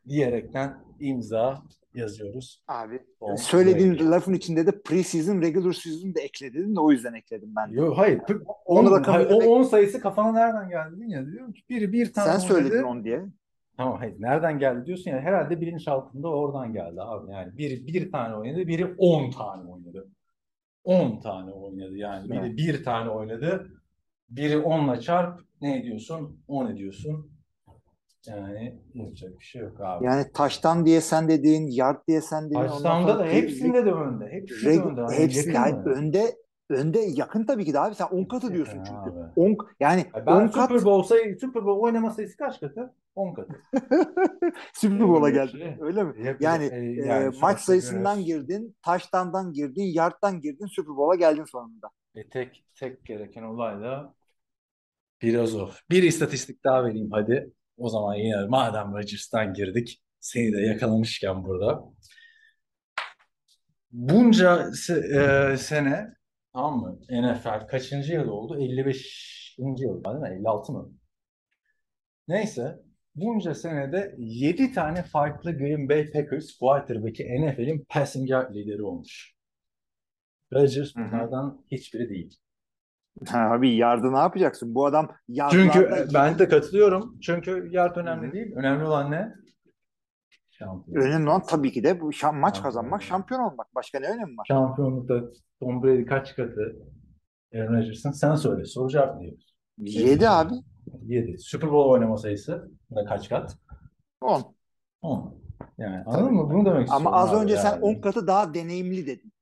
[0.08, 1.62] diyerekten imza
[1.94, 2.64] yazıyoruz.
[2.68, 4.04] Abi Tom söylediğin Brady.
[4.04, 7.72] lafın içinde de preseason, regular season da ekledin de o yüzden ekledim ben.
[7.72, 7.76] de.
[7.76, 8.20] Yok hayır.
[8.20, 8.34] p-
[8.66, 12.32] Onu on- hayır, o 10 sayısı kafana nereden geldi ya diyorum ki biri bir tane
[12.32, 12.88] Sen söyledin oynadı.
[12.88, 13.26] onu diye.
[13.78, 17.32] Tamam hayır nereden geldi diyorsun ya herhalde bilinçaltında oradan geldi abi.
[17.32, 20.08] Yani biri bir tane oynadı, biri 10 tane oynadı.
[20.84, 22.30] 10 tane oynadı yani.
[22.32, 22.58] Biri Evet.
[22.58, 23.68] bir tane oynadı.
[24.30, 26.40] Biri 10'la çarp ne ediyorsun?
[26.48, 27.32] 10 ediyorsun.
[28.28, 30.06] Yani yapacak bir şey yok abi.
[30.06, 32.68] Yani taştan diye sen dediğin, yard diye sen dediğin.
[32.68, 34.26] sonra da hepsinde de önde.
[34.32, 35.34] Hepsinde de önde.
[35.38, 35.84] Yakın hayır, mı?
[35.84, 36.36] önde
[36.70, 39.20] önde yakın tabii ki de abi sen 10 katı diyorsun çünkü.
[39.20, 39.20] abi.
[39.36, 42.94] 10 yani Ya 10 Ben kat Super Bowl sayı, Super Bowl oynama sayısı kaç katı?
[43.16, 43.54] 10 katı.
[44.74, 45.58] Super Bowl'a geldin.
[45.58, 45.78] şey.
[45.82, 46.14] Öyle mi?
[46.24, 51.46] Hep- Yani, e, e, yani maç sayısından girdin, taştandan girdin, yardtan girdin, Super Bowl'a geldin
[51.52, 51.88] sonunda.
[52.16, 54.16] E, tek tek gereken olay da
[55.22, 55.70] biraz o.
[55.90, 57.52] Bir istatistik daha vereyim hadi.
[57.78, 61.84] O zaman yine madem Rodgers'tan girdik, seni de yakalamışken burada.
[63.92, 66.08] Bunca se- e, sene
[66.54, 67.00] tamam mı?
[67.10, 68.60] NFL kaçıncı yıl oldu?
[68.60, 69.56] 55.
[69.58, 70.30] yıl değil mi?
[70.40, 70.92] 56 mı?
[72.28, 72.76] Neyse.
[73.16, 79.35] Bunca senede 7 tane farklı Green Bay Packers quarterback'i NFL'in passing yard lideri olmuş.
[80.54, 82.40] Rodgers bunlardan hiçbiri değil.
[83.28, 84.76] Ha, abi yardı ne yapacaksın?
[84.76, 85.12] Bu adam
[85.52, 87.20] Çünkü yardlarda e, ben de katılıyorum.
[87.22, 88.56] Çünkü yard önemli değil.
[88.56, 89.36] Önemli olan ne?
[90.52, 91.02] Şampiyon.
[91.02, 93.76] önemli olan tabii ki de bu şam, maç Şampiyon kazanmak, şampiyon olmak.
[93.76, 94.46] Başka ne önemi var?
[94.48, 95.22] Şampiyonlukta
[95.60, 96.76] Tom Brady kaç katı
[97.56, 98.12] Aaron Rodgers'ın?
[98.12, 98.66] Sen söyle.
[98.66, 99.56] Soru cevap diyoruz?
[99.78, 100.54] 7 abi.
[101.06, 101.38] 7.
[101.40, 103.58] Super Bowl oynama sayısı da kaç kat?
[104.22, 104.56] 10.
[105.02, 105.36] 10.
[105.78, 106.50] Yani anladın mı?
[106.50, 107.82] Bunu demek Ama istiyorum az abi önce sen yani.
[107.82, 109.34] 10 katı daha deneyimli dedin.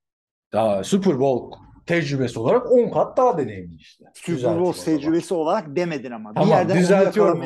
[0.53, 4.05] Daha Super Bowl tecrübesi olarak 10 kat daha deneyimli işte.
[4.13, 6.34] Super Düzelteyim Bowl tecrübesi olarak demedin ama.
[6.34, 7.41] Tamam, bir yerden düzeltiyorum.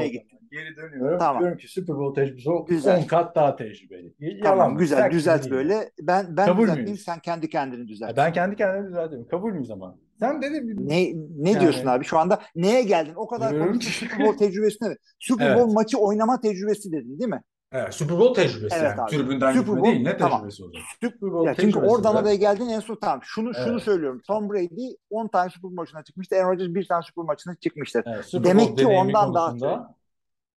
[0.52, 1.20] Geri dönüyorum.
[1.20, 1.40] Tamam.
[1.42, 2.98] Diyorum ki Super Bowl tecrübesi Güzel.
[3.04, 4.14] 10 kat daha tecrübeli.
[4.44, 5.52] Tamam Yalan güzel düzelt değil.
[5.54, 5.90] böyle.
[6.02, 7.04] Ben ben Kabul düzeltmeyeyim müyüz?
[7.04, 8.10] sen kendi kendini düzelt.
[8.10, 9.28] Ya Ben kendi kendime düzeltiyorum.
[9.28, 9.96] Kabul müyüz ama?
[10.20, 11.12] Sen dedin Ne
[11.44, 12.06] ne Yani- diyorsun abi?
[12.06, 13.14] Şu anda neye geldin?
[13.16, 14.96] O kadar ki- Super Bowl tecrübesine?
[15.20, 15.60] Super Evet.
[15.60, 17.42] Bowl maçı oynama tecrübesi dedin değil mi?
[17.72, 19.02] Evet, Super Bowl tecrübesi Evet yani.
[19.02, 19.12] abi.
[19.12, 20.02] Tribünden Super Bowl- değil.
[20.02, 20.40] Ne tamam.
[20.40, 20.84] tecrübesi olacak?
[21.02, 23.20] Super Bowl Ya çünkü oradan oraya geldin en son tamam.
[23.24, 23.84] Şunu şunu Evet.
[23.84, 24.22] söylüyorum.
[24.28, 26.36] Tom Brady 10 tane Super Bowl maçına çıkmıştı.
[26.36, 28.04] Aaron Rodgers bir tane Super Bowl maçına çıkmıştır.
[28.06, 29.96] Evet, Super Demek ki ondan daha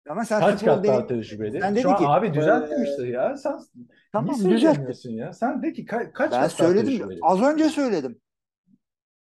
[0.09, 1.61] Ama sen kaç kat daha tecrübeli?
[1.61, 3.37] Sen dedi ki, abi düzelttim eee, işte ya.
[3.37, 3.59] Sen
[4.13, 5.33] Tamam söylemiyorsun ya?
[5.33, 7.19] Sen de ki ka- kaç Ben kat söyledim.
[7.23, 8.21] Az önce söyledim.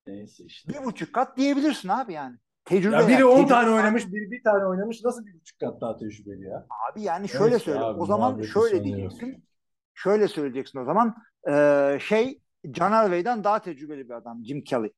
[0.07, 0.73] Neyse işte.
[0.73, 2.35] Bir buçuk kat diyebilirsin abi yani.
[2.65, 3.25] Tecrübe Ya biri yani.
[3.25, 5.03] 10 Tecrübe- tane oynamış, biri bir tane oynamış.
[5.03, 6.65] Nasıl bir buçuk kat daha tecrübeli ya?
[6.91, 7.79] Abi yani şöyle Neyse söyle.
[7.79, 9.43] abi, o zaman şöyle diyeceksin.
[9.93, 11.15] Şöyle söyleyeceksin o zaman.
[11.49, 12.41] Ee, şey
[12.73, 14.91] John Elway'den daha tecrübeli bir adam Jim Kelly.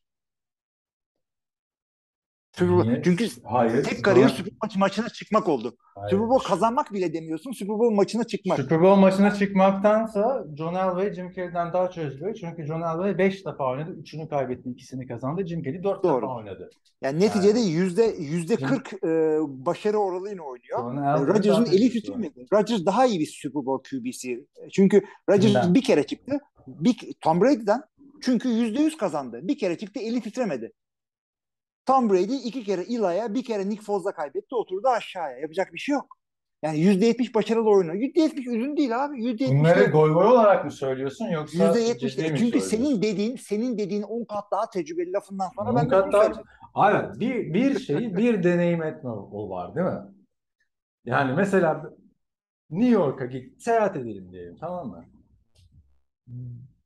[2.58, 3.02] Super Bowl- Niye?
[3.04, 3.84] Çünkü Hayır.
[3.84, 5.78] tek kariyer Super Bowl maç- maçına çıkmak oldu.
[5.96, 6.12] Hayır.
[6.12, 7.52] Super Bowl kazanmak bile demiyorsun.
[7.52, 8.60] Super Bowl maçına çıkmak.
[8.60, 12.36] Super Bowl maçına çıkmaktansa John Elway Jim Kelly'den daha tecrübeli.
[12.36, 13.96] Çünkü John Elway 5 defa oynadı.
[14.02, 15.48] 3'ünü kaybetti, ikisini kazandı.
[15.48, 16.22] Jim Kelly 4 Doğru.
[16.22, 16.70] defa oynadı.
[17.02, 19.08] Yani neticede yüzde yüzde 40 e,
[19.66, 20.80] başarı oranıyla oynuyor.
[20.80, 22.46] John E, Rodgers'ın eli titremedi.
[22.54, 24.46] Rodgers daha iyi bir Super Bowl QB'si.
[24.72, 26.38] Çünkü Rodgers bir kere çıktı.
[26.68, 27.82] Bir, Tom Brady'den.
[28.22, 29.40] Çünkü yüzde yüz kazandı.
[29.44, 30.72] Bir kere çıktı eli titremedi.
[31.88, 35.38] Tom Brady iki kere Eli'ye bir kere Nick Foles'la kaybetti oturdu aşağıya.
[35.38, 36.18] Yapacak bir şey yok.
[36.64, 37.96] Yani yüzde yetmiş başarılı oynuyor.
[37.96, 39.24] Yüzde yetmiş ürün değil abi.
[39.24, 39.92] Yüzde yetmiş Bunları değil.
[39.92, 44.04] goy goy olarak mı söylüyorsun yoksa Yüzde yetmiş ciddi mi Çünkü senin dediğin senin dediğin
[44.04, 46.44] 10 kat daha tecrübeli lafından sonra On ben de kat daha-.
[46.74, 50.02] Abi bir, bir şeyi bir deneyim etme o var değil mi?
[51.06, 51.94] Yani mesela
[52.70, 55.06] New York'a git, seyahat edelim diyelim tamam mı?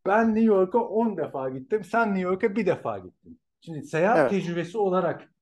[0.06, 3.41] Ben New York'a 10 defa gittim, sen New York'a bir defa gittin.
[3.62, 4.30] Şimdi seyahat Evet.
[4.32, 5.34] tecrübesi olarak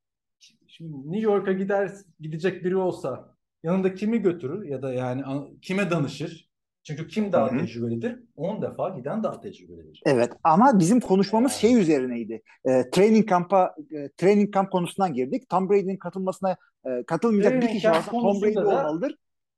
[0.68, 5.92] şimdi New York'a gider gidecek biri olsa yanında kimi götürür ya da yani an- kime
[5.92, 6.50] danışır?
[6.84, 7.60] Çünkü kim daha Hı hı.
[7.60, 8.20] tecrübelidir?
[8.36, 10.02] 10 defa giden daha tecrübelidir.
[10.06, 11.60] Evet ama bizim konuşmamız Yani.
[11.60, 12.42] şey üzerineydi.
[12.66, 15.50] E, training kamp'a e, training kamp konusundan girdik.
[15.50, 19.16] Tom Brady'nin katılmasına e, katılmayacak bir Training kişi camp varsa Tom Brady da- olmalıdır.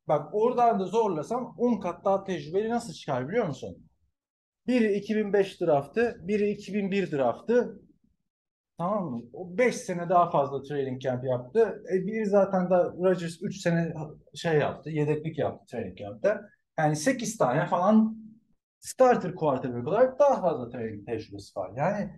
[0.08, 3.78] Bak oradan da zorlasam 10 kat daha tecrübeli nasıl çıkar biliyor musun?
[4.68, 7.80] Biri 2005 draftı, biri 2001 draftı.
[8.82, 9.22] Tamam mı?
[9.34, 11.84] O 5 sene daha fazla training camp yaptı.
[11.94, 13.94] E, biri zaten da Rodgers 3 sene
[14.36, 16.38] şey yaptı, yedeklik yaptı training camp'te.
[16.80, 18.18] Yani 8 tane falan
[18.80, 21.72] starter quarterback olarak daha fazla training tecrübesi var.
[21.78, 22.12] Yani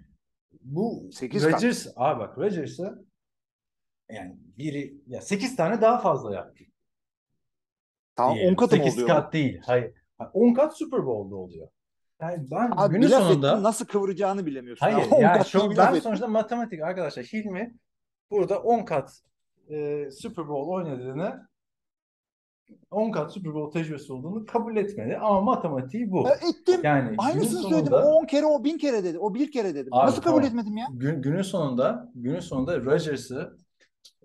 [0.62, 1.54] bu Sekiz kat.
[1.54, 3.06] Rodgers, abi bak Rodgers'ı
[4.10, 6.64] yani biri ya 8 tane daha fazla yaptı.
[8.16, 8.54] Tamam Diyelim.
[8.54, 9.08] 10 katı mı 8 oluyor?
[9.08, 9.62] kat değil.
[9.66, 9.94] Hayır.
[10.34, 11.68] 10 kat Super Bowl'da oluyor.
[12.24, 14.86] Yani ben Abi günün sonunda nasıl kıvıracağını bilemiyorsun.
[14.86, 16.00] hayır 10 yani şu, ben ettin.
[16.00, 17.76] sonuçta matematik arkadaşlar Hilmi
[18.32, 19.22] burada 10 kat
[19.70, 21.48] e, Super Bowl oynadığını
[22.92, 26.30] 10 kat Super Bowl tecrübesi olduğunu kabul etmedi ama matematiği bu.
[26.30, 26.80] E, ettim.
[26.84, 27.86] Yani günün Aynısını söyledim.
[27.86, 29.20] sonunda O 10 kere o 1000 kere dedi.
[29.20, 29.94] O bir kere dedim.
[29.94, 30.50] Abi Nasıl kabul tamam.
[30.50, 30.88] etmedim ya?
[30.92, 33.58] gün, günün sonunda günün sonunda Rodgers'ı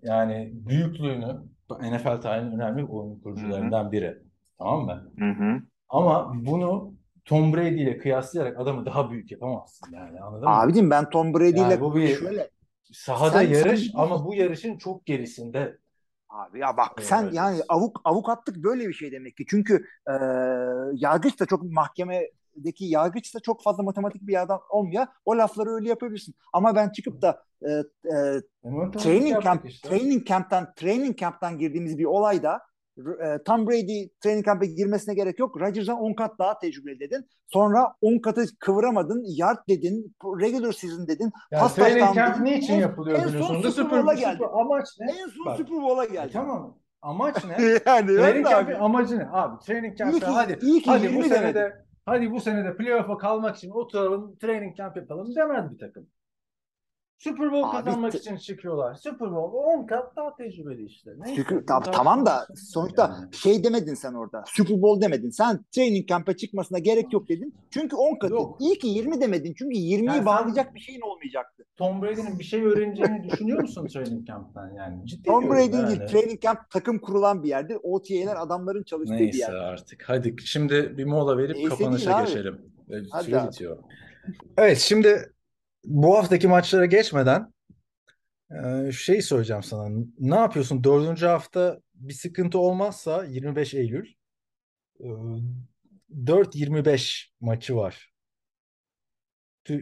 [0.03, 1.37] yani büyüklüğünü
[1.71, 4.19] NFL tarihinin önemli oyun kurucularından biri.
[4.59, 5.13] Tamam mı?
[5.19, 5.61] Hı hı.
[5.89, 6.98] Ama bunu
[7.29, 10.55] Tom Brady ile kıyaslayarak adamı daha büyük yapamazsın yani anladın mı?
[10.61, 12.51] Abicim ben Tom Brady ile Yani bu bir- şöyle
[12.93, 15.79] Sahada sen- yarış sen- ama bu yarışın çok gerisinde.
[16.29, 17.35] Abi ya bak Evet, sen evet.
[17.35, 19.45] yani avuk avukatlık böyle bir şey demek ki.
[19.49, 20.13] Çünkü e,
[20.95, 25.07] yargıç da çok mahkemedeki yargıç da çok fazla matematik bir adam olmuyor.
[25.25, 26.35] O lafları öyle yapabilirsin.
[26.53, 29.89] Ama ben çıkıp da e, e, Matematik training camp işte.
[29.89, 32.61] training camp'tan training camp'tan girdiğimiz bir olayda
[32.99, 35.61] e, Tom Brady training camp'e girmesine gerek yok.
[35.61, 37.27] Rodgers'dan 10 kat daha tecrübeli dedin.
[37.47, 39.25] Sonra 10 katı kıvıramadın.
[39.27, 40.15] Yard dedin.
[40.25, 41.33] Regular season dedin.
[41.51, 42.45] Yani pas training camp dedin.
[42.45, 43.55] niçin En- yapılıyor en son?
[43.57, 44.45] Super Super, Bowl'a Super- geldi.
[44.53, 45.13] amaç ne?
[45.13, 46.31] En son Bak, Super Bowl'a e, geldi.
[46.33, 46.79] tamam.
[47.03, 47.57] Amaç ne?
[47.87, 48.77] yani Training abi?
[48.77, 49.29] amacı ne?
[49.33, 51.55] Abi training ki, hadi iyi ki hadi 20 bu sene demedi.
[51.55, 51.73] de
[52.07, 56.07] hadi bu sene de playoff'a kalmak için oturalım training camp yapalım demez bir takım.
[57.19, 58.95] Super Bowl Abi, kazanmak için çıkıyorlar.
[58.95, 61.11] Super Bowl 10 kat daha tecrübeli işte.
[61.19, 63.35] Neyse, Çünkü tam, tamam da sonuçta yani.
[63.35, 64.45] şey demedin sen orada.
[64.47, 65.31] Super Bowl demedin.
[65.31, 67.55] Sen training camp'e çıkmasına gerek yok dedin.
[67.71, 68.35] Çünkü 10 katı.
[68.35, 68.57] Yok.
[68.61, 69.55] İyi ki 20 demedin.
[69.59, 71.65] Çünkü 20'yi Yani bağlayacak bir şeyin olmayacaktı.
[71.77, 75.07] Tom Brady'nin bir şey öğreneceğini düşünüyor musun training camp'ten yani?
[75.07, 75.73] Ciddi Tom yani.
[75.73, 76.09] değil.
[76.09, 77.79] Training camp takım kurulan bir yerdir.
[77.83, 79.55] OTA'ler adamların çalıştığı bir Neyse yer.
[79.55, 80.05] artık.
[80.07, 82.59] Hadi şimdi bir mola verip Neyse kapanışa geçelim.
[83.11, 83.49] Hadi Süre abi.
[83.49, 83.79] bitiyor.
[84.57, 85.33] Evet şimdi
[85.89, 87.53] bu haftaki maçlara geçmeden
[88.51, 89.89] e, şeyi soracağım sana.
[90.19, 90.85] Ne yapıyorsun?
[90.85, 94.13] Dördüncü hafta bir sıkıntı olmazsa 25 Eylül
[95.01, 95.07] e,
[96.25, 98.13] 4-25 maçı var.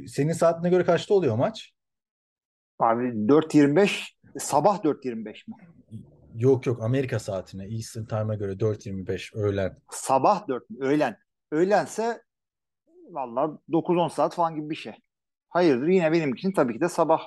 [0.07, 1.73] Senin saatine göre kaçta oluyor maç?
[2.79, 4.03] Abi 4.25
[4.39, 5.55] sabah 4.25 mi?
[6.35, 9.79] Yok yok Amerika saatine Eastern Time'a göre 4.25 öğlen.
[9.91, 10.77] Sabah 4 mü?
[10.81, 11.17] Öğlen.
[11.51, 12.23] Öğlense
[13.11, 14.93] valla 9-10 saat falan gibi bir şey.
[15.57, 17.21] Hayırdır yine benim için tabii ki de sabah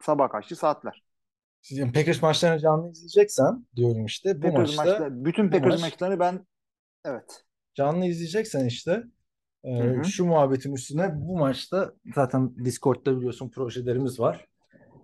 [0.00, 1.02] sabah kaçtı saatler.
[1.62, 6.18] Sizin Packers maçlarını canlı izleyeceksen diyorum işte bu Packers maçta maçları, bütün Packers maç- maçlarını
[6.18, 6.46] ben
[7.04, 7.44] evet.
[7.74, 9.04] canlı izleyeceksen işte
[9.64, 10.04] e, Hı hı.
[10.04, 14.46] şu muhabbetin üstüne bu maçta zaten Discord'da biliyorsun projelerimiz var.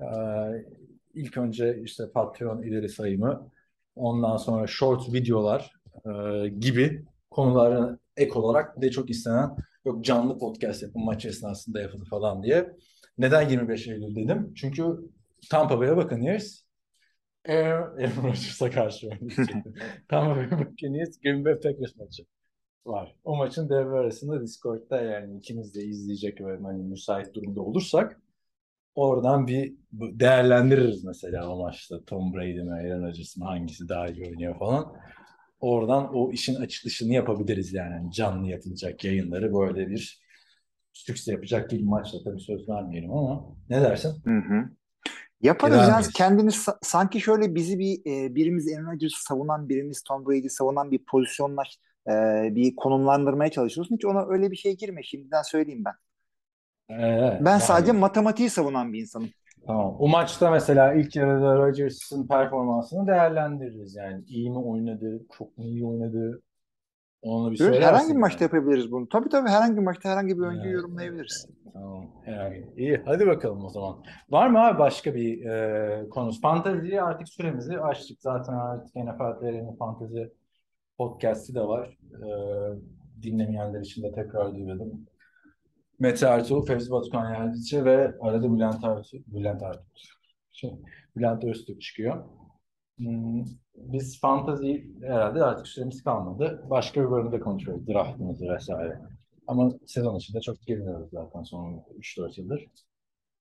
[0.00, 0.06] E,
[1.14, 3.50] ilk önce işte Patreon ileri sayımı
[3.96, 5.72] ondan sonra short videolar
[6.06, 11.80] e, gibi konulara ek olarak bir de çok istenen yok canlı podcast yapın maç esnasında
[11.80, 12.72] yapın falan diye.
[13.18, 14.52] Neden 25 Eylül dedim?
[14.56, 14.84] Çünkü
[15.50, 16.62] Tampa Bay'e Buccaneers
[17.48, 19.66] Aaron, Rodgers'a karşı oynayacak.
[20.08, 22.22] Tampa Bay Buccaneers Green Bay Packers maçı
[22.86, 23.14] var.
[23.24, 28.20] O maçın devre arasında Discord'da yani ikimiz de izleyecek ve hani müsait durumda olursak
[28.94, 34.28] oradan bir değerlendiririz mesela o maçta Tom Brady mi Aaron Rodgers mı hangisi daha iyi
[34.28, 34.92] oynuyor falan.
[35.60, 40.20] Oradan o işin açılışını yapabiliriz yani Hani canlı yapılacak yayınları böyle bir
[40.92, 44.22] sükse yapacak bir maçla tabii söz vermeyelim ama ne dersin?
[44.24, 44.70] Hı hı.
[45.42, 50.02] Yaparız Devam yani kendimiz sa- sanki şöyle bizi bir e, birimiz Aaron Rodgers'ı savunan birimiz
[50.02, 51.62] Tom Brady savunan bir pozisyonla
[52.08, 52.12] e,
[52.54, 53.94] bir konumlandırmaya çalışıyorsun.
[53.94, 55.94] Hiç ona öyle bir şey girme şimdiden söyleyeyim ben.
[56.90, 59.30] Ee, Ben yani- sadece matematiği savunan bir insanım.
[59.66, 59.96] Tamam.
[59.98, 63.96] O maçta mesela ilk yarıda Rodgers'ın performansını değerlendiririz.
[63.96, 66.42] Yani iyi mi oynadı, çok mu iyi oynadı?
[67.22, 68.54] Onu bir Böyle söylersin herhangi bir maçta yani.
[68.54, 69.08] yapabiliriz bunu.
[69.08, 70.82] Tabii tabii herhangi bir maçta herhangi bir oyuncuyu Evet.
[70.82, 71.46] yorumlayabiliriz.
[71.72, 72.06] Tamam.
[72.26, 73.02] Yani iyi.
[73.04, 73.96] Hadi bakalım o zaman.
[74.30, 76.32] Var mı abi başka bir e, konu?
[76.42, 78.22] Fanteziyi artık süremizi açtık.
[78.22, 80.32] Zaten artık NFL'lerin fantezi
[80.98, 81.98] podcast'i de var.
[82.12, 82.28] E,
[83.22, 85.06] dinlemeyenler için de tekrar duyuralım.
[86.00, 89.84] Mete Ertuğ, Fevzi Batukan Yardımcı ve arada Bülent Ertuğ, Bülent Ertuğ.
[90.52, 90.70] Şey,
[91.16, 92.24] Bülent Öztürk çıkıyor.
[92.98, 93.44] Hmm,
[93.76, 96.64] Biz fantazi herhalde artık süremiz kalmadı.
[96.70, 97.88] Başka bir bölümde konuşuyoruz.
[97.88, 99.00] Draftımızı vesaire.
[99.46, 102.66] Ama sezon içinde çok girmiyoruz zaten son 3-4 yıldır.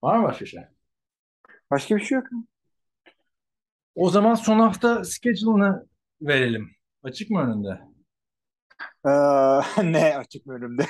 [0.04, 0.62] Var mı başka şey?
[1.72, 2.28] Başka bir şey yok.
[3.96, 5.86] O zaman son hafta schedule'ını
[6.22, 6.70] verelim.
[7.04, 7.89] açık mı önünde?
[9.84, 10.86] Ne açık mı önümde?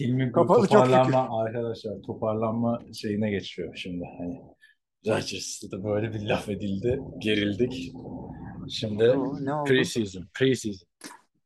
[0.00, 4.04] Hilmi Kapalı çok toparlanma arkadaşlar toparlanma şeyine geçiyor şimdi.
[4.18, 4.40] Hani
[5.06, 7.92] Rodgers'ta böyle bir laf edildi, gerildik.
[8.70, 9.04] Şimdi
[9.40, 9.70] ne oldu?
[9.70, 10.86] pre-season, pre-season,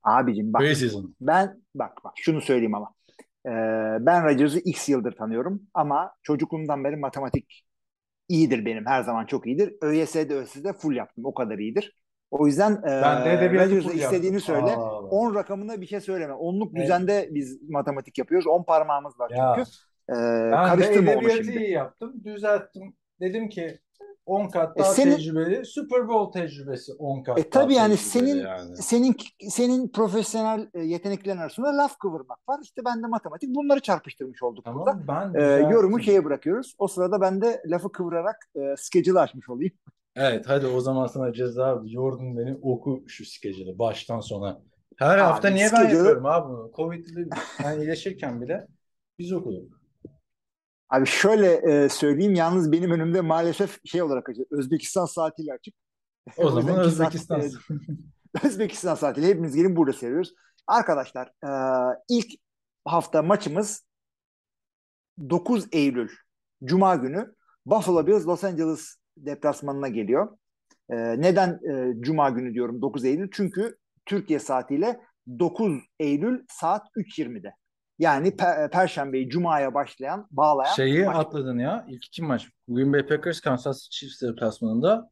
[0.03, 1.15] Abicim bak pre-season.
[1.21, 2.95] ben bak bak şunu söyleyeyim ama.
[3.47, 3.51] Ee,
[4.07, 7.65] ben Rodgers'ı x yıldır tanıyorum ama çocukluğumdan beri matematik
[8.29, 9.75] iyidir benim her zaman çok iyidir.
[9.83, 11.98] ÖYS'de ÖSS'de full yaptım o kadar iyidir.
[12.31, 14.71] O yüzden e, Ben Rodgers'a istediğini söyle.
[14.77, 15.01] Aa.
[15.03, 16.33] 10 rakamına bir şey söyleme.
[16.35, 16.85] Onluk Evet.
[16.85, 18.47] düzende biz matematik yapıyoruz.
[18.47, 19.71] 10 parmağımız var Ya, çünkü.
[20.11, 21.59] Ee, Ben karıştırma onu şimdi.
[21.59, 22.95] iyi yaptım, düzelttim.
[23.21, 23.79] Dedim ki
[24.27, 28.37] 10 kat E daha senin- tecrübeli, Super Bowl tecrübesi 10 kat E tabii yani senin
[28.37, 28.77] yani.
[28.77, 29.17] senin
[29.49, 32.61] senin profesyonel e, yeteneklerin arasında laf kıvırmak var.
[32.63, 34.85] İşte ben de matematik bunları çarpıştırmış olduk burada.
[34.85, 35.71] Tamam ben Ee, düzelttim.
[35.71, 36.75] yorumu şeye bırakıyoruz.
[36.79, 39.73] O sırada ben de lafı kıvırarak e, schedule açmış olayım.
[40.21, 44.63] Evet hadi o zaman sana ceza yordun beni oku şu skecini baştan sona.
[44.97, 46.73] Her Abi, hafta niye ben schedule'ı- yapıyorum abi bunu?
[46.77, 47.29] Covid'li
[47.65, 48.67] ben iyileşirken bile
[49.19, 49.79] biz okuduk.
[50.91, 54.53] Abi şöyle e, söyleyeyim yalnız benim önümde maalesef şey olarak açık.
[54.53, 55.75] Özbekistan saatiyle açık.
[56.37, 57.41] O O zaman saat, Özbekistan.
[57.41, 57.49] e,
[58.47, 60.35] Özbekistan saatiyle hepimiz gelin burada seviyoruz.
[60.67, 61.51] Arkadaşlar e,
[62.09, 62.27] ilk
[62.85, 63.87] hafta maçımız
[65.31, 66.09] 9 Eylül
[66.65, 67.35] Cuma günü
[67.67, 68.97] Buffalo Bills Los Angeles
[69.27, 70.39] deplasmanına geliyor.
[70.91, 73.29] E, neden e, Cuma günü diyorum 9 Eylül?
[73.33, 73.77] Çünkü
[74.07, 75.01] Türkiye saatiyle
[75.39, 77.55] 9 Eylül saat 3.20'de.
[77.99, 81.17] Yani per- Perşembeyi Cuma'ya başlayan, bağlayan Şeyi maç.
[81.17, 81.87] atladın ya.
[81.89, 82.49] İlk iki maç.
[82.69, 85.11] Green Bay Packers Kansas City Chiefs deplasmanında.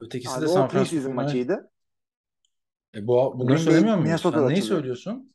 [0.00, 1.12] Ötekisi Abi de San Francisco.
[1.12, 1.70] maçıydı.
[2.94, 3.98] E bu, bunları Green söylemiyor?
[3.98, 5.32] Minnesota'da Sen neyi söylüyorsun?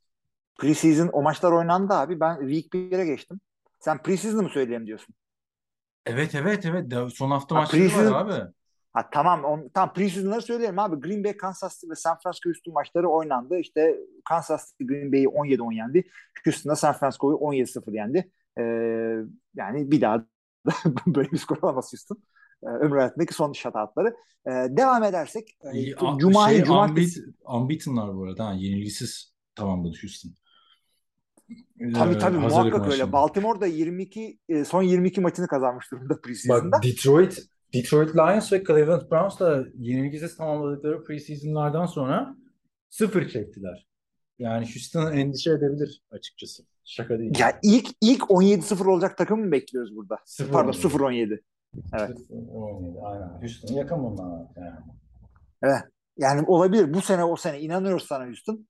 [0.59, 2.19] Preseason o maçlar oynandı abi.
[2.19, 3.39] Ben Week 1'e geçtim.
[3.79, 5.15] Sen preseason'ı mı söyleyeyim diyorsun?
[6.07, 6.91] Evet evet evet.
[6.91, 8.51] De- Son hafta Ha, maçları preseason- var abi.
[8.93, 10.95] Ha tamam on, tam preseason'ları söyleyelim abi.
[11.07, 13.57] Green Bay, Kansas City ve San Francisco Houston maçları oynandı.
[13.59, 16.03] İşte Kansas City Green Bay'i 17-10 yendi.
[16.45, 18.31] Houston'da San Francisco'yu 17-0 yendi.
[18.59, 18.61] Ee,
[19.55, 20.25] yani bir daha da
[21.07, 22.17] böyle bir skor alamaz Houston.
[22.63, 24.15] Ee, ömrü hayatındaki son shutoutları.
[24.47, 28.45] Ee, devam edersek e, İyi, a- Cuma'yı şey, cumartesi unbeat- unbeaten'lar bu arada.
[28.47, 30.31] Ha, yenilgisiz tamamladı Houston.
[31.93, 32.87] Tabii Ee, tabii muhakkak öyle.
[32.87, 33.11] maçında.
[33.11, 36.71] Baltimore'da 22 e, son 22 maçını kazanmış durumda preseason'da.
[36.71, 37.39] Bak Detroit
[37.73, 42.35] Detroit Lions ve Cleveland Browns da yenilgisiz tamamladıkları preseason'lardan sonra
[42.89, 43.87] sıfır çektiler.
[44.39, 46.63] Yani Houston endişe edebilir açıkçası.
[46.85, 47.39] Şaka değil.
[47.39, 50.17] Ya ilk ilk 17-0 olacak takım mı bekliyoruz burada?
[50.25, 50.71] Sıfır Pardon
[51.03, 51.37] oynuyor.
[51.37, 51.39] 0-17.
[51.99, 52.19] Evet.
[52.19, 53.41] Sıfır oynuyor, Aynen.
[53.41, 54.79] Houston yakın bunlar yani.
[55.63, 55.81] Evet.
[56.17, 56.93] Yani olabilir.
[56.93, 58.67] Bu sene o sene inanıyoruz sana Houston.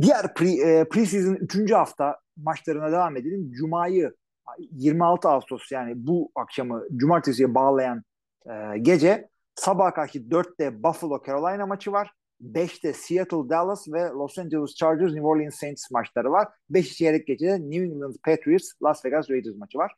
[0.00, 1.72] Diğer pre, e, preseason 3.
[1.72, 3.50] hafta maçlarına devam edelim.
[3.50, 4.14] Cuma'yı
[4.58, 8.02] 26 Ağustos yani bu akşamı cumartesiye bağlayan
[8.46, 12.10] e, gece sabah karşı 4'te Buffalo Carolina maçı var.
[12.42, 16.48] 5'te Seattle Dallas ve Los Angeles Chargers New Orleans Saints maçları var.
[16.70, 19.92] 5 çeyrek gecede New England Patriots Las Vegas Raiders maçı var.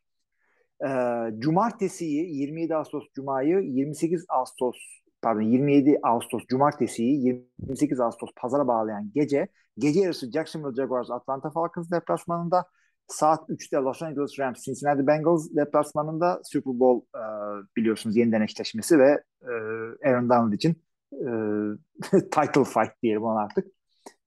[0.81, 0.89] E,
[1.39, 4.75] cumartesiyi 27 Ağustos Cuma'yı 28 Ağustos
[5.23, 9.47] pardon 27 Ağustos Cumartesi'yi 28 Ağustos Pazara bağlayan gece
[9.77, 12.65] gece yarısı Jacksonville Jaguars Atlanta Falcons deplasmanında
[13.07, 17.23] saat 3'te Los Angeles Rams Cincinnati Bengals deplasmanında Super Bowl e,
[17.75, 19.51] biliyorsunuz yeniden eşleşmesi ve e,
[20.09, 20.75] Aaron Donald için
[21.13, 21.29] e,
[22.11, 23.67] title fight diyelim ona artık.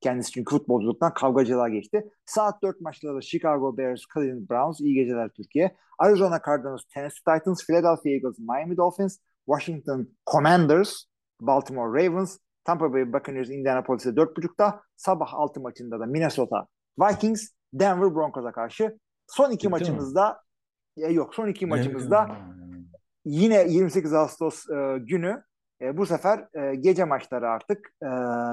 [0.00, 2.10] Kendisi çünkü futbolculuktan kavgacılığa geçti.
[2.26, 5.76] Saat 4 maçları Chicago Bears, Cleveland Browns, iyi geceler Türkiye.
[5.98, 11.04] Arizona Cardinals, Tennessee Titans, Philadelphia Eagles, Miami Dolphins, Washington Commanders,
[11.40, 16.66] Baltimore Ravens, Tampa Bay Buccaneers Indianapolis'e 4.30'da sabah 6 maçında da Minnesota
[16.98, 18.98] Vikings Denver Broncos'a karşı.
[19.26, 19.70] Son iki Bitti mi?
[19.70, 20.40] maçımızda
[20.96, 22.84] e, yok son iki maçımızda Yani.
[23.24, 25.42] yine 28 Ağustos e, günü.
[25.80, 27.92] E, bu sefer e, gece maçları artık.
[28.02, 28.08] E,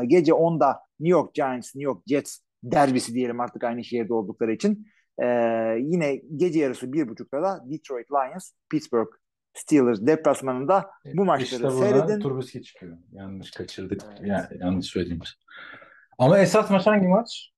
[0.07, 4.87] gece 10'da New York Giants New York Jets derbisi diyelim artık aynı şehirde oldukları için.
[5.23, 5.25] E,
[5.79, 9.09] yine gece yarısı 1.30'da da Detroit Lions Pittsburgh
[9.53, 12.19] Steelers deplasmanında bu maçları İşte seyredin.
[12.19, 12.97] Trubisky çıkıyor.
[13.11, 14.01] Yanlış kaçırdık.
[14.21, 15.33] Yani, yanlış söylediğimiz.
[16.17, 17.49] Ama esas maç hangi maç?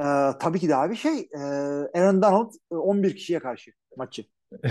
[0.00, 0.04] E,
[0.40, 1.38] tabii ki de abi şey e,
[1.94, 4.24] Aaron Donald e, 11 kişiye karşı maçı.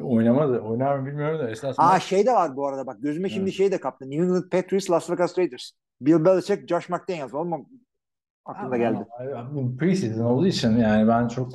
[0.00, 0.58] Oynamadı.
[0.60, 2.02] Oynar mı bilmiyorum da esas Aa maç.
[2.02, 3.54] şey de var bu arada bak gözüme şimdi Evet.
[3.54, 4.10] şey de kaptı.
[4.10, 5.70] New England Patriots Las Vegas Raiders.
[6.00, 7.34] Bill Belichick, Josh McDaniels.
[7.34, 7.66] Oğlum
[8.48, 9.06] aklımda geldi.
[9.78, 11.52] Preseason olduğu için yani ben çok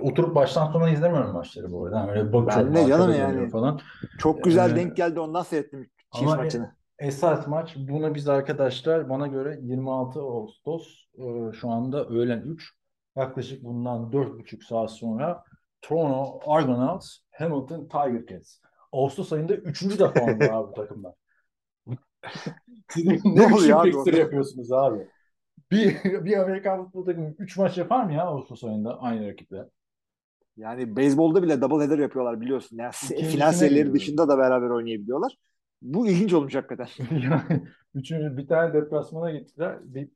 [0.00, 1.98] oturup baştan sona izlemiyorum maçları bu arada.
[1.98, 2.74] Yani Öyle bakıyorum.
[2.74, 3.50] Ben de canım yani.
[3.50, 3.80] Falan.
[4.18, 6.76] Çok güzel Ee, denk geldi ondan seyrettim Chiefs ama maçını.
[6.98, 12.72] esas maç bunu biz arkadaşlar bana göre 26 Ağustos e, şu anda öğlen 3
[13.16, 15.44] yaklaşık bundan 4,5 saat sonra
[15.82, 18.58] Toronto Argonauts Hamilton Tiger Cats.
[18.92, 19.98] Ağustos ayında 3.
[19.98, 21.12] defa oynuyor abi bu takımlar.
[22.96, 25.08] Ne ne oluyor abi yapıyorsunuz abi?
[25.70, 29.64] Bir, bir Amerikan futbol takımı 3 maç yapar mı ya Ağustos ayında aynı rakiple?
[30.56, 32.76] Yani beyzbolda bile double header yapıyorlar biliyorsun.
[32.76, 35.36] Yani İkincisine final serileri dışında da beraber oynayabiliyorlar.
[35.82, 36.88] Bu ilginç olmuş hakikaten.
[37.10, 37.62] Yani
[37.94, 39.78] üçüncü bir tane deplasmana gittiler.
[39.82, 40.08] Bir,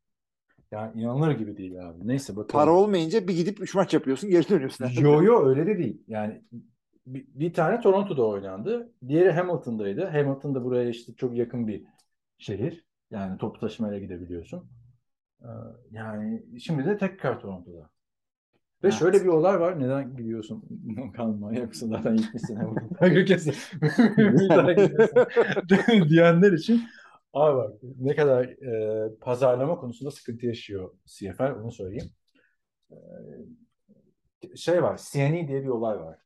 [0.72, 2.08] yani inanılır gibi değil abi.
[2.08, 2.52] Neyse bakalım.
[2.52, 4.86] Para olmayınca bir gidip 3 maç yapıyorsun geri dönüyorsun.
[5.00, 6.02] Yo yo öyle de değil.
[6.08, 6.42] Yani
[7.06, 8.92] bir, bir tane Toronto'da oynandı.
[9.08, 10.04] Diğeri Hamilton'daydı.
[10.04, 11.84] Hamilton da buraya işte çok yakın bir
[12.38, 12.84] şehir.
[13.10, 14.64] Yani toplu taşımayla gidebiliyorsun.
[15.42, 15.46] Ee,
[15.90, 17.90] Yani şimdi de tekrar Toronto'da.
[18.84, 18.94] Ve Evet.
[18.98, 19.80] şöyle bir olay var.
[19.80, 20.64] Neden gidiyorsun?
[21.16, 22.58] Kalma yoksa zaten gitmişsin
[24.18, 26.82] bir daha gidiyorsun diyenler için
[27.32, 32.10] abi bak ne kadar e, pazarlama konusunda sıkıntı yaşıyor CFL onu söyleyeyim.
[32.90, 32.96] E,
[34.56, 36.18] şey var, CNE diye bir olay var.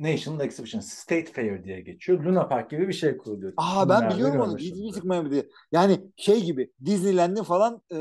[0.00, 2.24] National Exhibition, State Fair diye geçiyor.
[2.24, 3.52] Luna Park gibi bir şey kuruluyor.
[3.56, 4.58] Aa ben Filmlerde biliyorum onu.
[4.58, 5.46] Ciddi çıkmaya diye.
[5.72, 7.98] Yani şey gibi Disneyland'in falan e,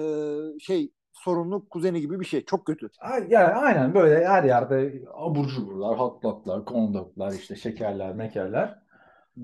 [0.60, 2.46] şey sorumlu kuzeni gibi bir şey.
[2.46, 2.88] Çok kötü.
[3.00, 8.80] A- Yani aynen böyle her yerde abur cuburlar, hot doglar, corn doglar, işte şekerler, mekerler.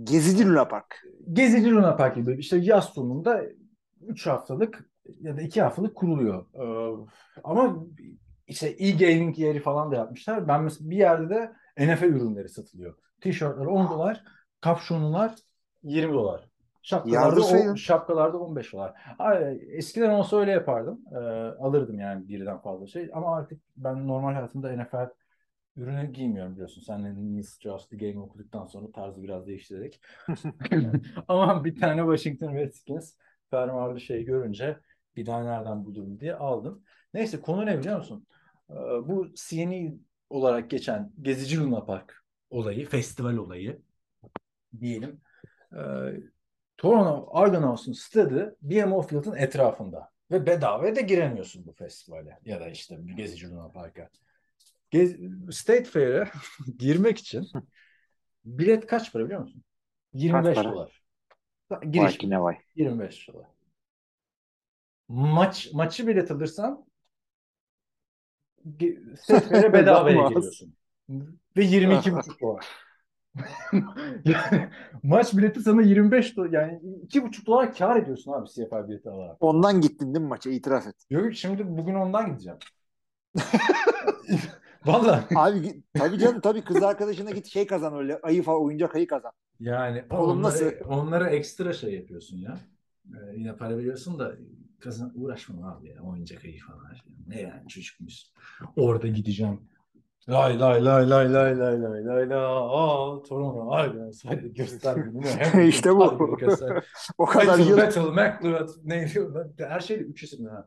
[0.04, 1.04] Gezici Luna Park.
[1.34, 3.42] Gezici Luna Park gibi işte yaz sonunda
[4.08, 4.90] 3 haftalık
[5.22, 6.46] ya da 2 haftalık kuruluyor.
[6.54, 7.06] Ee,
[7.44, 7.86] ama
[8.48, 10.48] işte e-gaming yeri falan da yapmışlar.
[10.48, 12.96] Ben mesela bir yerde de NFL ürünleri satılıyor.
[13.22, 14.24] Tişörtler 10 dolar,
[14.62, 15.36] kapşonlar
[15.84, 16.50] 20 dolar.
[16.82, 18.94] Şapkalarda, o, şapkalarda 15 dolar.
[19.68, 21.02] Eskiden olsa öyle yapardım.
[21.12, 21.16] Ee,
[21.60, 23.10] alırdım yani birden fazla şey.
[23.14, 25.10] Ama artık ben normal hayatımda NFL
[25.78, 26.82] ürünü giymiyorum biliyorsun.
[26.82, 30.02] Senle News Just the Game okuduktan sonra tarzı biraz değiştirerek.
[31.28, 33.14] Ama bir tane Washington Redskins
[33.50, 34.78] fermuarlı şey görünce
[35.16, 36.84] bir daha nereden bulurum diye aldım.
[37.14, 38.28] Neyse konu ne biliyor musun?
[38.70, 38.74] Ee,
[39.08, 39.94] Bu CNE
[40.30, 43.82] olarak geçen Gezici Luna Park olayı, festival olayı
[44.80, 45.22] diyelim.
[45.74, 45.78] Ee,
[46.78, 50.10] Toronto Argonauts'un stadı BMO Field'ın etrafında.
[50.32, 54.10] Ve bedavaya da giremiyorsun bu festivale ya da işte Gezici Luna Park'a.
[54.92, 55.16] Gez,
[55.52, 56.32] State Fair'e
[56.78, 57.48] girmek için
[58.46, 59.64] bilet kaç para biliyor musun?
[60.14, 60.72] 25 para?
[60.72, 61.02] dolar.
[61.72, 62.58] Vay Giriş ne vay.
[62.76, 63.48] 25 dolar.
[65.08, 66.86] Maç maçı bilet alırsan
[69.28, 70.74] Fair'e bedavaya giriyorsun.
[71.58, 72.66] Ve 22,5 dolar.
[74.26, 74.70] yani
[75.04, 79.38] maç bileti sana 25 dolar yani 2,5 dolar kar ediyorsun abi CFL bileti alarak.
[79.40, 80.50] Ondan gittin değil mi maça?
[80.50, 80.96] İtiraf et.
[81.10, 82.60] Yok şimdi bugün ondan gideceğim.
[84.86, 89.08] Vallahi Abi tabii canım tabii kız arkadaşına git şey kazan öyle ayı falan oyuncak ayı
[89.08, 89.32] kazan.
[89.60, 90.66] Yani Oğlum onları, nasıl?
[90.90, 92.58] onlara ekstra şey yapıyorsun ya.
[93.06, 94.36] Ee, yine para veriyorsun da
[94.80, 96.02] kazan uğraşmam abi ya.
[96.04, 96.80] Oyuncak ayı falan.
[97.28, 98.24] Ne yani çocukmuş.
[98.76, 99.62] Orada gideceğim.
[100.30, 102.38] Lay lay lay lay lay lay lay lay lay.
[102.38, 104.98] Aa Toronto harbiden sadece göster.
[105.24, 106.38] Hem İşte bu.
[106.38, 106.86] göster.
[107.18, 109.28] O kadar yıl Battle, McLeod neydi?
[109.58, 110.66] Her şeyde üç isimli ha.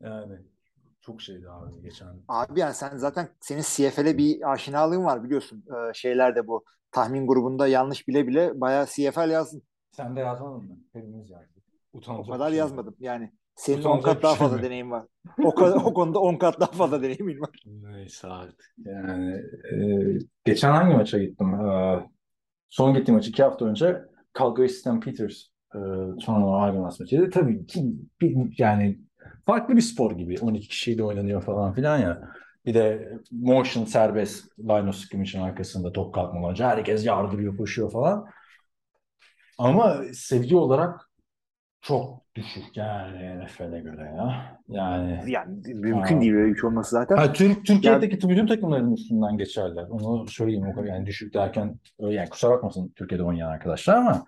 [0.00, 0.38] Yani
[1.00, 2.08] çok şeydi abi geçen.
[2.28, 5.64] Abi yani sen zaten senin CFL'e bir aşinalığın var biliyorsun.
[5.68, 9.62] Ee, şeylerde bu tahmin grubunda yanlış bile bile bayağı CFL yazdın.
[9.90, 10.76] Sen de yazmadın mı?
[10.92, 11.62] Hepimiz yazdık.
[11.92, 12.96] O Utanacak kadar bir şey yazmadım.
[13.00, 14.62] Yani senin Utanacak 10 kat daha fazla mi?
[14.62, 15.04] deneyim var.
[15.42, 17.50] O, kadar, o konuda 10 kat daha fazla deneyimin var.
[17.66, 18.74] Neyse artık.
[18.84, 19.34] Yani
[19.72, 21.54] e, geçen hangi maça gittim?
[21.54, 22.06] Ee,
[22.70, 24.02] son gittiğim maç iki hafta önce
[24.38, 25.42] Calgary Stampeders
[25.74, 25.78] e,
[26.26, 27.30] Toronto Argonauts maçıydı.
[27.30, 27.84] Tabii ki
[28.20, 28.98] bir- yani
[29.46, 30.38] farklı bir spor gibi.
[30.40, 32.28] 12 kişiyle oynanıyor falan filan ya.
[32.66, 38.26] Bir de motion serbest line of scrimmage'in arkasında top kalkmadan önce herkes yardırıyor, koşuyor falan.
[39.58, 41.10] Ama seviye olarak
[41.82, 44.58] çok düşük yani NFL'e göre ya.
[44.68, 46.20] Yani Yani mümkün Aa.
[46.20, 47.16] değil böyle üç olması zaten.
[47.16, 49.84] Ha, Tür- Türkiye'deki bütün takımların üstünden geçerler.
[49.90, 50.66] Onu söyleyeyim.
[50.66, 54.26] O kadar yani düşük derken yani kusura bakmasın Türkiye'de oynayan arkadaşlar ama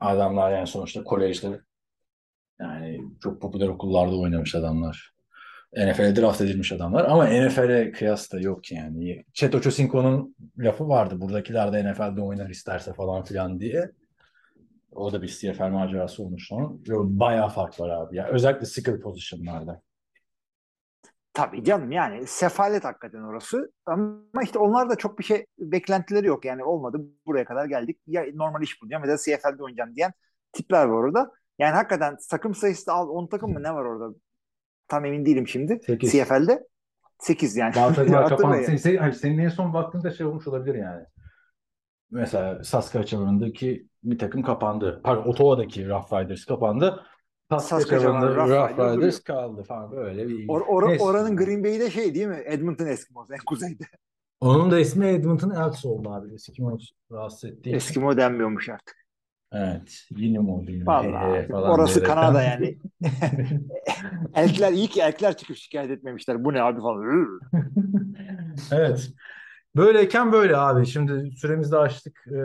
[0.00, 1.60] adamlar yani sonuçta kolejde
[2.60, 5.14] yani çok popüler okullarda oynamış adamlar.
[5.76, 9.24] NFL'e draft edilmiş adamlar ama NFL'e kıyas da yok yani.
[9.32, 11.20] Chet Ochocinco'nun lafı vardı.
[11.20, 13.90] Buradakiler de NFL'de oynar isterse falan filan diye.
[14.94, 16.82] O da bir CFL macerası olmuş onun.
[17.20, 18.28] Bayağı fark var abi ya.
[18.28, 19.82] Özellikle skill position'larda.
[21.32, 23.72] Tabii canım yani sefalet hakikaten orası.
[23.86, 26.44] Ama işte onlar da çok bir şey beklentileri yok.
[26.44, 27.98] Yani olmadı buraya kadar geldik.
[28.06, 30.12] Ya normal iş bulacağım ya da CFL'de oynayacağım diyen
[30.52, 31.30] tipler var orada.
[31.58, 34.14] Yani hakikaten takım sayısı da al 10 takım mı ne var orada?
[34.88, 35.80] Tam emin değilim şimdi.
[35.86, 36.12] Sekiz.
[36.12, 36.66] CFL'de
[37.18, 37.74] 8 yani.
[37.78, 38.56] Hatırla kapandı.
[38.56, 38.66] yani.
[38.66, 41.04] Senin, senin, senin en son baktığında şey olmuş olabilir yani.
[42.10, 45.00] Mesela Saskatchewan'daki bir takım kapandı.
[45.04, 47.02] Pardon, Ottawa'daki Rough Riders kapandı.
[47.50, 50.48] Saskatchewan Saskatchewan'da Rough Rough Riders kaldı falan böyle bir.
[50.48, 51.04] Or, or- Neyse.
[51.04, 52.42] oranın Green Bay'de şey değil mi?
[52.44, 53.84] Edmonton Eskimos en kuzeyde.
[54.40, 56.34] Onun da ismi Edmonton Elks oldu abi.
[56.34, 56.82] Eski maç
[57.12, 57.70] rahatsız etti.
[57.70, 59.04] Eskimo denmiyormuş artık.
[59.52, 60.06] Evet.
[60.10, 60.86] Yine mi o yine?
[60.86, 62.14] Vallahi falan orası diyerekten.
[62.14, 62.78] Kanada yani.
[64.34, 66.44] Elkler iyi ki elkler çıkıp şikayet etmemişler.
[66.44, 67.40] Bu ne abi falan.
[68.72, 69.10] Evet.
[69.76, 70.86] Böyleyken böyle abi.
[70.86, 72.36] Şimdi süremizi açtık e,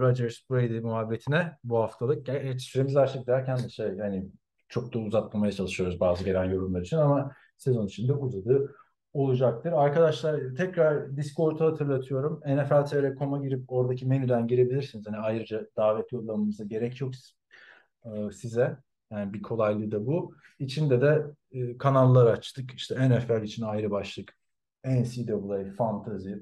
[0.00, 2.26] Rodgers Brady muhabbetine bu haftalık.
[2.26, 4.28] Gerçi süremizi açtık derken de şey yani
[4.68, 8.74] çok da uzatmamaya çalışıyoruz bazı gelen yorumlar için ama sezon içinde uzadı
[9.12, 9.72] olacaktır.
[9.72, 12.40] Arkadaşlar tekrar Discord'u hatırlatıyorum.
[12.46, 15.06] NFL.tr.com'a girip oradaki menüden girebilirsiniz.
[15.06, 17.12] Hani ayrıca davet yollamamıza gerek yok
[18.04, 18.76] e, size.
[19.10, 20.34] Yani bir kolaylığı da bu.
[20.58, 22.72] İçinde de e, kanallar açtık.
[22.74, 24.34] İşte NFL için ayrı başlık,
[24.84, 26.32] NCAA, Fantasy,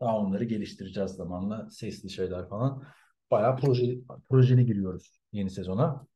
[0.00, 1.70] daha onları geliştireceğiz zamanla.
[1.70, 2.82] Sesli şeyler falan.
[3.30, 6.06] Bayağı projeli, projeli giriyoruz yeni sezona.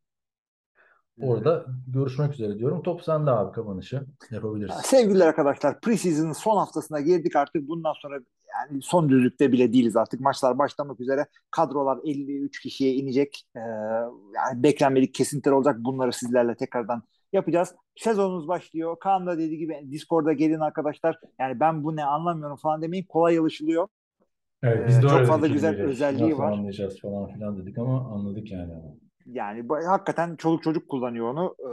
[1.22, 2.82] Orada görüşmek üzere diyorum.
[2.82, 4.74] Top sende abi kapanışı yapabiliriz.
[4.84, 7.68] Sevgili arkadaşlar preseason'ın son haftasına girdik artık.
[7.68, 8.20] Bundan sonra
[8.54, 10.20] yani son düzlükte bile değiliz artık.
[10.20, 11.26] Maçlar başlamak üzere.
[11.50, 13.42] Kadrolar 53 kişiye inecek.
[13.56, 13.60] Ee,
[14.34, 15.76] yani beklenmedik kesintiler olacak.
[15.78, 17.02] Bunları sizlerle tekrardan
[17.32, 17.74] yapacağız.
[17.96, 18.96] Sezonumuz başlıyor.
[19.00, 21.18] Kaan da dediği gibi Discord'a gelin arkadaşlar.
[21.40, 23.04] Yani ben bu ne anlamıyorum falan demeyin.
[23.04, 23.88] Kolay alışılıyor.
[24.62, 25.82] Evet, biz de Ee, çok fazla güzel önce.
[25.82, 26.52] özelliği var.
[26.52, 28.72] anlayacağız falan filan dedik ama anladık yani.
[29.26, 31.56] Yani bu, hakikaten çoluk çocuk kullanıyor onu.
[31.60, 31.70] Ee,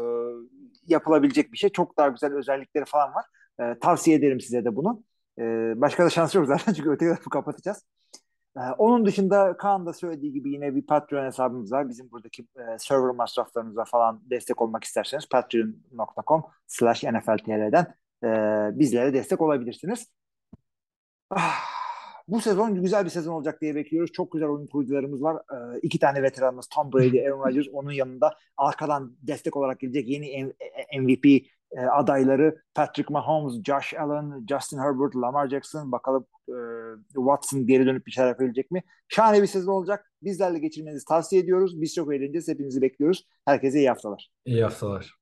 [0.88, 1.70] yapılabilecek bir şey.
[1.70, 3.26] Çok daha güzel özellikleri falan var.
[3.62, 5.04] Ee, tavsiye ederim size de bunu.
[5.40, 7.84] Ee, başka da şans yok zaten çünkü öteki tarafı kapatacağız.
[8.58, 11.90] Ee, onun dışında Kaan da söylediği gibi yine bir Patreon hesabımız var.
[11.90, 17.94] Bizim buradaki e, server masraflarımıza falan destek olmak isterseniz patreon.com slash nfltr'den
[18.24, 18.30] e,
[18.80, 20.08] bizlere destek olabilirsiniz.
[21.30, 21.78] Ah,
[22.28, 24.12] bu sezon güzel bir sezon olacak diye bekliyoruz.
[24.12, 25.42] Çok güzel oyun kurucularımız var.
[25.52, 27.68] Ee, iki tane veteranımız Tom Brady, Aaron Rodgers.
[27.74, 30.54] Onun yanında arkadan destek olarak gelecek yeni
[31.00, 35.92] MVP e, adayları Patrick Mahomes, Josh Allen, Justin Herbert, Lamar Jackson.
[35.92, 36.56] Bakalım e,
[37.14, 38.84] Watson geri dönüp bir şeyler yapabilecek mi?
[39.08, 40.12] Şahane bir sezon olacak.
[40.22, 41.82] Bizlerle geçirmenizi tavsiye ediyoruz.
[41.82, 42.48] Biz çok eğleneceğiz.
[42.48, 43.28] Hepinizi bekliyoruz.
[43.46, 44.30] Herkese iyi haftalar.
[44.46, 45.14] İyi haftalar.